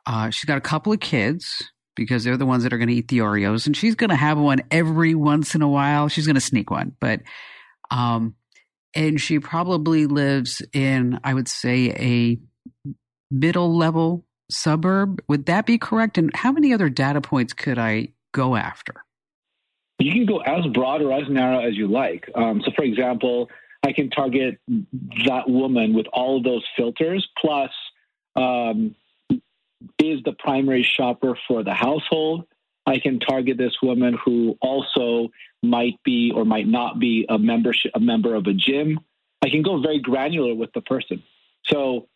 Uh, 0.08 0.30
she's 0.30 0.46
got 0.46 0.58
a 0.58 0.62
couple 0.62 0.92
of 0.92 0.98
kids, 0.98 1.70
because 1.98 2.22
they're 2.22 2.36
the 2.36 2.46
ones 2.46 2.62
that 2.62 2.72
are 2.72 2.78
going 2.78 2.88
to 2.88 2.94
eat 2.94 3.08
the 3.08 3.18
Oreos, 3.18 3.66
and 3.66 3.76
she's 3.76 3.96
going 3.96 4.10
to 4.10 4.16
have 4.16 4.38
one 4.38 4.62
every 4.70 5.14
once 5.14 5.54
in 5.54 5.62
a 5.62 5.68
while. 5.68 6.08
She's 6.08 6.26
going 6.26 6.36
to 6.36 6.40
sneak 6.40 6.70
one, 6.70 6.94
but 7.00 7.20
um, 7.90 8.36
and 8.94 9.20
she 9.20 9.40
probably 9.40 10.06
lives 10.06 10.62
in, 10.72 11.18
I 11.24 11.34
would 11.34 11.48
say, 11.48 11.90
a 11.90 12.38
middle 13.30 13.76
level 13.76 14.24
suburb. 14.48 15.20
Would 15.28 15.46
that 15.46 15.66
be 15.66 15.76
correct? 15.76 16.18
And 16.18 16.34
how 16.34 16.52
many 16.52 16.72
other 16.72 16.88
data 16.88 17.20
points 17.20 17.52
could 17.52 17.78
I 17.78 18.12
go 18.32 18.56
after? 18.56 19.04
You 19.98 20.12
can 20.12 20.26
go 20.26 20.38
as 20.38 20.64
broad 20.72 21.02
or 21.02 21.12
as 21.12 21.28
narrow 21.28 21.58
as 21.58 21.76
you 21.76 21.88
like. 21.88 22.30
Um, 22.34 22.62
so, 22.64 22.70
for 22.76 22.84
example, 22.84 23.50
I 23.84 23.92
can 23.92 24.08
target 24.10 24.60
that 25.26 25.48
woman 25.48 25.94
with 25.94 26.06
all 26.12 26.38
of 26.38 26.44
those 26.44 26.64
filters, 26.76 27.28
plus 27.40 27.70
um, 28.36 28.94
is 30.02 30.22
the 30.24 30.32
primary 30.32 30.82
shopper 30.82 31.38
for 31.46 31.62
the 31.62 31.74
household. 31.74 32.44
I 32.86 32.98
can 32.98 33.20
target 33.20 33.58
this 33.58 33.76
woman 33.82 34.16
who 34.24 34.56
also 34.62 35.28
might 35.62 36.02
be 36.04 36.32
or 36.34 36.44
might 36.44 36.66
not 36.66 36.98
be 36.98 37.26
a 37.28 37.38
membership 37.38 37.92
a 37.94 38.00
member 38.00 38.34
of 38.34 38.46
a 38.46 38.54
gym. 38.54 39.00
I 39.42 39.50
can 39.50 39.62
go 39.62 39.80
very 39.80 40.00
granular 40.00 40.54
with 40.54 40.72
the 40.72 40.80
person. 40.80 41.22
So 41.66 42.08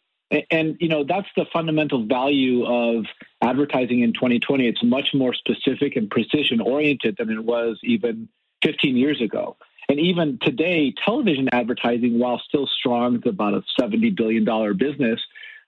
and 0.51 0.77
you 0.81 0.88
know 0.88 1.05
that's 1.05 1.29
the 1.37 1.45
fundamental 1.53 2.07
value 2.07 2.64
of 2.64 3.05
advertising 3.42 4.01
in 4.01 4.12
2020 4.12 4.66
it's 4.66 4.83
much 4.83 5.09
more 5.14 5.35
specific 5.35 5.97
and 5.97 6.11
precision 6.11 6.61
oriented 6.61 7.16
than 7.18 7.31
it 7.31 7.45
was 7.45 7.79
even 7.83 8.29
15 8.62 8.97
years 8.97 9.21
ago 9.21 9.57
and 9.88 10.01
even 10.01 10.38
today 10.40 10.95
television 11.05 11.49
advertising 11.53 12.18
while 12.18 12.40
still 12.49 12.66
strong 12.66 13.16
it's 13.16 13.27
about 13.27 13.55
a 13.55 13.62
70 13.79 14.11
billion 14.11 14.45
dollar 14.45 14.75
business 14.75 15.21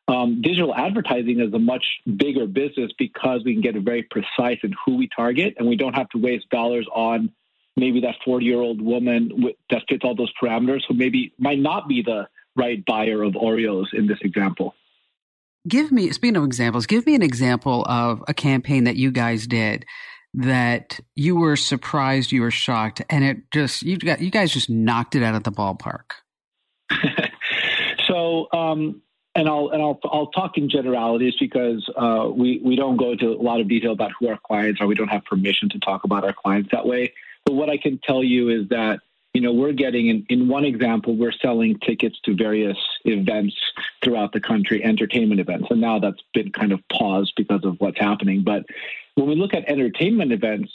um, 0.07 0.43
digital 0.43 0.75
advertising 0.75 1.41
is 1.41 1.53
a 1.55 1.59
much 1.59 1.85
bigger 2.17 2.47
business 2.47 2.93
because 2.99 3.43
we 3.45 3.55
can 3.55 3.63
get 3.63 3.75
very 3.83 4.03
precise 4.03 4.59
in 4.63 4.75
who 4.85 4.97
we 4.97 5.09
target 5.15 5.55
and 5.59 5.69
we 5.69 5.77
don't 5.77 5.95
have 5.95 6.09
to 6.11 6.19
waste 6.19 6.49
dollars 6.51 6.87
on 6.95 7.33
maybe 7.77 8.01
that 8.03 8.17
40 8.25 8.45
year 8.45 8.61
old 8.61 8.81
woman 8.81 9.55
that 9.71 9.83
fits 9.89 10.05
all 10.05 10.15
those 10.15 10.33
parameters 10.41 10.83
who 10.87 10.95
maybe 10.95 11.33
might 11.39 11.59
not 11.59 11.89
be 11.89 12.03
the 12.03 12.29
right 12.57 12.85
buyer 12.85 13.23
of 13.23 13.33
Oreos 13.33 13.87
in 13.93 14.07
this 14.07 14.19
example. 14.21 14.75
Give 15.67 15.91
me, 15.91 16.13
speaking 16.13 16.37
of 16.37 16.45
examples, 16.45 16.87
give 16.87 17.07
me 17.07 17.15
an 17.15 17.23
example 17.23 17.85
of 17.89 18.23
a 18.29 18.35
campaign 18.35 18.85
that 18.85 18.97
you 18.97 19.11
guys 19.11 19.47
did 19.47 19.87
that 20.35 21.01
you 21.15 21.37
were 21.37 21.57
surprised, 21.57 22.33
you 22.33 22.43
were 22.43 22.51
shocked, 22.51 23.01
and 23.09 23.25
it 23.25 23.51
just 23.53 23.83
you 23.83 23.97
got 23.97 24.21
you 24.21 24.31
guys 24.31 24.53
just 24.53 24.69
knocked 24.69 25.15
it 25.15 25.23
out 25.23 25.35
of 25.35 25.45
the 25.45 25.53
ballpark. 25.53 26.11
so, 28.07 28.49
um, 28.53 29.01
and 29.35 29.49
I'll 29.49 29.69
and 29.69 29.83
I'll 29.83 29.99
I'll 30.05 30.27
talk 30.29 30.57
in 30.57 30.69
generalities 30.69 31.35
because 31.39 31.89
uh, 31.97 32.29
we 32.31 32.61
we 32.65 32.77
don't 32.77 32.97
go 32.97 33.13
into 33.13 33.29
a 33.29 33.43
lot 33.43 33.61
of 33.61 33.69
detail 33.69 33.93
about 33.93 34.13
who 34.19 34.29
our 34.29 34.39
clients 34.39 34.81
are. 34.81 34.87
We 34.87 34.95
don't 34.95 35.09
have 35.09 35.25
permission 35.25 35.69
to 35.71 35.79
talk 35.81 36.05
about 36.05 36.25
our 36.25 36.33
clients 36.33 36.71
that 36.73 36.87
way. 36.87 37.13
But 37.45 37.55
what 37.55 37.69
I 37.69 37.77
can 37.77 37.99
tell 37.99 38.25
you 38.25 38.49
is 38.49 38.69
that 38.69 39.01
you 39.35 39.41
know, 39.41 39.53
we're 39.53 39.73
getting 39.73 40.07
in, 40.07 40.25
in 40.29 40.47
one 40.47 40.65
example, 40.65 41.17
we're 41.17 41.33
selling 41.33 41.77
tickets 41.81 42.17
to 42.25 42.37
various 42.37 42.79
events 43.05 43.57
throughout 44.03 44.33
the 44.33 44.41
country, 44.41 44.83
entertainment 44.83 45.41
events. 45.41 45.67
And 45.71 45.81
now 45.81 45.99
that's 45.99 46.23
been 46.33 46.53
kind 46.53 46.71
of 46.71 46.81
paused 46.89 47.33
because 47.37 47.65
of 47.65 47.75
what's 47.81 47.99
happening. 47.99 48.45
But 48.45 48.65
when 49.17 49.27
we 49.27 49.35
look 49.35 49.53
at 49.53 49.69
entertainment 49.69 50.33
events, 50.33 50.71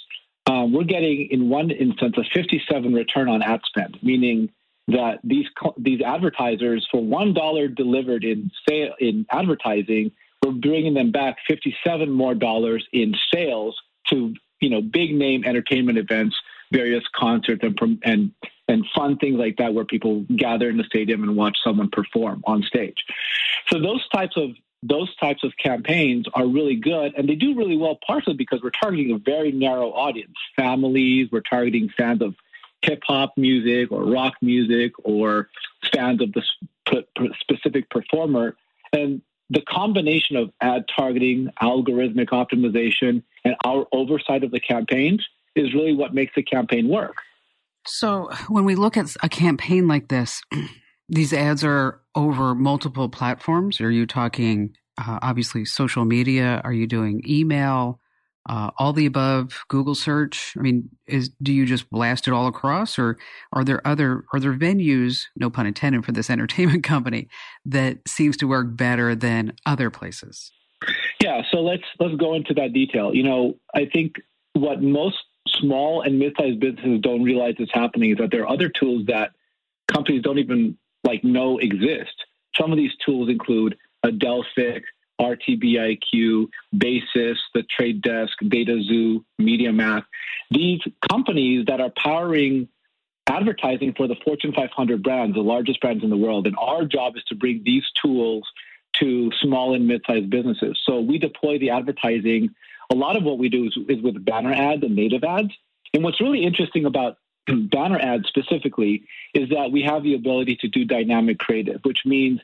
um, 0.46 0.74
we're 0.74 0.84
getting 0.84 1.30
in 1.32 1.48
one 1.48 1.72
instance 1.72 2.18
a 2.18 2.24
57 2.34 2.94
return 2.94 3.30
on 3.30 3.42
ad 3.42 3.62
spend, 3.66 3.98
meaning 4.04 4.50
that 4.90 5.20
these 5.24 5.46
these 5.78 6.02
advertisers 6.02 6.88
for 6.92 7.04
one 7.04 7.34
dollar 7.34 7.68
delivered 7.68 8.24
in 8.24 8.52
sale 8.68 8.94
in 9.00 9.26
advertising, 9.32 10.12
we're 10.44 10.52
bringing 10.52 10.94
them 10.94 11.12
back 11.12 11.38
57 11.48 12.10
more 12.10 12.36
dollars 12.36 12.86
in 12.92 13.16
sales 13.34 13.80
to 14.10 14.34
you 14.60 14.70
know 14.70 14.82
big 14.82 15.14
name 15.14 15.44
entertainment 15.46 15.98
events 15.98 16.36
various 16.72 17.04
concerts 17.16 17.64
and 17.64 18.00
and 18.04 18.32
and 18.68 18.86
fun 18.96 19.18
things 19.18 19.38
like 19.40 19.58
that 19.58 19.74
where 19.74 19.86
people 19.86 20.26
gather 20.36 20.70
in 20.70 20.78
the 20.78 20.84
stadium 20.84 21.24
and 21.24 21.36
watch 21.36 21.58
someone 21.64 21.90
perform 21.90 22.44
on 22.46 22.62
stage. 22.64 23.04
So 23.70 23.80
those 23.80 24.08
types 24.10 24.38
of 24.38 24.52
those 24.82 25.14
types 25.18 25.44
of 25.44 25.52
campaigns 25.62 26.26
are 26.34 26.48
really 26.48 26.76
good 26.76 27.14
and 27.18 27.28
they 27.28 27.36
do 27.36 27.54
really 27.56 27.76
well 27.76 27.98
partially 28.06 28.36
because 28.36 28.62
we're 28.64 28.72
targeting 28.82 29.12
a 29.14 29.18
very 29.18 29.52
narrow 29.52 29.92
audience 29.92 30.36
families 30.56 31.28
we're 31.34 31.42
targeting 31.42 31.90
fans 31.98 32.22
of 32.22 32.34
hip 32.82 33.02
hop 33.06 33.34
music 33.38 33.92
or 33.92 34.04
rock 34.06 34.34
music 34.42 34.94
or 35.04 35.50
fans 35.94 36.22
of 36.22 36.34
the 36.34 36.44
specific 37.42 37.90
performer 37.90 38.56
and 38.94 39.22
the 39.50 39.62
combination 39.62 40.36
of 40.36 40.52
ad 40.62 40.86
targeting 40.96 41.50
algorithmic 41.62 42.28
optimization 42.28 43.24
and 43.44 43.56
our 43.66 43.88
oversight 43.92 44.44
of 44.44 44.52
the 44.52 44.60
campaigns 44.60 45.26
is 45.56 45.74
really 45.74 45.94
what 45.94 46.14
makes 46.14 46.34
the 46.36 46.44
campaign 46.44 46.88
work. 46.88 47.18
So 47.88 48.30
when 48.48 48.66
we 48.66 48.76
look 48.76 48.98
at 48.98 49.16
a 49.24 49.30
campaign 49.30 49.88
like 49.88 50.10
this, 50.10 50.42
these 51.10 51.34
ads 51.34 51.64
are 51.64 52.02
over 52.14 52.54
multiple 52.54 53.10
platforms. 53.10 53.82
Are 53.82 53.92
you 53.92 54.06
talking 54.06 54.76
uh, 54.98 55.20
obviously 55.22 55.66
social 55.66 56.06
media? 56.06 56.62
Are 56.64 56.74
you 56.74 56.86
doing 56.86 57.22
email? 57.28 58.00
Uh, 58.48 58.72
all 58.78 58.94
the 58.94 59.06
above, 59.06 59.64
Google 59.68 59.96
search. 59.96 60.54
I 60.58 60.62
mean, 60.62 60.90
is 61.08 61.30
do 61.42 61.54
you 61.54 61.66
just 61.66 61.90
blast 61.90 62.28
it 62.28 62.34
all 62.34 62.48
across, 62.48 62.98
or 62.98 63.18
are 63.54 63.64
there 63.64 63.86
other 63.86 64.24
are 64.34 64.40
there 64.40 64.54
venues, 64.54 65.24
no 65.36 65.50
pun 65.50 65.68
intended, 65.68 66.06
for 66.06 66.12
this 66.12 66.30
entertainment 66.30 66.84
company 66.84 67.28
that 67.66 68.00
seems 68.08 68.38
to 68.38 68.48
work 68.48 68.76
better 68.76 69.16
than 69.16 69.54
other 69.66 69.90
places? 69.90 70.52
Yeah, 71.22 71.42
so 71.52 71.62
let's 71.62 71.84
let's 72.00 72.16
go 72.16 72.34
into 72.34 72.54
that 72.56 72.74
detail. 72.74 73.14
You 73.14 73.24
know, 73.24 73.58
I 73.76 73.86
think 73.86 74.16
what 74.54 74.82
most 74.82 75.18
small 75.48 76.02
and 76.02 76.20
mid-sized 76.20 76.60
businesses 76.60 77.02
don't 77.02 77.24
realize 77.24 77.56
is 77.60 77.70
happening 77.74 78.12
is 78.12 78.18
that 78.18 78.32
there 78.32 78.44
are 78.44 78.50
other 78.50 78.70
tools 78.70 79.06
that 79.08 79.32
companies 79.88 80.22
don't 80.22 80.40
even 80.40 80.78
like 81.04 81.24
know 81.24 81.58
exist. 81.58 82.14
Some 82.60 82.72
of 82.72 82.78
these 82.78 82.92
tools 83.06 83.30
include 83.30 83.78
Adelphic, 84.04 84.84
RTBIQ, 85.20 86.48
Basis, 86.78 87.38
the 87.54 87.64
Trade 87.64 88.02
Desk, 88.02 88.34
DataXu, 88.44 89.24
MediaMath. 89.40 90.06
These 90.52 90.82
companies 91.10 91.66
that 91.68 91.82
are 91.82 91.92
powering 91.92 92.70
advertising 93.28 93.94
for 93.96 94.08
the 94.08 94.16
Fortune 94.24 94.54
500 94.54 95.04
brands, 95.04 95.36
the 95.36 95.42
largest 95.42 95.80
brands 95.82 96.04
in 96.04 96.10
the 96.10 96.18
world. 96.18 96.48
And 96.48 96.56
our 96.58 96.86
job 96.86 97.16
is 97.16 97.24
to 97.26 97.36
bring 97.36 97.62
these 97.64 97.84
tools 98.04 98.44
to 99.00 99.32
small 99.42 99.76
and 99.76 99.88
mid-sized 99.88 100.30
businesses. 100.30 100.80
So 100.86 101.00
we 101.00 101.20
deploy 101.20 101.60
the 101.60 101.70
advertising 101.70 102.50
a 102.92 102.96
lot 102.96 103.16
of 103.16 103.24
what 103.24 103.38
we 103.38 103.50
do 103.50 103.66
is, 103.66 103.78
is 103.88 104.02
with 104.02 104.24
banner 104.26 104.52
ads 104.52 104.84
and 104.84 104.96
native 104.96 105.24
ads. 105.24 105.54
And 105.94 106.04
what's 106.04 106.20
really 106.20 106.44
interesting 106.44 106.86
about 106.86 107.18
banner 107.48 108.00
ads 108.00 108.28
specifically 108.28 109.04
is 109.34 109.50
that 109.50 109.72
we 109.72 109.84
have 109.84 110.04
the 110.04 110.16
ability 110.16 110.58
to 110.62 110.68
do 110.68 110.86
dynamic 110.86 111.38
creative, 111.38 111.82
which 111.84 112.00
means 112.06 112.42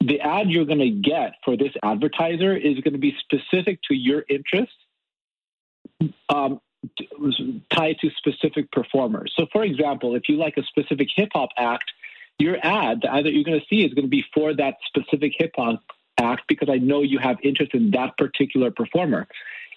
the 0.00 0.20
ad 0.20 0.50
you're 0.50 0.64
going 0.64 0.78
to 0.78 0.90
get 0.90 1.34
for 1.44 1.56
this 1.56 1.72
advertiser 1.82 2.56
is 2.56 2.80
going 2.80 2.94
to 2.94 2.98
be 2.98 3.16
specific 3.20 3.80
to 3.88 3.94
your 3.94 4.24
interests, 4.28 4.74
um, 6.28 6.60
tied 7.70 7.98
to 8.00 8.10
specific 8.16 8.70
performers. 8.72 9.32
So, 9.36 9.46
for 9.52 9.62
example, 9.62 10.14
if 10.14 10.28
you 10.28 10.36
like 10.36 10.56
a 10.56 10.62
specific 10.64 11.08
hip 11.14 11.30
hop 11.34 11.50
act, 11.58 11.92
your 12.38 12.56
ad, 12.62 13.02
the 13.02 13.14
ad 13.14 13.26
that 13.26 13.32
you're 13.32 13.44
going 13.44 13.60
to 13.60 13.66
see 13.68 13.84
is 13.84 13.92
going 13.92 14.06
to 14.06 14.10
be 14.10 14.24
for 14.32 14.54
that 14.54 14.76
specific 14.86 15.32
hip 15.36 15.52
hop 15.56 15.82
act 16.18 16.42
because 16.48 16.68
I 16.70 16.78
know 16.78 17.02
you 17.02 17.18
have 17.18 17.36
interest 17.42 17.74
in 17.74 17.90
that 17.90 18.16
particular 18.16 18.70
performer. 18.70 19.28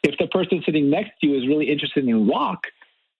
If 0.04 0.18
the 0.18 0.28
person 0.28 0.64
sitting 0.66 0.90
next 0.90 1.12
to 1.20 1.28
you 1.28 1.38
is 1.38 1.48
really 1.48 1.70
interested 1.70 2.08
in 2.08 2.28
rock, 2.28 2.68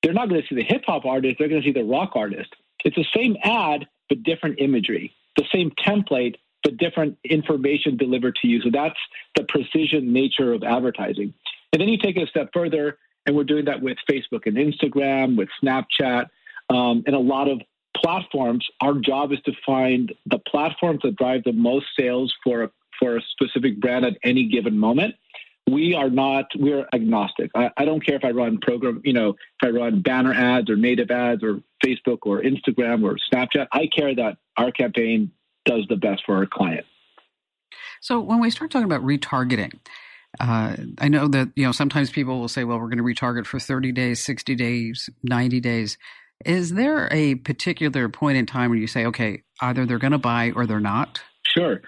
they're 0.02 0.14
not 0.14 0.30
going 0.30 0.42
to 0.42 0.48
see 0.48 0.56
the 0.56 0.64
hip 0.64 0.84
hop 0.86 1.06
artist, 1.06 1.38
they're 1.40 1.50
going 1.50 1.62
to 1.62 1.68
see 1.68 1.74
the 1.74 1.84
rock 1.84 2.12
artist. 2.16 2.56
It's 2.86 2.96
the 2.96 3.06
same 3.16 3.36
ad, 3.44 3.88
but 4.10 4.24
different 4.24 4.60
imagery, 4.60 5.14
the 5.38 5.46
same 5.52 5.72
template, 5.72 6.36
but 6.64 6.78
different 6.78 7.18
information 7.24 7.98
delivered 7.98 8.36
to 8.42 8.48
you. 8.48 8.62
So 8.62 8.70
that's 8.72 9.00
the 9.36 9.44
precision 9.44 10.14
nature 10.14 10.54
of 10.54 10.64
advertising. 10.64 11.34
And 11.72 11.82
then 11.82 11.90
you 11.90 11.98
take 11.98 12.18
it 12.18 12.24
a 12.24 12.28
step 12.28 12.50
further, 12.54 12.98
and 13.26 13.36
we're 13.36 13.44
doing 13.44 13.66
that 13.66 13.82
with 13.82 13.98
Facebook 14.10 14.46
and 14.46 14.58
Instagram, 14.58 15.38
with 15.38 15.50
Snapchat, 15.64 16.28
um, 16.70 17.04
and 17.06 17.16
a 17.16 17.20
lot 17.20 17.48
of 17.48 17.62
platforms. 17.96 18.66
Our 18.82 18.96
job 18.96 19.32
is 19.32 19.40
to 19.46 19.54
find 19.66 20.14
the 20.26 20.40
platforms 20.40 21.02
that 21.04 21.16
drive 21.16 21.44
the 21.44 21.54
most 21.54 21.88
sales 21.98 22.34
for 22.44 22.64
a, 22.64 22.72
for 23.00 23.18
a 23.18 23.22
specific 23.32 23.80
brand 23.80 24.06
at 24.06 24.18
any 24.24 24.48
given 24.48 24.78
moment 24.78 25.16
we 25.70 25.94
are 25.94 26.10
not 26.10 26.46
we're 26.58 26.88
agnostic 26.94 27.50
I, 27.56 27.70
I, 27.78 27.86
don't 27.86 28.06
care 28.06 28.16
if 28.16 28.26
i 28.26 28.32
run 28.32 28.58
program 28.60 29.02
you 29.04 29.14
know 29.14 29.30
if 29.30 29.64
i 29.64 29.70
run 29.70 30.02
banner 30.02 30.34
ads 30.34 30.70
or 30.70 30.76
native 30.76 31.10
ads 31.10 31.44
or 31.44 31.62
facebook 31.84 32.20
or 32.24 32.42
instagram 32.42 33.04
or 33.04 33.18
snapchat 33.32 33.68
i 33.72 33.88
care 33.88 34.14
that 34.16 34.38
our 34.58 34.72
campaign 34.72 35.32
does 35.66 35.86
the 35.90 35.96
best 35.96 36.24
for 36.26 36.38
our 36.38 36.46
client 36.46 36.86
so 38.02 38.20
when 38.20 38.40
we 38.40 38.50
start 38.50 38.72
talking 38.72 38.86
about 38.86 39.04
retargeting 39.04 39.74
uh, 40.40 40.76
i 41.00 41.08
know 41.08 41.28
that 41.28 41.50
you 41.56 41.66
know 41.66 41.72
sometimes 41.72 42.10
people 42.10 42.40
will 42.40 42.48
say 42.48 42.64
well 42.64 42.80
we're 42.80 42.90
going 42.90 42.98
to 42.98 43.04
retarget 43.04 43.46
for 43.46 43.60
30 43.60 43.92
days 43.92 44.24
60 44.24 44.56
days 44.56 45.10
90 45.24 45.60
days 45.60 45.98
is 46.46 46.74
there 46.74 47.08
a 47.12 47.36
particular 47.36 48.10
point 48.10 48.38
in 48.38 48.46
time 48.46 48.70
where 48.70 48.80
you 48.80 48.88
say 48.88 49.06
okay 49.06 49.44
either 49.62 49.86
they're 49.86 50.00
going 50.00 50.12
to 50.12 50.18
buy 50.18 50.52
or 50.56 50.66
they're 50.66 50.80
not 50.80 51.22
Sure. 51.46 51.82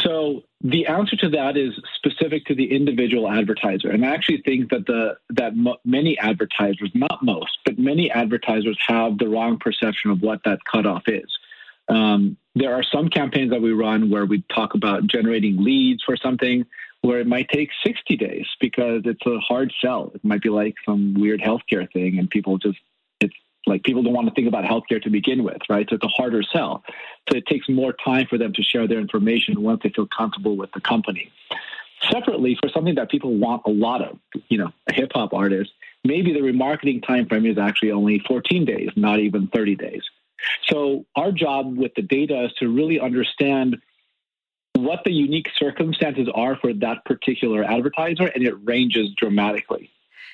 So 0.00 0.42
the 0.60 0.86
answer 0.86 1.16
to 1.16 1.28
that 1.30 1.56
is 1.56 1.80
specific 1.96 2.44
to 2.46 2.54
the 2.54 2.74
individual 2.74 3.30
advertiser, 3.30 3.90
and 3.90 4.04
I 4.04 4.12
actually 4.12 4.42
think 4.42 4.70
that 4.70 4.86
the 4.86 5.16
that 5.30 5.56
mo- 5.56 5.78
many 5.84 6.18
advertisers, 6.18 6.90
not 6.94 7.22
most, 7.22 7.58
but 7.64 7.78
many 7.78 8.10
advertisers 8.10 8.78
have 8.86 9.18
the 9.18 9.28
wrong 9.28 9.58
perception 9.58 10.10
of 10.10 10.20
what 10.20 10.40
that 10.44 10.58
cutoff 10.70 11.04
is. 11.06 11.38
Um, 11.88 12.36
there 12.58 12.74
are 12.74 12.82
some 12.82 13.08
campaigns 13.08 13.50
that 13.50 13.62
we 13.62 13.72
run 13.72 14.10
where 14.10 14.26
we 14.26 14.44
talk 14.54 14.74
about 14.74 15.06
generating 15.06 15.62
leads 15.62 16.02
for 16.04 16.16
something 16.16 16.66
where 17.02 17.20
it 17.20 17.26
might 17.26 17.48
take 17.48 17.70
60 17.86 18.16
days 18.16 18.46
because 18.60 19.02
it's 19.04 19.24
a 19.26 19.38
hard 19.38 19.72
sell. 19.80 20.10
It 20.14 20.24
might 20.24 20.42
be 20.42 20.48
like 20.48 20.74
some 20.84 21.14
weird 21.14 21.40
healthcare 21.40 21.90
thing, 21.92 22.18
and 22.18 22.28
people 22.28 22.58
just 22.58 22.78
it's 23.20 23.34
like 23.66 23.82
people 23.84 24.02
don't 24.02 24.14
want 24.14 24.28
to 24.28 24.34
think 24.34 24.48
about 24.48 24.64
healthcare 24.64 25.00
to 25.02 25.10
begin 25.10 25.44
with, 25.44 25.58
right? 25.68 25.86
So 25.88 25.96
it's 25.96 26.04
a 26.04 26.08
harder 26.08 26.42
sell. 26.42 26.82
So 27.30 27.36
it 27.36 27.46
takes 27.46 27.68
more 27.68 27.92
time 28.04 28.26
for 28.28 28.38
them 28.38 28.52
to 28.54 28.62
share 28.62 28.88
their 28.88 28.98
information 28.98 29.62
once 29.62 29.80
they 29.82 29.90
feel 29.90 30.06
comfortable 30.06 30.56
with 30.56 30.72
the 30.72 30.80
company. 30.80 31.30
Separately, 32.10 32.56
for 32.60 32.70
something 32.70 32.94
that 32.94 33.10
people 33.10 33.34
want 33.36 33.62
a 33.66 33.70
lot 33.70 34.02
of, 34.02 34.18
you 34.48 34.58
know, 34.58 34.72
a 34.88 34.94
hip 34.94 35.10
hop 35.12 35.34
artist, 35.34 35.72
maybe 36.04 36.32
the 36.32 36.40
remarketing 36.40 37.04
time 37.04 37.26
frame 37.26 37.44
is 37.44 37.58
actually 37.58 37.90
only 37.90 38.20
14 38.20 38.64
days, 38.64 38.90
not 38.96 39.18
even 39.18 39.48
30 39.48 39.74
days. 39.74 40.02
So 40.66 41.06
our 41.16 41.32
job 41.32 41.76
with 41.76 41.92
the 41.94 42.02
data 42.02 42.44
is 42.44 42.52
to 42.58 42.68
really 42.68 43.00
understand 43.00 43.76
what 44.74 45.00
the 45.04 45.12
unique 45.12 45.48
circumstances 45.56 46.28
are 46.34 46.56
for 46.56 46.72
that 46.72 47.04
particular 47.04 47.64
advertiser, 47.64 48.26
and 48.26 48.46
it 48.46 48.54
ranges 48.64 49.10
dramatically. 49.16 49.90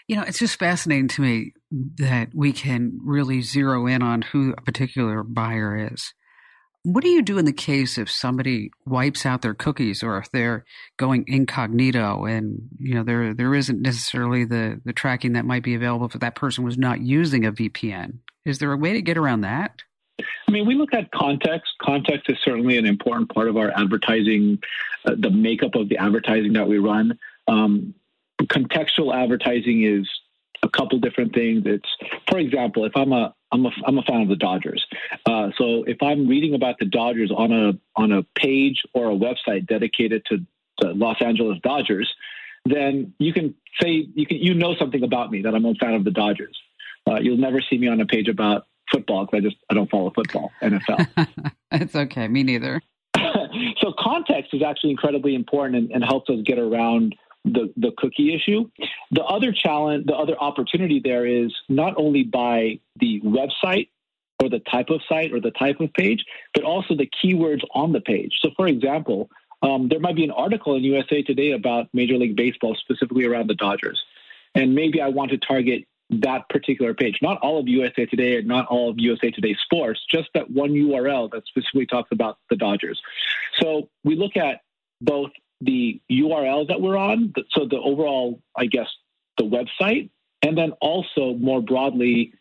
You 0.06 0.16
know, 0.16 0.22
it's 0.22 0.38
just 0.38 0.58
fascinating 0.58 1.08
to 1.08 1.22
me 1.22 1.52
that 1.96 2.28
we 2.34 2.52
can 2.52 2.98
really 3.02 3.40
zero 3.40 3.86
in 3.86 4.02
on 4.02 4.22
who 4.22 4.54
a 4.56 4.60
particular 4.60 5.22
buyer 5.22 5.88
is. 5.92 6.12
What 6.82 7.02
do 7.02 7.08
you 7.08 7.22
do 7.22 7.38
in 7.38 7.46
the 7.46 7.52
case 7.54 7.96
if 7.96 8.10
somebody 8.10 8.70
wipes 8.84 9.24
out 9.24 9.40
their 9.40 9.54
cookies 9.54 10.02
or 10.02 10.18
if 10.18 10.30
they're 10.30 10.66
going 10.98 11.24
incognito 11.26 12.26
and 12.26 12.68
you 12.78 12.94
know 12.94 13.02
there 13.02 13.32
there 13.32 13.54
isn't 13.54 13.80
necessarily 13.80 14.44
the 14.44 14.82
the 14.84 14.92
tracking 14.92 15.32
that 15.32 15.46
might 15.46 15.62
be 15.62 15.74
available 15.74 16.04
if 16.04 16.20
that 16.20 16.34
person 16.34 16.62
was 16.62 16.76
not 16.76 17.00
using 17.00 17.46
a 17.46 17.52
VPN? 17.52 18.18
Is 18.44 18.58
there 18.58 18.72
a 18.72 18.76
way 18.76 18.92
to 18.92 19.00
get 19.00 19.16
around 19.16 19.40
that? 19.40 19.80
I 20.54 20.58
mean, 20.58 20.66
we 20.66 20.76
look 20.76 20.94
at 20.94 21.10
context. 21.10 21.72
Context 21.82 22.30
is 22.30 22.38
certainly 22.44 22.78
an 22.78 22.86
important 22.86 23.34
part 23.34 23.48
of 23.48 23.56
our 23.56 23.72
advertising, 23.76 24.62
uh, 25.04 25.16
the 25.18 25.30
makeup 25.30 25.74
of 25.74 25.88
the 25.88 25.98
advertising 25.98 26.52
that 26.52 26.68
we 26.68 26.78
run. 26.78 27.18
Um, 27.48 27.92
contextual 28.40 29.12
advertising 29.12 29.82
is 29.82 30.08
a 30.62 30.68
couple 30.68 31.00
different 31.00 31.34
things. 31.34 31.64
It's, 31.66 31.88
for 32.30 32.38
example, 32.38 32.84
if 32.84 32.96
I'm 32.96 33.12
a 33.12 33.34
I'm 33.50 33.66
a 33.66 33.70
I'm 33.84 33.98
a 33.98 34.02
fan 34.02 34.20
of 34.20 34.28
the 34.28 34.36
Dodgers, 34.36 34.86
uh, 35.26 35.50
so 35.58 35.82
if 35.88 36.00
I'm 36.00 36.28
reading 36.28 36.54
about 36.54 36.78
the 36.78 36.86
Dodgers 36.86 37.32
on 37.32 37.50
a 37.50 37.72
on 37.96 38.12
a 38.12 38.22
page 38.38 38.80
or 38.92 39.10
a 39.10 39.14
website 39.16 39.66
dedicated 39.66 40.24
to 40.26 40.38
the 40.78 40.94
Los 40.94 41.20
Angeles 41.20 41.58
Dodgers, 41.64 42.14
then 42.64 43.12
you 43.18 43.32
can 43.32 43.56
say 43.82 44.06
you 44.14 44.24
can 44.24 44.36
you 44.36 44.54
know 44.54 44.76
something 44.76 45.02
about 45.02 45.32
me 45.32 45.42
that 45.42 45.52
I'm 45.52 45.64
a 45.64 45.74
fan 45.74 45.94
of 45.94 46.04
the 46.04 46.12
Dodgers. 46.12 46.56
Uh, 47.10 47.16
you'll 47.16 47.38
never 47.38 47.60
see 47.60 47.76
me 47.76 47.88
on 47.88 48.00
a 48.00 48.06
page 48.06 48.28
about 48.28 48.66
football 48.94 49.26
because 49.26 49.38
I 49.38 49.40
just 49.40 49.56
I 49.70 49.74
don't 49.74 49.90
follow 49.90 50.12
football 50.14 50.52
NFL. 50.62 51.52
it's 51.72 51.94
okay, 51.94 52.28
me 52.28 52.42
neither. 52.42 52.80
so 53.78 53.92
context 53.98 54.54
is 54.54 54.62
actually 54.62 54.90
incredibly 54.90 55.34
important 55.34 55.76
and, 55.76 55.90
and 55.90 56.04
helps 56.04 56.30
us 56.30 56.38
get 56.44 56.58
around 56.58 57.14
the, 57.44 57.72
the 57.76 57.92
cookie 57.98 58.34
issue. 58.34 58.68
The 59.10 59.22
other 59.22 59.52
challenge, 59.52 60.06
the 60.06 60.14
other 60.14 60.36
opportunity 60.38 61.00
there 61.02 61.26
is 61.26 61.54
not 61.68 61.94
only 61.96 62.22
by 62.22 62.80
the 63.00 63.20
website 63.20 63.88
or 64.42 64.48
the 64.48 64.60
type 64.60 64.90
of 64.90 65.00
site 65.08 65.32
or 65.32 65.40
the 65.40 65.50
type 65.52 65.80
of 65.80 65.92
page, 65.92 66.24
but 66.54 66.64
also 66.64 66.94
the 66.94 67.08
keywords 67.22 67.62
on 67.74 67.92
the 67.92 68.00
page. 68.00 68.32
So, 68.40 68.50
for 68.56 68.66
example, 68.66 69.30
um, 69.62 69.88
there 69.88 70.00
might 70.00 70.16
be 70.16 70.24
an 70.24 70.30
article 70.30 70.74
in 70.74 70.84
USA 70.84 71.22
Today 71.22 71.52
about 71.52 71.88
Major 71.92 72.16
League 72.16 72.36
Baseball, 72.36 72.76
specifically 72.76 73.24
around 73.24 73.48
the 73.48 73.54
Dodgers. 73.54 74.02
And 74.54 74.74
maybe 74.74 75.00
I 75.00 75.08
want 75.08 75.30
to 75.30 75.38
target 75.38 75.84
that 76.20 76.48
particular 76.48 76.94
page, 76.94 77.18
not 77.22 77.38
all 77.38 77.58
of 77.58 77.68
USA 77.68 78.06
Today 78.06 78.36
and 78.36 78.46
not 78.46 78.66
all 78.66 78.90
of 78.90 78.98
USA 78.98 79.30
Today 79.30 79.56
Sports, 79.64 80.00
just 80.10 80.28
that 80.34 80.50
one 80.50 80.70
URL 80.70 81.30
that 81.32 81.46
specifically 81.46 81.86
talks 81.86 82.10
about 82.12 82.38
the 82.50 82.56
Dodgers. 82.56 83.00
So 83.60 83.88
we 84.02 84.16
look 84.16 84.36
at 84.36 84.60
both 85.00 85.30
the 85.60 86.00
URL 86.10 86.68
that 86.68 86.80
we're 86.80 86.96
on, 86.96 87.32
so 87.50 87.66
the 87.66 87.78
overall, 87.78 88.40
I 88.56 88.66
guess, 88.66 88.88
the 89.38 89.44
website, 89.44 90.10
and 90.42 90.58
then 90.58 90.72
also 90.80 91.34
more 91.34 91.62
broadly, 91.62 92.34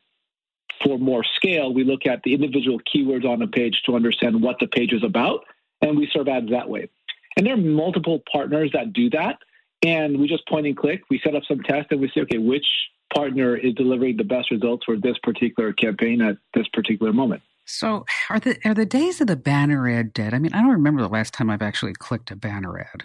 for 0.83 0.97
more 0.97 1.23
scale, 1.23 1.73
we 1.73 1.83
look 1.83 2.05
at 2.05 2.23
the 2.23 2.33
individual 2.33 2.79
keywords 2.79 3.25
on 3.25 3.41
a 3.41 3.47
page 3.47 3.81
to 3.85 3.95
understand 3.95 4.41
what 4.41 4.57
the 4.59 4.67
page 4.67 4.91
is 4.91 5.03
about, 5.03 5.45
and 5.81 5.97
we 5.97 6.09
serve 6.11 6.27
ads 6.27 6.49
that 6.49 6.69
way. 6.69 6.89
And 7.37 7.45
there 7.45 7.53
are 7.53 7.57
multiple 7.57 8.21
partners 8.31 8.71
that 8.73 8.93
do 8.93 9.09
that, 9.11 9.37
and 9.81 10.19
we 10.19 10.27
just 10.27 10.47
point 10.47 10.67
and 10.67 10.75
click. 10.75 11.03
We 11.09 11.19
set 11.23 11.35
up 11.35 11.43
some 11.47 11.61
tests, 11.61 11.87
and 11.91 12.01
we 12.01 12.09
say, 12.09 12.21
okay, 12.21 12.37
which 12.37 12.65
partner 13.13 13.55
is 13.55 13.73
delivering 13.75 14.17
the 14.17 14.23
best 14.23 14.51
results 14.51 14.85
for 14.85 14.97
this 14.97 15.17
particular 15.23 15.73
campaign 15.73 16.21
at 16.21 16.37
this 16.53 16.67
particular 16.73 17.13
moment. 17.13 17.41
So 17.65 18.05
are 18.29 18.39
the 18.39 18.57
are 18.65 18.73
the 18.73 18.85
days 18.85 19.21
of 19.21 19.27
the 19.27 19.37
banner 19.37 19.87
ad 19.87 20.13
dead? 20.13 20.33
I 20.33 20.39
mean, 20.39 20.53
I 20.53 20.61
don't 20.61 20.71
remember 20.71 21.01
the 21.01 21.07
last 21.07 21.33
time 21.33 21.49
I've 21.49 21.61
actually 21.61 21.93
clicked 21.93 22.29
a 22.31 22.35
banner 22.35 22.77
ad. 22.77 23.03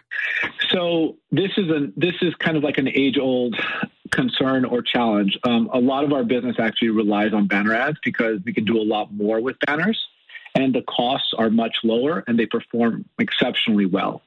So 0.71 1.16
this 1.31 1.53
is 1.57 1.68
a 1.68 1.92
this 1.97 2.14
is 2.23 2.35
kind 2.35 2.57
of 2.57 2.64
like 2.64 2.79
an 2.79 2.88
age 2.88 3.18
old 3.18 3.57
concern 4.11 4.64
or 4.64 4.83
challenge. 4.83 5.38
Um, 5.44 5.71
a 5.73 5.79
lot 5.79 6.05
of 6.05 6.12
our 6.12 6.25
business 6.25 6.57
actually 6.59 6.88
relies 6.88 7.33
on 7.33 7.47
banner 7.47 7.75
ads 7.75 7.99
because 8.05 8.40
we 8.44 8.53
can 8.53 8.64
do 8.64 8.81
a 8.81 8.83
lot 8.83 9.12
more 9.12 9.40
with 9.40 9.57
banners, 9.66 9.99
and 10.55 10.75
the 10.75 10.83
costs 10.83 11.33
are 11.38 11.51
much 11.51 11.77
lower 11.85 12.25
and 12.27 12.38
they 12.38 12.47
perform 12.47 13.05
exceptionally 13.18 13.87
well. 13.87 14.23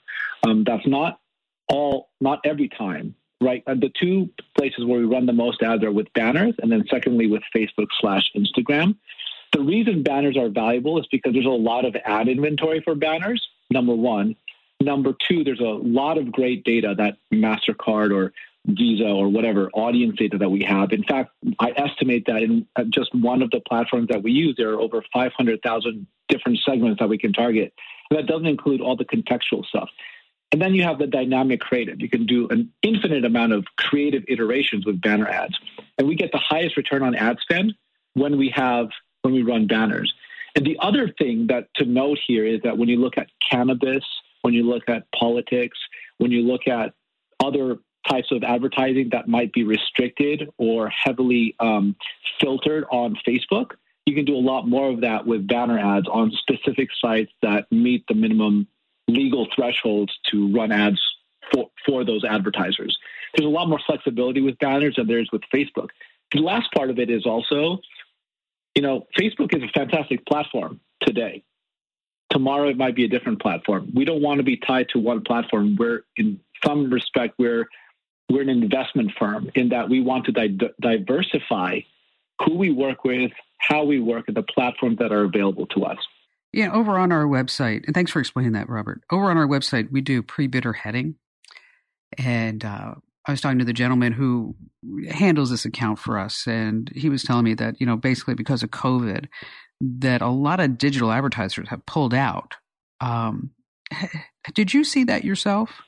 Um, 0.48 0.64
that's 0.64 0.88
not 0.88 1.20
all 1.68 2.10
not 2.22 2.40
every 2.46 2.70
time 2.70 3.16
right? 3.42 3.64
Uh, 3.68 3.74
the 3.74 3.92
two 4.00 4.30
places 4.58 4.86
where 4.86 5.00
we 5.00 5.06
run 5.06 5.26
the 5.26 5.34
most 5.34 5.62
ads 5.62 5.84
are 5.84 5.92
with 5.92 6.12
banners, 6.14 6.54
and 6.62 6.72
then 6.72 6.86
secondly 6.90 7.28
with 7.28 7.44
Facebook 7.54 7.88
slash 8.00 8.32
Instagram. 8.36 8.96
The 9.52 9.62
reason 9.62 10.04
banners 10.04 10.38
are 10.38 10.48
valuable 10.48 10.98
is 11.00 11.08
because 11.12 11.34
there's 11.34 11.46
a 11.46 11.50
lot 11.50 11.84
of 11.84 11.96
ad 12.06 12.30
inventory 12.30 12.82
for 12.82 12.96
banners, 12.96 13.46
number 13.70 13.94
one. 13.94 14.36
Number 14.80 15.14
two, 15.28 15.44
there's 15.44 15.60
a 15.60 15.64
lot 15.64 16.18
of 16.18 16.32
great 16.32 16.64
data 16.64 16.96
that 16.98 17.18
MasterCard 17.34 18.16
or 18.16 18.32
Visa 18.66 19.08
or 19.08 19.28
whatever 19.28 19.70
audience 19.74 20.18
data 20.18 20.38
that 20.38 20.50
we 20.50 20.64
have. 20.64 20.92
In 20.94 21.04
fact, 21.04 21.32
I 21.60 21.72
estimate 21.76 22.26
that 22.28 22.44
in 22.44 22.68
uh, 22.76 22.84
just 22.90 23.14
one 23.14 23.42
of 23.42 23.52
the 23.52 23.60
platforms 23.60 24.08
that 24.10 24.22
we 24.24 24.32
use, 24.32 24.56
there 24.58 24.70
are 24.70 24.80
over 24.80 25.04
500,000 25.12 26.08
different 26.30 26.60
segments 26.60 27.00
that 27.00 27.10
we 27.10 27.18
can 27.18 27.34
target. 27.34 27.74
And 28.10 28.20
that 28.20 28.28
doesn't 28.28 28.46
include 28.46 28.82
all 28.82 28.96
the 28.96 29.06
contextual 29.06 29.66
stuff. 29.66 29.90
And 30.52 30.62
then 30.62 30.74
you 30.76 30.84
have 30.84 31.00
the 31.00 31.08
dynamic 31.08 31.62
creative. 31.62 32.02
You 32.02 32.10
can 32.10 32.26
do 32.26 32.48
an 32.50 32.72
infinite 32.82 33.24
amount 33.24 33.54
of 33.54 33.66
creative 33.78 34.24
iterations 34.28 34.86
with 34.86 35.00
banner 35.02 35.28
ads. 35.28 35.58
And 35.98 36.08
we 36.08 36.16
get 36.16 36.32
the 36.32 36.40
highest 36.40 36.76
return 36.76 37.04
on 37.04 37.16
ad 37.16 37.38
spend 37.40 37.74
when 38.14 38.38
we 38.38 38.50
have 38.56 38.90
when 39.22 39.34
we 39.34 39.44
run 39.44 39.68
banners. 39.68 40.14
And 40.56 40.66
the 40.66 40.78
other 40.80 41.08
thing 41.18 41.48
that 41.48 41.68
to 41.76 41.86
note 41.86 42.20
here 42.26 42.46
is 42.46 42.62
that 42.64 42.78
when 42.78 42.90
you 42.90 42.98
look 42.98 43.18
at 43.18 43.28
cannabis, 43.50 44.04
when 44.42 44.54
you 44.54 44.64
look 44.64 44.90
at 44.90 45.10
politics, 45.18 45.78
when 46.18 46.32
you 46.32 46.42
look 46.42 46.68
at 46.68 46.94
other 47.40 47.78
types 48.10 48.32
of 48.32 48.44
advertising 48.44 49.10
that 49.12 49.28
might 49.28 49.54
be 49.54 49.64
restricted 49.64 50.50
or 50.58 50.90
heavily 50.90 51.56
um, 51.60 51.96
filtered 52.40 52.86
on 52.92 53.16
Facebook, 53.26 53.72
you 54.06 54.16
can 54.16 54.26
do 54.26 54.36
a 54.36 54.40
lot 54.40 54.68
more 54.68 54.90
of 54.90 55.02
that 55.02 55.26
with 55.26 55.48
banner 55.48 55.80
ads 55.80 56.08
on 56.08 56.32
specific 56.32 56.90
sites 57.00 57.32
that 57.42 57.72
meet 57.72 58.04
the 58.08 58.16
minimum 58.16 58.68
legal 59.14 59.48
thresholds 59.56 60.18
to 60.32 60.52
run 60.54 60.72
ads 60.72 61.02
for, 61.54 61.70
for 61.86 62.04
those 62.04 62.24
advertisers. 62.24 62.98
There's 63.36 63.48
a 63.48 63.50
lot 63.50 63.70
more 63.70 63.80
flexibility 63.86 64.42
with 64.42 64.58
banners 64.60 64.96
than 64.96 65.08
there 65.08 65.20
is 65.20 65.32
with 65.32 65.42
Facebook. 65.54 65.90
The 66.34 66.42
last 66.42 66.72
part 66.74 66.90
of 66.90 67.00
it 67.00 67.10
is 67.10 67.26
also 67.26 67.82
you 68.76 68.82
know, 68.82 69.08
Facebook 69.18 69.56
is 69.56 69.64
a 69.64 69.68
fantastic 69.68 70.26
platform 70.26 70.80
today. 71.02 71.44
Tomorrow 72.30 72.70
it 72.70 72.78
might 72.78 72.96
be 72.96 73.04
a 73.04 73.08
different 73.08 73.42
platform. 73.42 73.92
We 73.94 74.06
don't 74.06 74.22
want 74.22 74.38
to 74.38 74.44
be 74.44 74.58
tied 74.58 74.90
to 74.90 75.00
one 75.00 75.22
platform. 75.22 75.76
We're 75.78 76.04
in 76.16 76.40
some 76.66 76.90
respect 76.92 77.36
we're 77.38 77.68
we're 78.30 78.42
an 78.42 78.50
investment 78.50 79.12
firm 79.20 79.52
in 79.56 79.70
that 79.70 79.90
we 79.90 80.00
want 80.00 80.26
to 80.26 80.32
di- 80.32 80.70
diversify 80.80 81.82
who 82.42 82.56
we 82.56 82.72
work 82.72 83.04
with, 83.04 83.32
how 83.58 83.84
we 83.84 84.00
work, 84.00 84.30
and 84.30 84.38
the 84.38 84.44
platforms 84.44 85.00
that 85.00 85.12
are 85.12 85.26
available 85.26 85.66
to 85.68 85.84
us. 85.84 85.98
Yeah, 86.54 86.72
over 86.74 86.98
on 86.98 87.12
our 87.12 87.26
website, 87.26 87.86
and 87.86 87.94
thanks 87.94 88.12
for 88.12 88.20
explaining 88.20 88.52
that, 88.54 88.70
Robert. 88.70 89.02
Over 89.10 89.32
on 89.32 89.38
our 89.38 89.48
website, 89.48 89.92
we 89.92 90.02
do 90.02 90.22
pre-bidder 90.22 90.74
heading, 90.74 91.16
and 92.18 92.66
uh, 92.66 92.96
I 93.26 93.32
was 93.32 93.40
talking 93.40 93.60
to 93.60 93.66
the 93.66 93.72
gentleman 93.72 94.12
who 94.12 94.56
handles 95.10 95.50
this 95.50 95.64
account 95.64 96.00
for 96.00 96.20
us, 96.20 96.46
and 96.48 96.92
he 96.94 97.08
was 97.08 97.24
telling 97.24 97.46
me 97.46 97.54
that 97.54 97.80
you 97.80 97.86
know 97.86 97.96
basically 97.96 98.34
because 98.34 98.64
of 98.64 98.72
COVID, 98.72 99.28
that 99.80 100.22
a 100.22 100.30
lot 100.30 100.60
of 100.60 100.78
digital 100.78 101.12
advertisers 101.12 101.70
have 101.70 101.86
pulled 101.86 102.14
out. 102.14 102.56
Um, 103.00 103.52
did 104.54 104.74
you 104.74 104.84
see 104.84 105.06
that 105.06 105.24
yourself? 105.24 105.82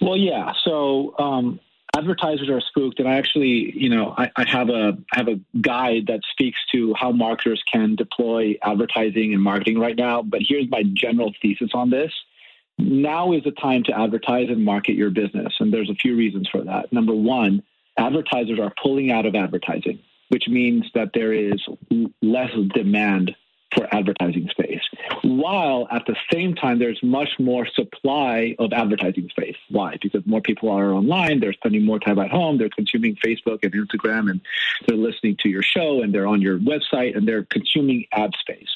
Well, 0.00 0.16
yeah. 0.16 0.52
So 0.64 1.14
um, 1.18 1.60
advertisers 1.96 2.48
are 2.48 2.60
spooked, 2.60 2.98
and 2.98 3.08
I 3.08 3.16
actually, 3.16 3.72
you 3.76 3.88
know, 3.88 4.14
I, 4.16 4.30
I, 4.36 4.44
have 4.48 4.68
a 4.68 4.96
I 5.12 5.16
have 5.16 5.28
a 5.28 5.40
guide 5.60 6.06
that 6.08 6.20
speaks 6.30 6.58
to 6.72 6.94
how 6.94 7.12
marketers 7.12 7.62
can 7.70 7.94
deploy 7.94 8.56
advertising 8.62 9.32
and 9.32 9.42
marketing 9.42 9.78
right 9.78 9.96
now. 9.96 10.22
But 10.22 10.42
here's 10.46 10.68
my 10.68 10.82
general 10.82 11.32
thesis 11.40 11.70
on 11.74 11.90
this: 11.90 12.12
now 12.78 13.32
is 13.32 13.44
the 13.44 13.52
time 13.52 13.82
to 13.84 13.98
advertise 13.98 14.48
and 14.48 14.64
market 14.64 14.94
your 14.94 15.10
business. 15.10 15.54
And 15.58 15.72
there's 15.72 15.90
a 15.90 15.94
few 15.94 16.16
reasons 16.16 16.48
for 16.48 16.62
that. 16.64 16.92
Number 16.92 17.14
one, 17.14 17.62
advertisers 17.96 18.58
are 18.58 18.72
pulling 18.82 19.10
out 19.10 19.26
of 19.26 19.34
advertising, 19.34 20.00
which 20.28 20.48
means 20.48 20.84
that 20.94 21.10
there 21.14 21.32
is 21.32 21.64
less 22.20 22.52
demand 22.74 23.34
for 23.74 23.92
advertising 23.94 24.48
space, 24.48 24.82
while 25.22 25.88
at 25.90 26.06
the 26.06 26.16
same 26.32 26.54
time, 26.54 26.78
there's 26.78 27.02
much 27.02 27.30
more 27.38 27.66
supply 27.66 28.54
of 28.58 28.72
advertising 28.72 29.28
space. 29.28 29.56
Why? 29.70 29.96
Because 30.00 30.24
more 30.24 30.40
people 30.40 30.70
are 30.70 30.92
online, 30.92 31.40
they're 31.40 31.52
spending 31.52 31.84
more 31.84 31.98
time 31.98 32.18
at 32.18 32.30
home, 32.30 32.58
they're 32.58 32.70
consuming 32.70 33.16
Facebook 33.16 33.58
and 33.64 33.72
Instagram, 33.72 34.30
and 34.30 34.40
they're 34.86 34.96
listening 34.96 35.36
to 35.42 35.48
your 35.48 35.62
show, 35.62 36.02
and 36.02 36.14
they're 36.14 36.26
on 36.26 36.40
your 36.40 36.58
website, 36.58 37.16
and 37.16 37.26
they're 37.26 37.44
consuming 37.44 38.06
ad 38.12 38.30
space. 38.40 38.68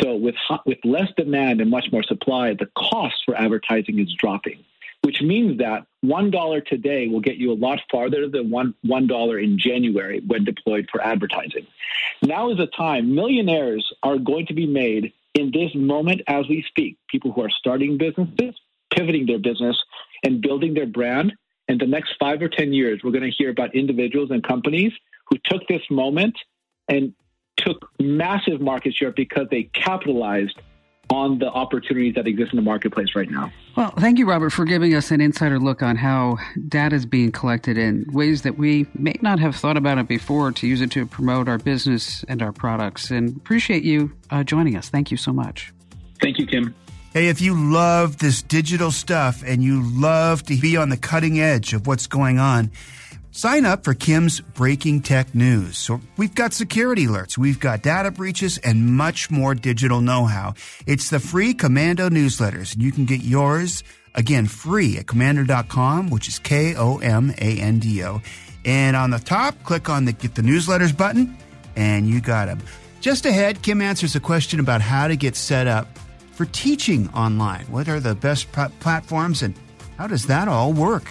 So 0.00 0.14
with 0.14 0.34
with 0.66 0.78
less 0.84 1.10
demand 1.16 1.60
and 1.60 1.70
much 1.70 1.90
more 1.90 2.02
supply, 2.02 2.52
the 2.54 2.68
cost 2.76 3.16
for 3.24 3.34
advertising 3.34 3.98
is 3.98 4.12
dropping, 4.12 4.62
which 5.06 5.22
means 5.22 5.56
that 5.58 5.86
one 6.00 6.32
dollar 6.32 6.60
today 6.60 7.06
will 7.06 7.20
get 7.20 7.36
you 7.36 7.52
a 7.52 7.54
lot 7.54 7.78
farther 7.92 8.28
than 8.28 8.50
one 8.50 8.74
one 8.82 9.06
dollar 9.06 9.38
in 9.38 9.56
January 9.56 10.20
when 10.26 10.42
deployed 10.42 10.88
for 10.90 11.00
advertising. 11.00 11.64
Now 12.22 12.50
is 12.50 12.56
the 12.56 12.66
time. 12.66 13.14
Millionaires 13.14 13.88
are 14.02 14.18
going 14.18 14.46
to 14.46 14.52
be 14.52 14.66
made 14.66 15.12
in 15.34 15.52
this 15.52 15.70
moment 15.76 16.22
as 16.26 16.48
we 16.48 16.64
speak. 16.66 16.98
People 17.08 17.30
who 17.30 17.42
are 17.42 17.50
starting 17.50 17.96
businesses, 17.96 18.56
pivoting 18.92 19.26
their 19.26 19.38
business, 19.38 19.80
and 20.24 20.42
building 20.42 20.74
their 20.74 20.86
brand. 20.86 21.34
In 21.68 21.78
the 21.78 21.86
next 21.86 22.14
five 22.18 22.42
or 22.42 22.48
ten 22.48 22.72
years, 22.72 23.02
we're 23.04 23.12
going 23.12 23.30
to 23.30 23.36
hear 23.38 23.50
about 23.50 23.76
individuals 23.76 24.32
and 24.32 24.42
companies 24.42 24.92
who 25.28 25.36
took 25.44 25.68
this 25.68 25.82
moment 25.88 26.36
and 26.88 27.14
took 27.58 27.88
massive 28.00 28.60
market 28.60 28.92
share 28.92 29.12
because 29.12 29.46
they 29.52 29.70
capitalized 29.72 30.58
on 31.08 31.38
the 31.38 31.46
opportunities 31.46 32.14
that 32.14 32.26
exist 32.26 32.52
in 32.52 32.56
the 32.56 32.62
marketplace 32.62 33.14
right 33.14 33.30
now. 33.30 33.52
Well, 33.76 33.90
thank 33.92 34.18
you, 34.18 34.26
Robert, 34.26 34.50
for 34.50 34.64
giving 34.64 34.94
us 34.94 35.10
an 35.10 35.20
insider 35.20 35.58
look 35.58 35.82
on 35.82 35.96
how 35.96 36.38
data 36.68 36.96
is 36.96 37.06
being 37.06 37.30
collected 37.30 37.78
in 37.78 38.06
ways 38.12 38.42
that 38.42 38.58
we 38.58 38.86
may 38.94 39.16
not 39.22 39.38
have 39.38 39.54
thought 39.54 39.76
about 39.76 39.98
it 39.98 40.08
before 40.08 40.50
to 40.52 40.66
use 40.66 40.80
it 40.80 40.90
to 40.92 41.06
promote 41.06 41.48
our 41.48 41.58
business 41.58 42.24
and 42.28 42.42
our 42.42 42.52
products. 42.52 43.10
And 43.10 43.36
appreciate 43.36 43.84
you 43.84 44.12
uh, 44.30 44.42
joining 44.42 44.76
us. 44.76 44.88
Thank 44.88 45.10
you 45.10 45.16
so 45.16 45.32
much. 45.32 45.72
Thank 46.20 46.38
you, 46.38 46.46
Kim. 46.46 46.74
Hey, 47.12 47.28
if 47.28 47.40
you 47.40 47.54
love 47.54 48.18
this 48.18 48.42
digital 48.42 48.90
stuff 48.90 49.42
and 49.46 49.62
you 49.62 49.82
love 49.82 50.42
to 50.44 50.56
be 50.56 50.76
on 50.76 50.88
the 50.90 50.96
cutting 50.96 51.40
edge 51.40 51.72
of 51.72 51.86
what's 51.86 52.06
going 52.06 52.38
on, 52.38 52.70
Sign 53.36 53.66
up 53.66 53.84
for 53.84 53.92
Kim's 53.92 54.40
Breaking 54.40 55.02
Tech 55.02 55.34
News. 55.34 55.76
So 55.76 56.00
we've 56.16 56.34
got 56.34 56.54
security 56.54 57.06
alerts, 57.06 57.36
we've 57.36 57.60
got 57.60 57.82
data 57.82 58.10
breaches, 58.10 58.56
and 58.56 58.96
much 58.96 59.30
more 59.30 59.54
digital 59.54 60.00
know-how. 60.00 60.54
It's 60.86 61.10
the 61.10 61.20
free 61.20 61.52
Komando 61.52 62.08
newsletters, 62.08 62.72
and 62.72 62.82
you 62.82 62.92
can 62.92 63.04
get 63.04 63.22
yours 63.22 63.84
again 64.14 64.46
free 64.46 64.96
at 64.96 65.04
komando.com, 65.04 66.08
which 66.08 66.28
is 66.28 66.38
K-O-M-A-N-D-O. 66.38 68.22
And 68.64 68.96
on 68.96 69.10
the 69.10 69.18
top, 69.18 69.62
click 69.64 69.90
on 69.90 70.06
the 70.06 70.12
Get 70.12 70.34
the 70.34 70.40
Newsletters 70.40 70.96
button, 70.96 71.36
and 71.76 72.08
you 72.08 72.22
got 72.22 72.46
them. 72.46 72.62
Just 73.02 73.26
ahead, 73.26 73.60
Kim 73.60 73.82
answers 73.82 74.16
a 74.16 74.20
question 74.20 74.60
about 74.60 74.80
how 74.80 75.08
to 75.08 75.14
get 75.14 75.36
set 75.36 75.66
up 75.66 75.88
for 76.32 76.46
teaching 76.46 77.10
online. 77.10 77.66
What 77.66 77.86
are 77.86 78.00
the 78.00 78.14
best 78.14 78.50
platforms, 78.50 79.42
and 79.42 79.54
how 79.98 80.06
does 80.06 80.24
that 80.28 80.48
all 80.48 80.72
work? 80.72 81.04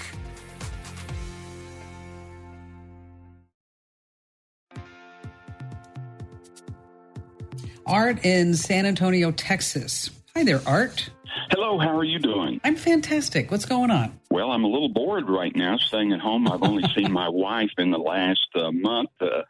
Art 7.86 8.26
in 8.26 8.56
San 8.56 8.86
Antonio, 8.86 9.32
Texas. 9.32 10.10
Hi 10.36 10.44
there, 10.44 10.62
Art. 10.66 11.10
Hello, 11.52 11.78
how 11.78 11.96
are 11.96 12.04
you 12.04 12.18
doing? 12.18 12.60
I'm 12.64 12.76
fantastic. 12.76 13.52
What's 13.52 13.66
going 13.66 13.92
on? 13.92 14.20
Well, 14.32 14.52
I'm 14.52 14.64
a 14.64 14.68
little 14.68 14.90
bored 14.90 15.30
right 15.30 15.56
now 15.56 15.78
staying 15.78 16.12
at 16.12 16.20
home. 16.20 16.48
I've 16.48 16.64
only 16.64 16.84
seen 16.96 17.12
my 17.12 17.30
wife 17.32 17.72
in 17.78 17.92
the 17.92 18.00
last 18.00 18.48
uh, 18.56 18.72
month, 18.72 19.12
uh, 19.22 19.44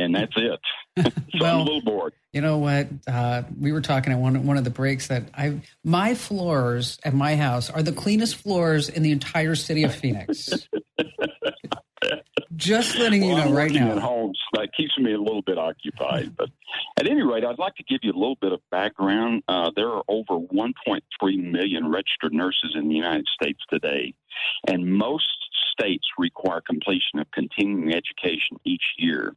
and 0.00 0.16
that's 0.16 0.32
it. 0.36 0.60
so 0.98 1.12
well, 1.40 1.54
I'm 1.54 1.60
a 1.60 1.64
little 1.64 1.82
bored. 1.82 2.14
You 2.32 2.40
know 2.40 2.58
what? 2.58 2.88
Uh, 3.06 3.42
we 3.58 3.70
were 3.70 3.80
talking 3.80 4.12
at 4.12 4.18
one 4.18 4.44
one 4.46 4.56
of 4.56 4.64
the 4.64 4.70
breaks 4.70 5.06
that 5.08 5.24
I 5.34 5.60
my 5.84 6.14
floors 6.14 6.98
at 7.04 7.14
my 7.14 7.36
house 7.36 7.70
are 7.70 7.82
the 7.82 7.92
cleanest 7.92 8.36
floors 8.36 8.88
in 8.88 9.02
the 9.02 9.12
entire 9.12 9.54
city 9.54 9.84
of 9.84 9.94
Phoenix. 9.94 10.68
Just 12.56 12.98
letting 12.98 13.20
well, 13.20 13.30
you 13.30 13.36
know 13.36 13.42
I'm 13.42 13.52
right 13.54 13.70
now. 13.70 13.92
At 13.92 13.98
home, 13.98 14.32
so 14.34 14.60
that 14.60 14.70
keeps 14.76 14.98
me 14.98 15.12
a 15.12 15.18
little 15.18 15.42
bit 15.42 15.56
occupied. 15.56 16.36
But 16.36 16.48
at 16.98 17.08
any 17.08 17.22
rate, 17.22 17.44
I'd 17.44 17.58
like 17.58 17.76
to 17.76 17.84
give 17.84 18.00
you 18.02 18.10
a 18.10 18.18
little 18.18 18.38
bit 18.40 18.52
of 18.52 18.60
background. 18.70 19.44
Uh, 19.46 19.70
there 19.76 19.88
are 19.88 20.02
over 20.08 20.38
1.3 20.38 20.72
million 21.52 21.88
registered 21.88 22.32
nurses 22.32 22.74
in 22.74 22.88
the 22.88 22.94
United 22.94 23.26
States 23.40 23.60
today, 23.70 24.14
and 24.66 24.84
most 24.84 25.28
states 25.80 26.06
require 26.18 26.60
completion 26.60 27.18
of 27.18 27.30
continuing 27.32 27.94
education 27.94 28.58
each 28.64 28.82
year. 28.98 29.34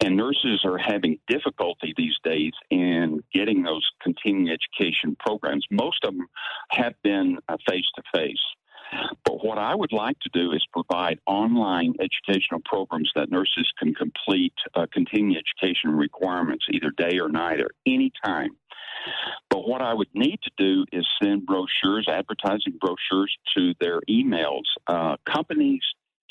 And 0.00 0.16
nurses 0.16 0.62
are 0.64 0.78
having 0.78 1.18
difficulty 1.28 1.94
these 1.96 2.16
days 2.24 2.52
in 2.70 3.22
getting 3.32 3.62
those 3.62 3.86
continuing 4.02 4.50
education 4.50 5.16
programs. 5.18 5.66
Most 5.70 6.04
of 6.04 6.14
them 6.14 6.28
have 6.70 6.94
been 7.02 7.38
face 7.68 7.86
to 7.96 8.02
face. 8.14 8.40
But 9.24 9.44
what 9.44 9.58
I 9.58 9.74
would 9.74 9.92
like 9.92 10.18
to 10.20 10.30
do 10.32 10.52
is 10.52 10.64
provide 10.72 11.18
online 11.26 11.94
educational 12.00 12.60
programs 12.64 13.10
that 13.14 13.30
nurses 13.30 13.70
can 13.78 13.94
complete 13.94 14.54
uh, 14.74 14.86
continuing 14.92 15.36
education 15.36 15.90
requirements 15.90 16.64
either 16.70 16.90
day 16.96 17.18
or 17.18 17.28
night 17.28 17.60
or 17.60 17.70
any 17.86 18.12
time. 18.24 18.50
But 19.50 19.68
what 19.68 19.82
I 19.82 19.94
would 19.94 20.08
need 20.14 20.40
to 20.42 20.50
do 20.56 20.84
is 20.92 21.06
send 21.22 21.46
brochures, 21.46 22.06
advertising 22.08 22.78
brochures 22.80 23.36
to 23.56 23.74
their 23.80 24.00
emails. 24.08 24.64
Uh, 24.86 25.16
companies 25.32 25.82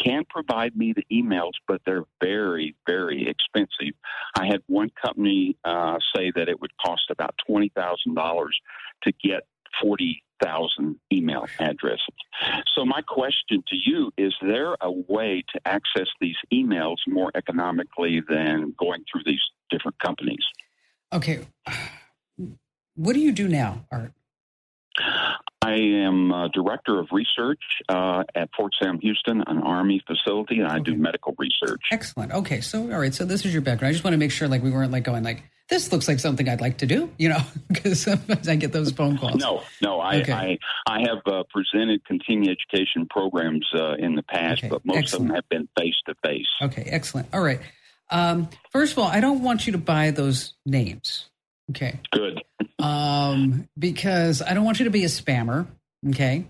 can 0.03 0.23
provide 0.29 0.75
me 0.75 0.93
the 0.93 1.05
emails, 1.11 1.53
but 1.67 1.81
they're 1.85 2.03
very, 2.21 2.75
very 2.85 3.27
expensive. 3.29 3.95
I 4.37 4.45
had 4.45 4.61
one 4.67 4.91
company 5.01 5.55
uh, 5.63 5.97
say 6.15 6.31
that 6.35 6.49
it 6.49 6.59
would 6.59 6.71
cost 6.83 7.03
about 7.09 7.35
$20,000 7.49 8.47
to 9.03 9.13
get 9.23 9.47
40 9.81 10.23
thousand 10.43 10.97
email 11.11 11.45
addresses. 11.59 12.01
So 12.75 12.85
my 12.85 13.01
question 13.01 13.63
to 13.67 13.75
you 13.75 14.11
is 14.17 14.33
there 14.41 14.75
a 14.81 14.91
way 14.91 15.43
to 15.53 15.61
access 15.65 16.07
these 16.19 16.35
emails 16.53 16.97
more 17.07 17.31
economically 17.35 18.21
than 18.27 18.73
going 18.77 19.03
through 19.11 19.23
these 19.25 19.41
different 19.69 19.97
companies? 19.99 20.43
Okay. 21.13 21.45
What 22.95 23.13
do 23.13 23.19
you 23.19 23.31
do 23.31 23.47
now, 23.47 23.85
Art? 23.91 24.11
I 25.61 25.73
am 25.73 26.31
uh, 26.31 26.47
director 26.49 26.99
of 26.99 27.07
research 27.11 27.61
uh, 27.89 28.23
at 28.35 28.49
Fort 28.55 28.73
Sam 28.81 28.99
Houston, 28.99 29.43
an 29.47 29.57
Army 29.63 30.01
facility, 30.05 30.59
and 30.59 30.67
I 30.67 30.75
okay. 30.75 30.91
do 30.91 30.95
medical 30.95 31.35
research. 31.37 31.81
Excellent. 31.91 32.31
Okay, 32.31 32.61
so 32.61 32.83
all 32.83 32.99
right, 32.99 33.13
so 33.13 33.25
this 33.25 33.45
is 33.45 33.53
your 33.53 33.63
background. 33.63 33.89
I 33.89 33.93
just 33.93 34.03
want 34.03 34.13
to 34.13 34.17
make 34.17 34.31
sure, 34.31 34.47
like, 34.47 34.61
we 34.63 34.71
weren't 34.71 34.91
like 34.91 35.03
going 35.03 35.23
like, 35.23 35.43
this 35.67 35.91
looks 35.91 36.07
like 36.07 36.19
something 36.19 36.47
I'd 36.47 36.61
like 36.61 36.77
to 36.79 36.85
do, 36.85 37.09
you 37.17 37.29
know, 37.29 37.41
because 37.67 38.01
sometimes 38.01 38.47
I 38.47 38.55
get 38.55 38.71
those 38.71 38.91
phone 38.91 39.17
calls. 39.17 39.35
No, 39.35 39.63
no, 39.81 39.99
I 39.99 40.21
okay. 40.21 40.33
I, 40.33 40.57
I 40.87 40.99
have 41.01 41.25
uh, 41.25 41.43
presented 41.49 42.05
continuing 42.05 42.49
education 42.49 43.07
programs 43.09 43.67
uh, 43.73 43.93
in 43.93 44.15
the 44.15 44.23
past, 44.23 44.59
okay. 44.59 44.69
but 44.69 44.85
most 44.85 44.97
excellent. 44.97 45.23
of 45.23 45.27
them 45.27 45.35
have 45.35 45.49
been 45.49 45.69
face 45.77 45.95
to 46.07 46.15
face. 46.23 46.47
Okay, 46.61 46.83
excellent. 46.83 47.27
All 47.33 47.41
right. 47.41 47.59
Um, 48.09 48.49
first 48.71 48.93
of 48.93 48.99
all, 48.99 49.07
I 49.07 49.19
don't 49.19 49.41
want 49.41 49.65
you 49.65 49.71
to 49.73 49.79
buy 49.79 50.11
those 50.11 50.53
names. 50.65 51.29
Okay. 51.71 51.99
Good. 52.11 52.43
um, 52.79 53.67
because 53.77 54.41
I 54.41 54.53
don't 54.53 54.65
want 54.65 54.79
you 54.79 54.85
to 54.85 54.91
be 54.91 55.03
a 55.03 55.07
spammer. 55.07 55.65
Okay. 56.09 56.45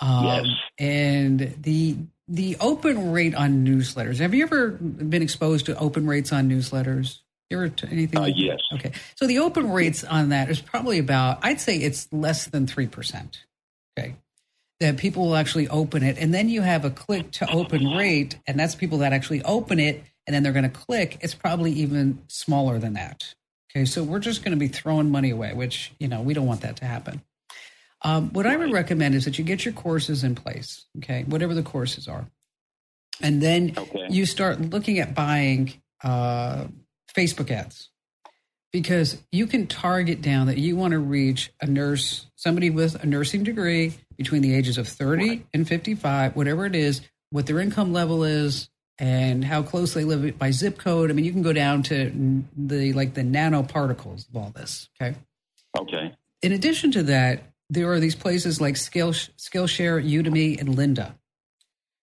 Um, 0.00 0.24
yes. 0.24 0.46
And 0.78 1.54
the 1.60 1.96
the 2.26 2.56
open 2.58 3.12
rate 3.12 3.34
on 3.34 3.66
newsletters. 3.66 4.18
Have 4.18 4.32
you 4.32 4.44
ever 4.44 4.70
been 4.70 5.22
exposed 5.22 5.66
to 5.66 5.78
open 5.78 6.06
rates 6.06 6.32
on 6.32 6.48
newsletters? 6.48 7.18
You 7.50 7.58
ever 7.58 7.68
t- 7.68 7.88
anything? 7.90 8.18
Uh, 8.18 8.26
yes. 8.26 8.60
Okay. 8.72 8.92
So 9.16 9.26
the 9.26 9.38
open 9.38 9.70
rates 9.70 10.02
on 10.04 10.30
that 10.30 10.50
is 10.50 10.60
probably 10.60 10.98
about, 10.98 11.38
I'd 11.42 11.60
say 11.60 11.76
it's 11.76 12.08
less 12.12 12.46
than 12.46 12.66
3%. 12.66 13.38
Okay. 13.98 14.16
That 14.80 14.96
people 14.96 15.26
will 15.26 15.36
actually 15.36 15.68
open 15.68 16.02
it. 16.02 16.18
And 16.18 16.32
then 16.32 16.48
you 16.48 16.62
have 16.62 16.84
a 16.84 16.90
click 16.90 17.30
to 17.32 17.50
open 17.50 17.86
rate, 17.96 18.38
and 18.46 18.58
that's 18.58 18.74
people 18.74 18.98
that 18.98 19.12
actually 19.12 19.42
open 19.42 19.78
it 19.78 20.02
and 20.26 20.34
then 20.34 20.42
they're 20.42 20.52
going 20.52 20.64
to 20.64 20.68
click. 20.68 21.18
It's 21.20 21.34
probably 21.34 21.72
even 21.72 22.22
smaller 22.28 22.78
than 22.78 22.94
that. 22.94 23.34
Okay. 23.70 23.84
So 23.84 24.02
we're 24.02 24.20
just 24.20 24.42
going 24.42 24.52
to 24.52 24.58
be 24.58 24.68
throwing 24.68 25.10
money 25.10 25.30
away, 25.30 25.52
which, 25.52 25.92
you 25.98 26.08
know, 26.08 26.22
we 26.22 26.34
don't 26.34 26.46
want 26.46 26.62
that 26.62 26.76
to 26.76 26.84
happen. 26.84 27.22
Um, 28.02 28.30
what. 28.32 28.46
I 28.46 28.56
would 28.56 28.72
recommend 28.72 29.14
is 29.14 29.24
that 29.24 29.38
you 29.38 29.44
get 29.44 29.64
your 29.64 29.74
courses 29.74 30.24
in 30.24 30.34
place, 30.34 30.84
okay, 30.98 31.24
whatever 31.24 31.54
the 31.54 31.62
courses 31.62 32.06
are. 32.06 32.26
And 33.20 33.40
then 33.40 33.74
okay. 33.76 34.06
you 34.10 34.26
start 34.26 34.60
looking 34.60 34.98
at 34.98 35.14
buying 35.14 35.72
uh, 36.02 36.66
Facebook 37.16 37.50
ads 37.50 37.90
because 38.72 39.18
you 39.30 39.46
can 39.46 39.66
target 39.66 40.20
down 40.20 40.48
that 40.48 40.58
you 40.58 40.76
want 40.76 40.92
to 40.92 40.98
reach 40.98 41.52
a 41.60 41.66
nurse, 41.66 42.26
somebody 42.34 42.70
with 42.70 43.00
a 43.02 43.06
nursing 43.06 43.44
degree 43.44 43.92
between 44.16 44.42
the 44.42 44.54
ages 44.54 44.78
of 44.78 44.88
30 44.88 45.44
and 45.54 45.66
55, 45.66 46.34
whatever 46.34 46.66
it 46.66 46.74
is, 46.74 47.00
what 47.30 47.46
their 47.46 47.60
income 47.60 47.92
level 47.92 48.24
is, 48.24 48.68
and 48.98 49.44
how 49.44 49.62
close 49.62 49.94
they 49.94 50.04
live 50.04 50.38
by 50.38 50.50
zip 50.50 50.78
code. 50.78 51.10
I 51.10 51.14
mean, 51.14 51.24
you 51.24 51.32
can 51.32 51.42
go 51.42 51.52
down 51.52 51.82
to 51.84 52.44
the 52.56 52.92
like 52.92 53.14
the 53.14 53.22
nanoparticles 53.22 54.28
of 54.28 54.36
all 54.36 54.50
this. 54.54 54.88
Okay. 55.00 55.16
Okay. 55.78 56.12
In 56.42 56.52
addition 56.52 56.92
to 56.92 57.02
that, 57.04 57.42
there 57.70 57.90
are 57.90 57.98
these 57.98 58.14
places 58.14 58.60
like 58.60 58.76
Skill 58.76 59.12
Skillshare, 59.12 60.04
Udemy, 60.04 60.60
and 60.60 60.70
Lynda, 60.70 61.14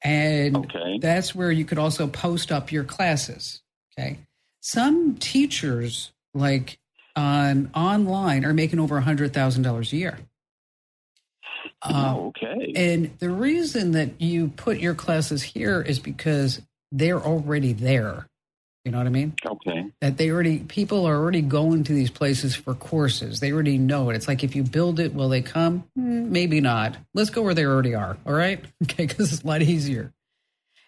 and 0.03 0.57
Okay. 0.57 0.99
that's 1.01 1.35
where 1.35 1.51
you 1.51 1.65
could 1.65 1.79
also 1.79 2.07
post 2.07 2.53
up 2.53 2.73
your 2.73 2.85
classes. 2.85 3.63
Okay, 3.99 4.19
some 4.67 5.15
teachers 5.15 6.11
like 6.35 6.81
on 7.15 7.71
online 7.73 8.45
are 8.45 8.53
making 8.53 8.81
over 8.81 8.97
a 8.97 9.01
hundred 9.01 9.33
thousand 9.33 9.63
dollars 9.63 9.93
a 9.93 9.97
year. 9.97 10.19
Uh, 11.83 12.15
oh, 12.17 12.27
okay. 12.29 12.73
and 12.75 13.17
the 13.21 13.31
reason 13.31 13.93
that 13.93 14.21
you 14.21 14.49
put 14.49 14.79
your 14.79 14.95
classes 14.95 15.41
here 15.41 15.81
is 15.83 16.01
because 16.01 16.61
they're 16.91 17.21
already 17.21 17.75
there. 17.75 18.27
You 18.85 18.91
know 18.91 18.99
what 18.99 19.07
I 19.07 19.11
mean? 19.11 19.35
okay. 19.45 19.87
That 20.01 20.17
they 20.17 20.31
already, 20.31 20.61
people 20.61 21.07
are 21.07 21.17
already 21.17 21.43
going 21.43 21.85
to 21.85 21.93
these 21.93 22.11
places 22.11 22.55
for 22.57 22.75
courses. 22.75 23.39
They 23.41 23.53
already 23.53 23.79
know 23.79 24.11
it. 24.11 24.17
It's 24.17 24.27
like 24.29 24.43
if 24.43 24.57
you 24.57 24.63
build 24.65 24.99
it, 24.99 25.15
will 25.15 25.29
they 25.29 25.43
come? 25.43 25.85
Hmm, 25.97 26.33
Maybe 26.33 26.61
not. 26.61 26.97
Let's 27.15 27.31
go 27.31 27.43
where 27.43 27.55
they 27.55 27.67
already 27.67 27.95
are. 27.95 28.17
All 28.27 28.33
right. 28.33 28.65
Okay. 28.83 29.07
Because 29.07 29.33
it's 29.33 29.43
a 29.43 29.47
lot 29.47 29.63
easier. 29.63 30.13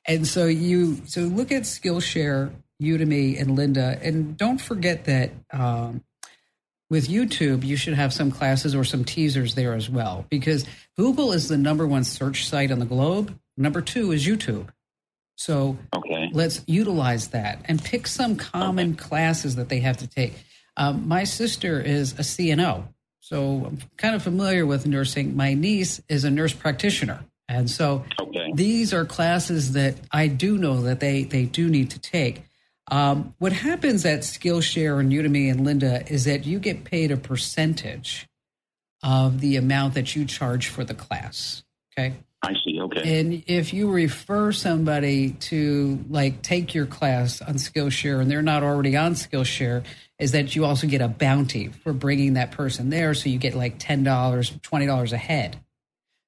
And 0.06 0.26
so 0.26 0.46
you, 0.46 1.02
so 1.06 1.22
look 1.22 1.52
at 1.52 1.62
Skillshare, 1.62 2.50
Udemy, 2.80 3.40
and 3.40 3.56
Lynda. 3.58 4.00
And 4.02 4.36
don't 4.36 4.60
forget 4.60 5.04
that 5.06 5.30
um, 5.52 6.02
with 6.90 7.08
YouTube, 7.08 7.64
you 7.64 7.76
should 7.76 7.94
have 7.94 8.12
some 8.12 8.30
classes 8.30 8.74
or 8.74 8.84
some 8.84 9.04
teasers 9.04 9.54
there 9.54 9.74
as 9.74 9.90
well, 9.90 10.24
because 10.30 10.64
Google 10.96 11.32
is 11.32 11.48
the 11.48 11.58
number 11.58 11.86
one 11.86 12.04
search 12.04 12.46
site 12.46 12.70
on 12.70 12.78
the 12.78 12.86
globe. 12.86 13.38
Number 13.56 13.80
two 13.80 14.12
is 14.12 14.26
YouTube. 14.26 14.68
So 15.36 15.78
Okay. 15.94 16.30
let's 16.32 16.62
utilize 16.66 17.28
that 17.28 17.60
and 17.66 17.82
pick 17.82 18.06
some 18.06 18.36
common 18.36 18.94
classes 18.96 19.56
that 19.56 19.68
they 19.68 19.80
have 19.80 19.98
to 19.98 20.06
take. 20.06 20.34
Um, 20.76 21.06
my 21.08 21.24
sister 21.24 21.80
is 21.80 22.12
a 22.14 22.22
CNO, 22.22 22.84
so 23.20 23.64
I'm 23.66 23.78
kind 23.96 24.14
of 24.14 24.22
familiar 24.22 24.64
with 24.66 24.86
nursing. 24.86 25.36
My 25.36 25.54
niece 25.54 26.00
is 26.08 26.24
a 26.24 26.30
nurse 26.30 26.52
practitioner. 26.52 27.20
And 27.48 27.70
so 27.70 28.04
Okay. 28.20 28.52
these 28.54 28.92
are 28.92 29.04
classes 29.04 29.72
that 29.72 29.96
I 30.12 30.26
do 30.28 30.58
know 30.58 30.82
that 30.82 31.00
they, 31.00 31.24
they 31.24 31.44
do 31.46 31.68
need 31.68 31.90
to 31.90 31.98
take. 31.98 32.42
Um, 32.90 33.34
what 33.38 33.52
happens 33.52 34.04
at 34.04 34.20
Skillshare 34.20 34.98
and 34.98 35.12
Udemy 35.12 35.50
and 35.50 35.60
Lynda 35.60 36.10
is 36.10 36.24
that 36.24 36.46
you 36.46 36.58
get 36.58 36.84
paid 36.84 37.10
a 37.10 37.16
percentage 37.16 38.26
of 39.02 39.40
the 39.40 39.56
amount 39.56 39.94
that 39.94 40.16
you 40.16 40.24
charge 40.24 40.68
for 40.68 40.84
the 40.84 40.94
class. 40.94 41.62
Okay. 41.92 42.14
I 42.42 42.54
see. 42.64 42.80
Okay. 42.80 43.18
And 43.18 43.42
if 43.46 43.72
you 43.72 43.90
refer 43.90 44.52
somebody 44.52 45.32
to 45.32 46.04
like 46.08 46.42
take 46.42 46.74
your 46.74 46.86
class 46.86 47.42
on 47.42 47.54
Skillshare 47.54 48.20
and 48.20 48.30
they're 48.30 48.42
not 48.42 48.62
already 48.62 48.96
on 48.96 49.14
Skillshare, 49.14 49.84
is 50.18 50.32
that 50.32 50.54
you 50.54 50.64
also 50.64 50.86
get 50.86 51.00
a 51.00 51.08
bounty 51.08 51.68
for 51.68 51.92
bringing 51.92 52.34
that 52.34 52.52
person 52.52 52.90
there. 52.90 53.14
So 53.14 53.28
you 53.28 53.38
get 53.38 53.54
like 53.54 53.78
$10, 53.78 54.04
$20 54.04 55.12
a 55.12 55.16
head. 55.16 55.60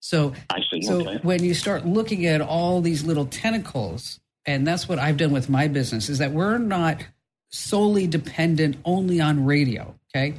So, 0.00 0.32
I 0.48 0.61
see. 0.70 0.82
so 0.82 1.00
okay. 1.00 1.18
when 1.22 1.44
you 1.44 1.54
start 1.54 1.86
looking 1.86 2.26
at 2.26 2.40
all 2.40 2.80
these 2.80 3.04
little 3.04 3.26
tentacles, 3.26 4.18
and 4.47 4.66
that's 4.66 4.88
what 4.88 4.99
I've 4.99 5.16
done 5.16 5.32
with 5.32 5.49
my 5.49 5.68
business, 5.68 6.09
is 6.09 6.18
that 6.18 6.32
we're 6.32 6.59
not 6.59 7.05
solely 7.49 8.07
dependent 8.07 8.76
only 8.84 9.20
on 9.20 9.45
radio. 9.45 9.95
Okay. 10.14 10.34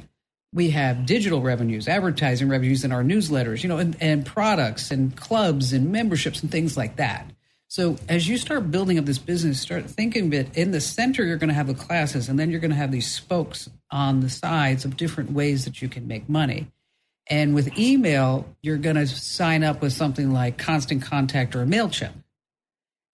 We 0.54 0.70
have 0.70 1.06
digital 1.06 1.40
revenues, 1.40 1.88
advertising 1.88 2.48
revenues 2.48 2.84
in 2.84 2.92
our 2.92 3.02
newsletters, 3.02 3.62
you 3.62 3.68
know, 3.70 3.78
and, 3.78 3.96
and 4.00 4.26
products 4.26 4.90
and 4.90 5.16
clubs 5.16 5.72
and 5.72 5.90
memberships 5.90 6.42
and 6.42 6.50
things 6.50 6.76
like 6.76 6.96
that. 6.96 7.30
So 7.68 7.96
as 8.06 8.28
you 8.28 8.36
start 8.36 8.70
building 8.70 8.98
up 8.98 9.06
this 9.06 9.16
business, 9.16 9.58
start 9.58 9.86
thinking 9.86 10.26
of 10.26 10.34
it 10.34 10.58
in 10.58 10.72
the 10.72 10.80
center, 10.80 11.24
you're 11.24 11.38
going 11.38 11.48
to 11.48 11.54
have 11.54 11.68
the 11.68 11.74
classes, 11.74 12.28
and 12.28 12.38
then 12.38 12.50
you're 12.50 12.60
going 12.60 12.70
to 12.70 12.76
have 12.76 12.92
these 12.92 13.10
spokes 13.10 13.70
on 13.90 14.20
the 14.20 14.28
sides 14.28 14.84
of 14.84 14.98
different 14.98 15.32
ways 15.32 15.64
that 15.64 15.80
you 15.80 15.88
can 15.88 16.06
make 16.06 16.28
money. 16.28 16.70
And 17.30 17.54
with 17.54 17.78
email, 17.78 18.46
you're 18.60 18.76
going 18.76 18.96
to 18.96 19.06
sign 19.06 19.64
up 19.64 19.80
with 19.80 19.94
something 19.94 20.34
like 20.34 20.58
Constant 20.58 21.00
Contact 21.00 21.56
or 21.56 21.64
MailChimp. 21.64 22.21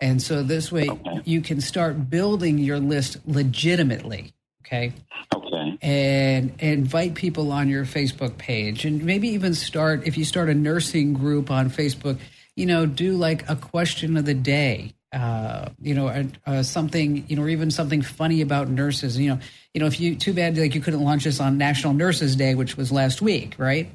And 0.00 0.22
so 0.22 0.42
this 0.42 0.70
way 0.70 0.88
Okay. 0.88 1.20
you 1.24 1.40
can 1.40 1.60
start 1.60 2.08
building 2.08 2.58
your 2.58 2.78
list 2.78 3.18
legitimately. 3.26 4.32
Okay. 4.64 4.92
Okay. 5.34 5.78
And 5.82 6.52
invite 6.60 7.14
people 7.14 7.50
on 7.52 7.68
your 7.68 7.84
Facebook 7.84 8.36
page. 8.38 8.84
And 8.84 9.02
maybe 9.04 9.28
even 9.30 9.54
start, 9.54 10.06
if 10.06 10.16
you 10.18 10.24
start 10.24 10.48
a 10.48 10.54
nursing 10.54 11.14
group 11.14 11.50
on 11.50 11.70
Facebook, 11.70 12.18
you 12.54 12.66
know, 12.66 12.86
do 12.86 13.16
like 13.16 13.48
a 13.48 13.56
question 13.56 14.16
of 14.16 14.24
the 14.24 14.34
day. 14.34 14.92
Uh, 15.10 15.70
you 15.80 15.94
know, 15.94 16.08
uh, 16.08 16.24
uh, 16.46 16.62
something, 16.62 17.24
you 17.28 17.36
know, 17.36 17.42
or 17.42 17.48
even 17.48 17.70
something 17.70 18.02
funny 18.02 18.42
about 18.42 18.68
nurses. 18.68 19.18
You 19.18 19.30
know, 19.30 19.38
you 19.72 19.80
know, 19.80 19.86
if 19.86 19.98
you 19.98 20.14
too 20.14 20.34
bad 20.34 20.58
like 20.58 20.74
you 20.74 20.82
couldn't 20.82 21.02
launch 21.02 21.24
this 21.24 21.40
on 21.40 21.56
National 21.56 21.94
Nurses 21.94 22.36
Day, 22.36 22.54
which 22.54 22.76
was 22.76 22.92
last 22.92 23.22
week, 23.22 23.54
right? 23.56 23.90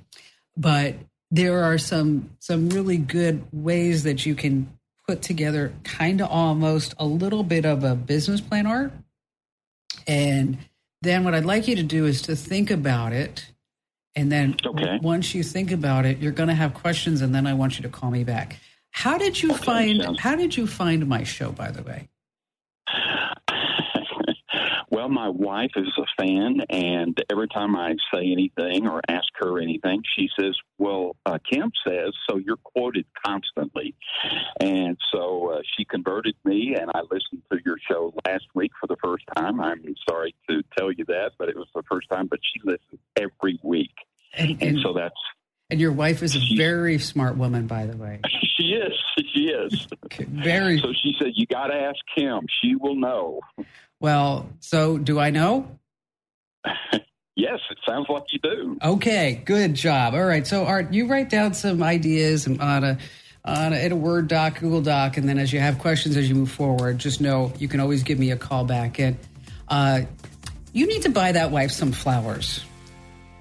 But 0.57 0.95
there 1.29 1.63
are 1.63 1.77
some 1.77 2.31
some 2.39 2.69
really 2.69 2.97
good 2.97 3.45
ways 3.51 4.03
that 4.03 4.25
you 4.25 4.33
can 4.33 4.75
put 5.07 5.21
together 5.21 5.73
kind 5.83 6.21
of 6.21 6.29
almost 6.29 6.93
a 6.97 7.05
little 7.05 7.43
bit 7.43 7.65
of 7.65 7.83
a 7.83 7.95
business 7.95 8.39
plan 8.41 8.65
art. 8.65 8.93
And 10.07 10.57
then 11.01 11.23
what 11.23 11.33
I'd 11.35 11.45
like 11.45 11.67
you 11.67 11.75
to 11.75 11.83
do 11.83 12.05
is 12.05 12.21
to 12.23 12.35
think 12.35 12.71
about 12.71 13.13
it. 13.13 13.45
And 14.15 14.31
then 14.31 14.55
Okay. 14.65 14.99
once 15.01 15.33
you 15.33 15.43
think 15.43 15.71
about 15.71 16.05
it, 16.05 16.19
you're 16.19 16.31
going 16.31 16.49
to 16.49 16.55
have 16.55 16.73
questions 16.73 17.21
and 17.21 17.33
then 17.33 17.47
I 17.47 17.53
want 17.53 17.77
you 17.77 17.83
to 17.83 17.89
call 17.89 18.11
me 18.11 18.23
back. 18.23 18.57
How 18.91 19.17
did 19.17 19.41
you 19.41 19.53
find 19.55 20.01
sounds- 20.03 20.19
how 20.19 20.35
did 20.35 20.55
you 20.55 20.67
find 20.67 21.07
my 21.07 21.23
show 21.23 21.51
by 21.51 21.71
the 21.71 21.81
way? 21.83 22.07
Well, 24.93 25.09
my 25.09 25.27
wife 25.27 25.71
is 25.75 25.87
a 25.97 26.05
fan, 26.21 26.61
and 26.69 27.17
every 27.31 27.47
time 27.47 27.75
I 27.75 27.95
say 28.13 28.31
anything 28.31 28.87
or 28.87 29.01
ask 29.07 29.27
her 29.37 29.59
anything, 29.59 30.03
she 30.15 30.29
says, 30.39 30.55
"Well, 30.77 31.15
uh, 31.25 31.39
Kim 31.51 31.71
says 31.85 32.13
so. 32.29 32.37
You're 32.37 32.57
quoted 32.57 33.07
constantly," 33.25 33.95
and 34.59 34.95
so 35.11 35.55
uh, 35.55 35.61
she 35.75 35.83
converted 35.83 36.35
me, 36.45 36.75
and 36.79 36.91
I 36.93 37.01
listened 37.01 37.41
to 37.51 37.57
your 37.65 37.77
show 37.89 38.13
last 38.27 38.45
week 38.53 38.71
for 38.79 38.85
the 38.85 38.97
first 39.03 39.23
time. 39.35 39.59
I'm 39.59 39.83
sorry 40.07 40.35
to 40.47 40.61
tell 40.77 40.91
you 40.91 41.05
that, 41.05 41.31
but 41.39 41.49
it 41.49 41.55
was 41.55 41.67
the 41.73 41.83
first 41.89 42.07
time. 42.09 42.27
But 42.27 42.39
she 42.43 42.59
listens 42.63 43.01
every 43.15 43.59
week, 43.63 43.95
And, 44.35 44.51
and 44.51 44.61
and, 44.61 44.79
so 44.83 44.93
that's 44.93 45.15
and 45.73 45.81
your 45.81 45.91
wife 45.91 46.21
is 46.21 46.35
a 46.35 46.55
very 46.55 46.99
smart 46.99 47.35
woman 47.35 47.65
by 47.67 47.87
the 47.87 47.97
way. 47.97 48.19
she 48.57 48.73
is, 48.73 48.93
she 49.33 49.45
is. 49.45 49.87
Very 50.19 50.79
So 50.79 50.93
she 50.93 51.15
said, 51.19 51.31
"You 51.33 51.47
got 51.47 51.67
to 51.67 51.73
ask 51.73 51.97
Kim. 52.15 52.45
She 52.61 52.75
will 52.75 52.95
know." 52.95 53.41
well. 53.99 54.49
So 54.59 54.97
do 54.97 55.19
I 55.19 55.31
know? 55.31 55.79
Yes, 57.35 57.59
it 57.71 57.79
sounds 57.83 58.05
like 58.09 58.25
you 58.31 58.39
do. 58.43 58.77
Okay, 58.79 59.41
good 59.43 59.73
job. 59.73 60.13
All 60.13 60.23
right, 60.23 60.45
so 60.45 60.65
Art, 60.65 60.93
you 60.93 61.07
write 61.07 61.31
down 61.31 61.55
some 61.55 61.81
ideas 61.81 62.45
and 62.45 62.61
on 62.61 62.83
a 62.83 62.97
on 63.43 63.73
a, 63.73 63.77
in 63.77 63.91
a 63.91 63.95
Word 63.95 64.27
doc, 64.27 64.59
Google 64.59 64.81
Doc, 64.81 65.17
and 65.17 65.27
then 65.27 65.39
as 65.39 65.51
you 65.51 65.59
have 65.59 65.79
questions 65.79 66.15
as 66.15 66.29
you 66.29 66.35
move 66.35 66.51
forward, 66.51 66.99
just 66.99 67.21
know 67.21 67.51
you 67.57 67.67
can 67.67 67.79
always 67.79 68.03
give 68.03 68.19
me 68.19 68.29
a 68.29 68.37
call 68.37 68.65
back. 68.65 68.99
And 68.99 69.17
uh, 69.67 70.01
you 70.73 70.85
need 70.85 71.01
to 71.01 71.09
buy 71.09 71.31
that 71.31 71.49
wife 71.49 71.71
some 71.71 71.91
flowers. 71.91 72.63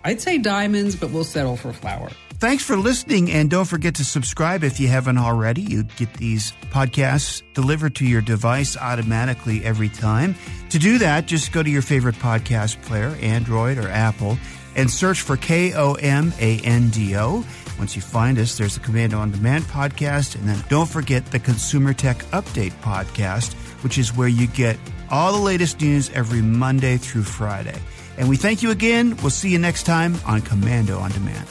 I'd 0.04 0.20
say 0.20 0.38
diamonds, 0.38 0.96
but 0.96 1.10
we'll 1.10 1.22
settle 1.24 1.56
for 1.56 1.72
flower. 1.72 2.10
Thanks 2.42 2.64
for 2.64 2.76
listening, 2.76 3.30
and 3.30 3.48
don't 3.48 3.66
forget 3.66 3.94
to 3.94 4.04
subscribe 4.04 4.64
if 4.64 4.80
you 4.80 4.88
haven't 4.88 5.16
already. 5.16 5.62
You 5.62 5.84
get 5.84 6.12
these 6.14 6.52
podcasts 6.72 7.40
delivered 7.54 7.94
to 7.94 8.04
your 8.04 8.20
device 8.20 8.76
automatically 8.76 9.64
every 9.64 9.88
time. 9.88 10.34
To 10.70 10.80
do 10.80 10.98
that, 10.98 11.26
just 11.26 11.52
go 11.52 11.62
to 11.62 11.70
your 11.70 11.82
favorite 11.82 12.16
podcast 12.16 12.82
player, 12.82 13.16
Android 13.20 13.78
or 13.78 13.88
Apple, 13.88 14.38
and 14.74 14.90
search 14.90 15.20
for 15.20 15.36
K 15.36 15.72
O 15.74 15.92
M 15.94 16.32
A 16.40 16.58
N 16.64 16.90
D 16.90 17.16
O. 17.16 17.44
Once 17.78 17.94
you 17.94 18.02
find 18.02 18.36
us, 18.40 18.58
there's 18.58 18.74
the 18.74 18.80
Komando 18.80 19.18
on 19.18 19.30
Demand 19.30 19.62
podcast, 19.66 20.34
and 20.34 20.48
then 20.48 20.64
don't 20.68 20.88
forget 20.88 21.24
the 21.26 21.38
Consumer 21.38 21.94
Tech 21.94 22.24
Update 22.32 22.72
podcast, 22.82 23.52
which 23.84 23.98
is 23.98 24.16
where 24.16 24.26
you 24.26 24.48
get 24.48 24.76
all 25.12 25.30
the 25.30 25.38
latest 25.38 25.80
news 25.80 26.10
every 26.10 26.42
Monday 26.42 26.96
through 26.96 27.22
Friday. 27.22 27.78
And 28.18 28.28
we 28.28 28.36
thank 28.36 28.64
you 28.64 28.72
again. 28.72 29.16
We'll 29.18 29.30
see 29.30 29.50
you 29.50 29.60
next 29.60 29.84
time 29.84 30.16
on 30.26 30.40
Komando 30.40 31.00
on 31.00 31.12
Demand. 31.12 31.48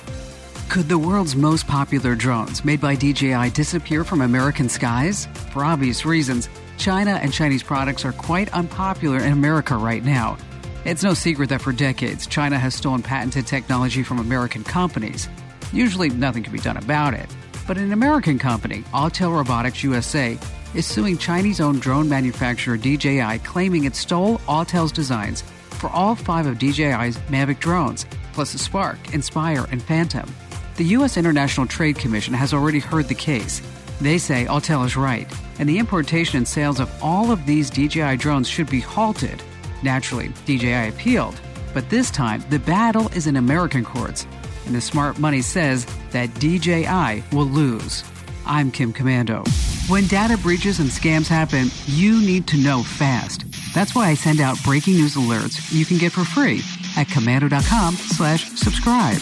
Could 0.72 0.88
the 0.88 0.98
world's 0.98 1.36
most 1.36 1.68
popular 1.68 2.16
drones 2.16 2.64
made 2.64 2.80
by 2.80 2.96
DJI 2.96 3.50
disappear 3.50 4.06
from 4.06 4.22
American 4.22 4.70
skies? 4.70 5.26
For 5.52 5.66
obvious 5.66 6.06
reasons, 6.06 6.48
China 6.78 7.20
and 7.22 7.34
Chinese 7.34 7.62
products 7.62 8.06
are 8.06 8.14
quite 8.14 8.48
unpopular 8.54 9.18
in 9.18 9.34
America 9.34 9.76
right 9.76 10.02
now. 10.02 10.38
It's 10.86 11.04
no 11.04 11.14
secret 11.14 11.50
that 11.50 11.60
for 11.60 11.74
decades, 11.74 12.26
China 12.26 12.58
has 12.58 12.74
stolen 12.74 13.04
patented 13.04 13.48
technology 13.48 14.02
from 14.02 14.20
American 14.20 14.64
companies. 14.64 15.28
Usually, 15.74 16.10
nothing 16.10 16.42
can 16.42 16.54
be 16.54 16.60
done 16.60 16.78
about 16.78 17.16
it. 17.16 17.30
But 17.68 17.78
an 17.78 17.92
American 17.92 18.40
company, 18.40 18.84
Autel 18.94 19.36
Robotics 19.36 19.84
USA, 19.84 20.40
is 20.74 20.86
suing 20.86 21.18
Chinese 21.18 21.60
owned 21.60 21.82
drone 21.82 22.08
manufacturer 22.08 22.78
DJI, 22.78 23.40
claiming 23.40 23.84
it 23.84 23.98
stole 23.98 24.38
Autel's 24.48 24.94
designs 24.94 25.42
for 25.82 25.90
all 25.90 26.16
five 26.16 26.46
of 26.46 26.60
DJI's 26.60 27.18
Mavic 27.28 27.60
drones, 27.60 28.06
plus 28.32 28.54
the 28.54 28.58
Spark, 28.58 29.14
Inspire, 29.14 29.68
and 29.70 29.84
Phantom. 29.84 30.34
The 30.82 30.98
U.S. 30.98 31.16
International 31.16 31.68
Trade 31.68 32.00
Commission 32.00 32.34
has 32.34 32.56
already 32.56 32.80
heard 32.80 33.08
the 33.08 33.14
case. 33.14 33.62
They 34.02 34.18
say 34.18 34.46
Autel 34.46 34.84
is 34.84 34.98
right, 34.98 35.32
and 35.60 35.70
the 35.70 35.78
importation 35.78 36.38
and 36.38 36.48
sales 36.48 36.80
of 36.80 36.92
all 37.04 37.30
of 37.30 37.46
these 37.46 37.70
DJI 37.70 38.18
drones 38.18 38.50
should 38.50 38.68
be 38.68 38.80
halted. 38.80 39.44
Naturally, 39.84 40.30
DJI 40.46 40.90
appealed, 40.90 41.40
but 41.76 41.88
this 41.92 42.10
time 42.10 42.44
the 42.50 42.58
battle 42.58 43.10
is 43.10 43.28
in 43.28 43.36
American 43.36 43.86
courts, 43.86 44.26
and 44.66 44.74
the 44.74 44.82
smart 44.82 45.20
money 45.20 45.44
says 45.44 45.86
that 46.10 46.34
DJI 46.40 47.26
will 47.32 47.46
lose. 47.46 48.04
I'm 48.48 48.72
Kim 48.72 48.92
Komando. 48.92 49.48
When 49.88 50.08
data 50.08 50.36
breaches 50.36 50.80
and 50.80 50.90
scams 50.90 51.28
happen, 51.28 51.68
you 51.86 52.20
need 52.22 52.48
to 52.48 52.58
know 52.58 52.82
fast. 52.82 53.46
That's 53.76 53.94
why 53.94 54.10
I 54.10 54.16
send 54.16 54.42
out 54.42 54.58
breaking 54.64 54.96
news 54.96 55.14
alerts 55.14 55.72
you 55.72 55.86
can 55.86 56.00
get 56.00 56.12
for 56.12 56.26
free 56.26 56.62
at 56.98 57.06
komando.com 57.06 57.94
slash 57.94 58.50
subscribe. 58.54 59.22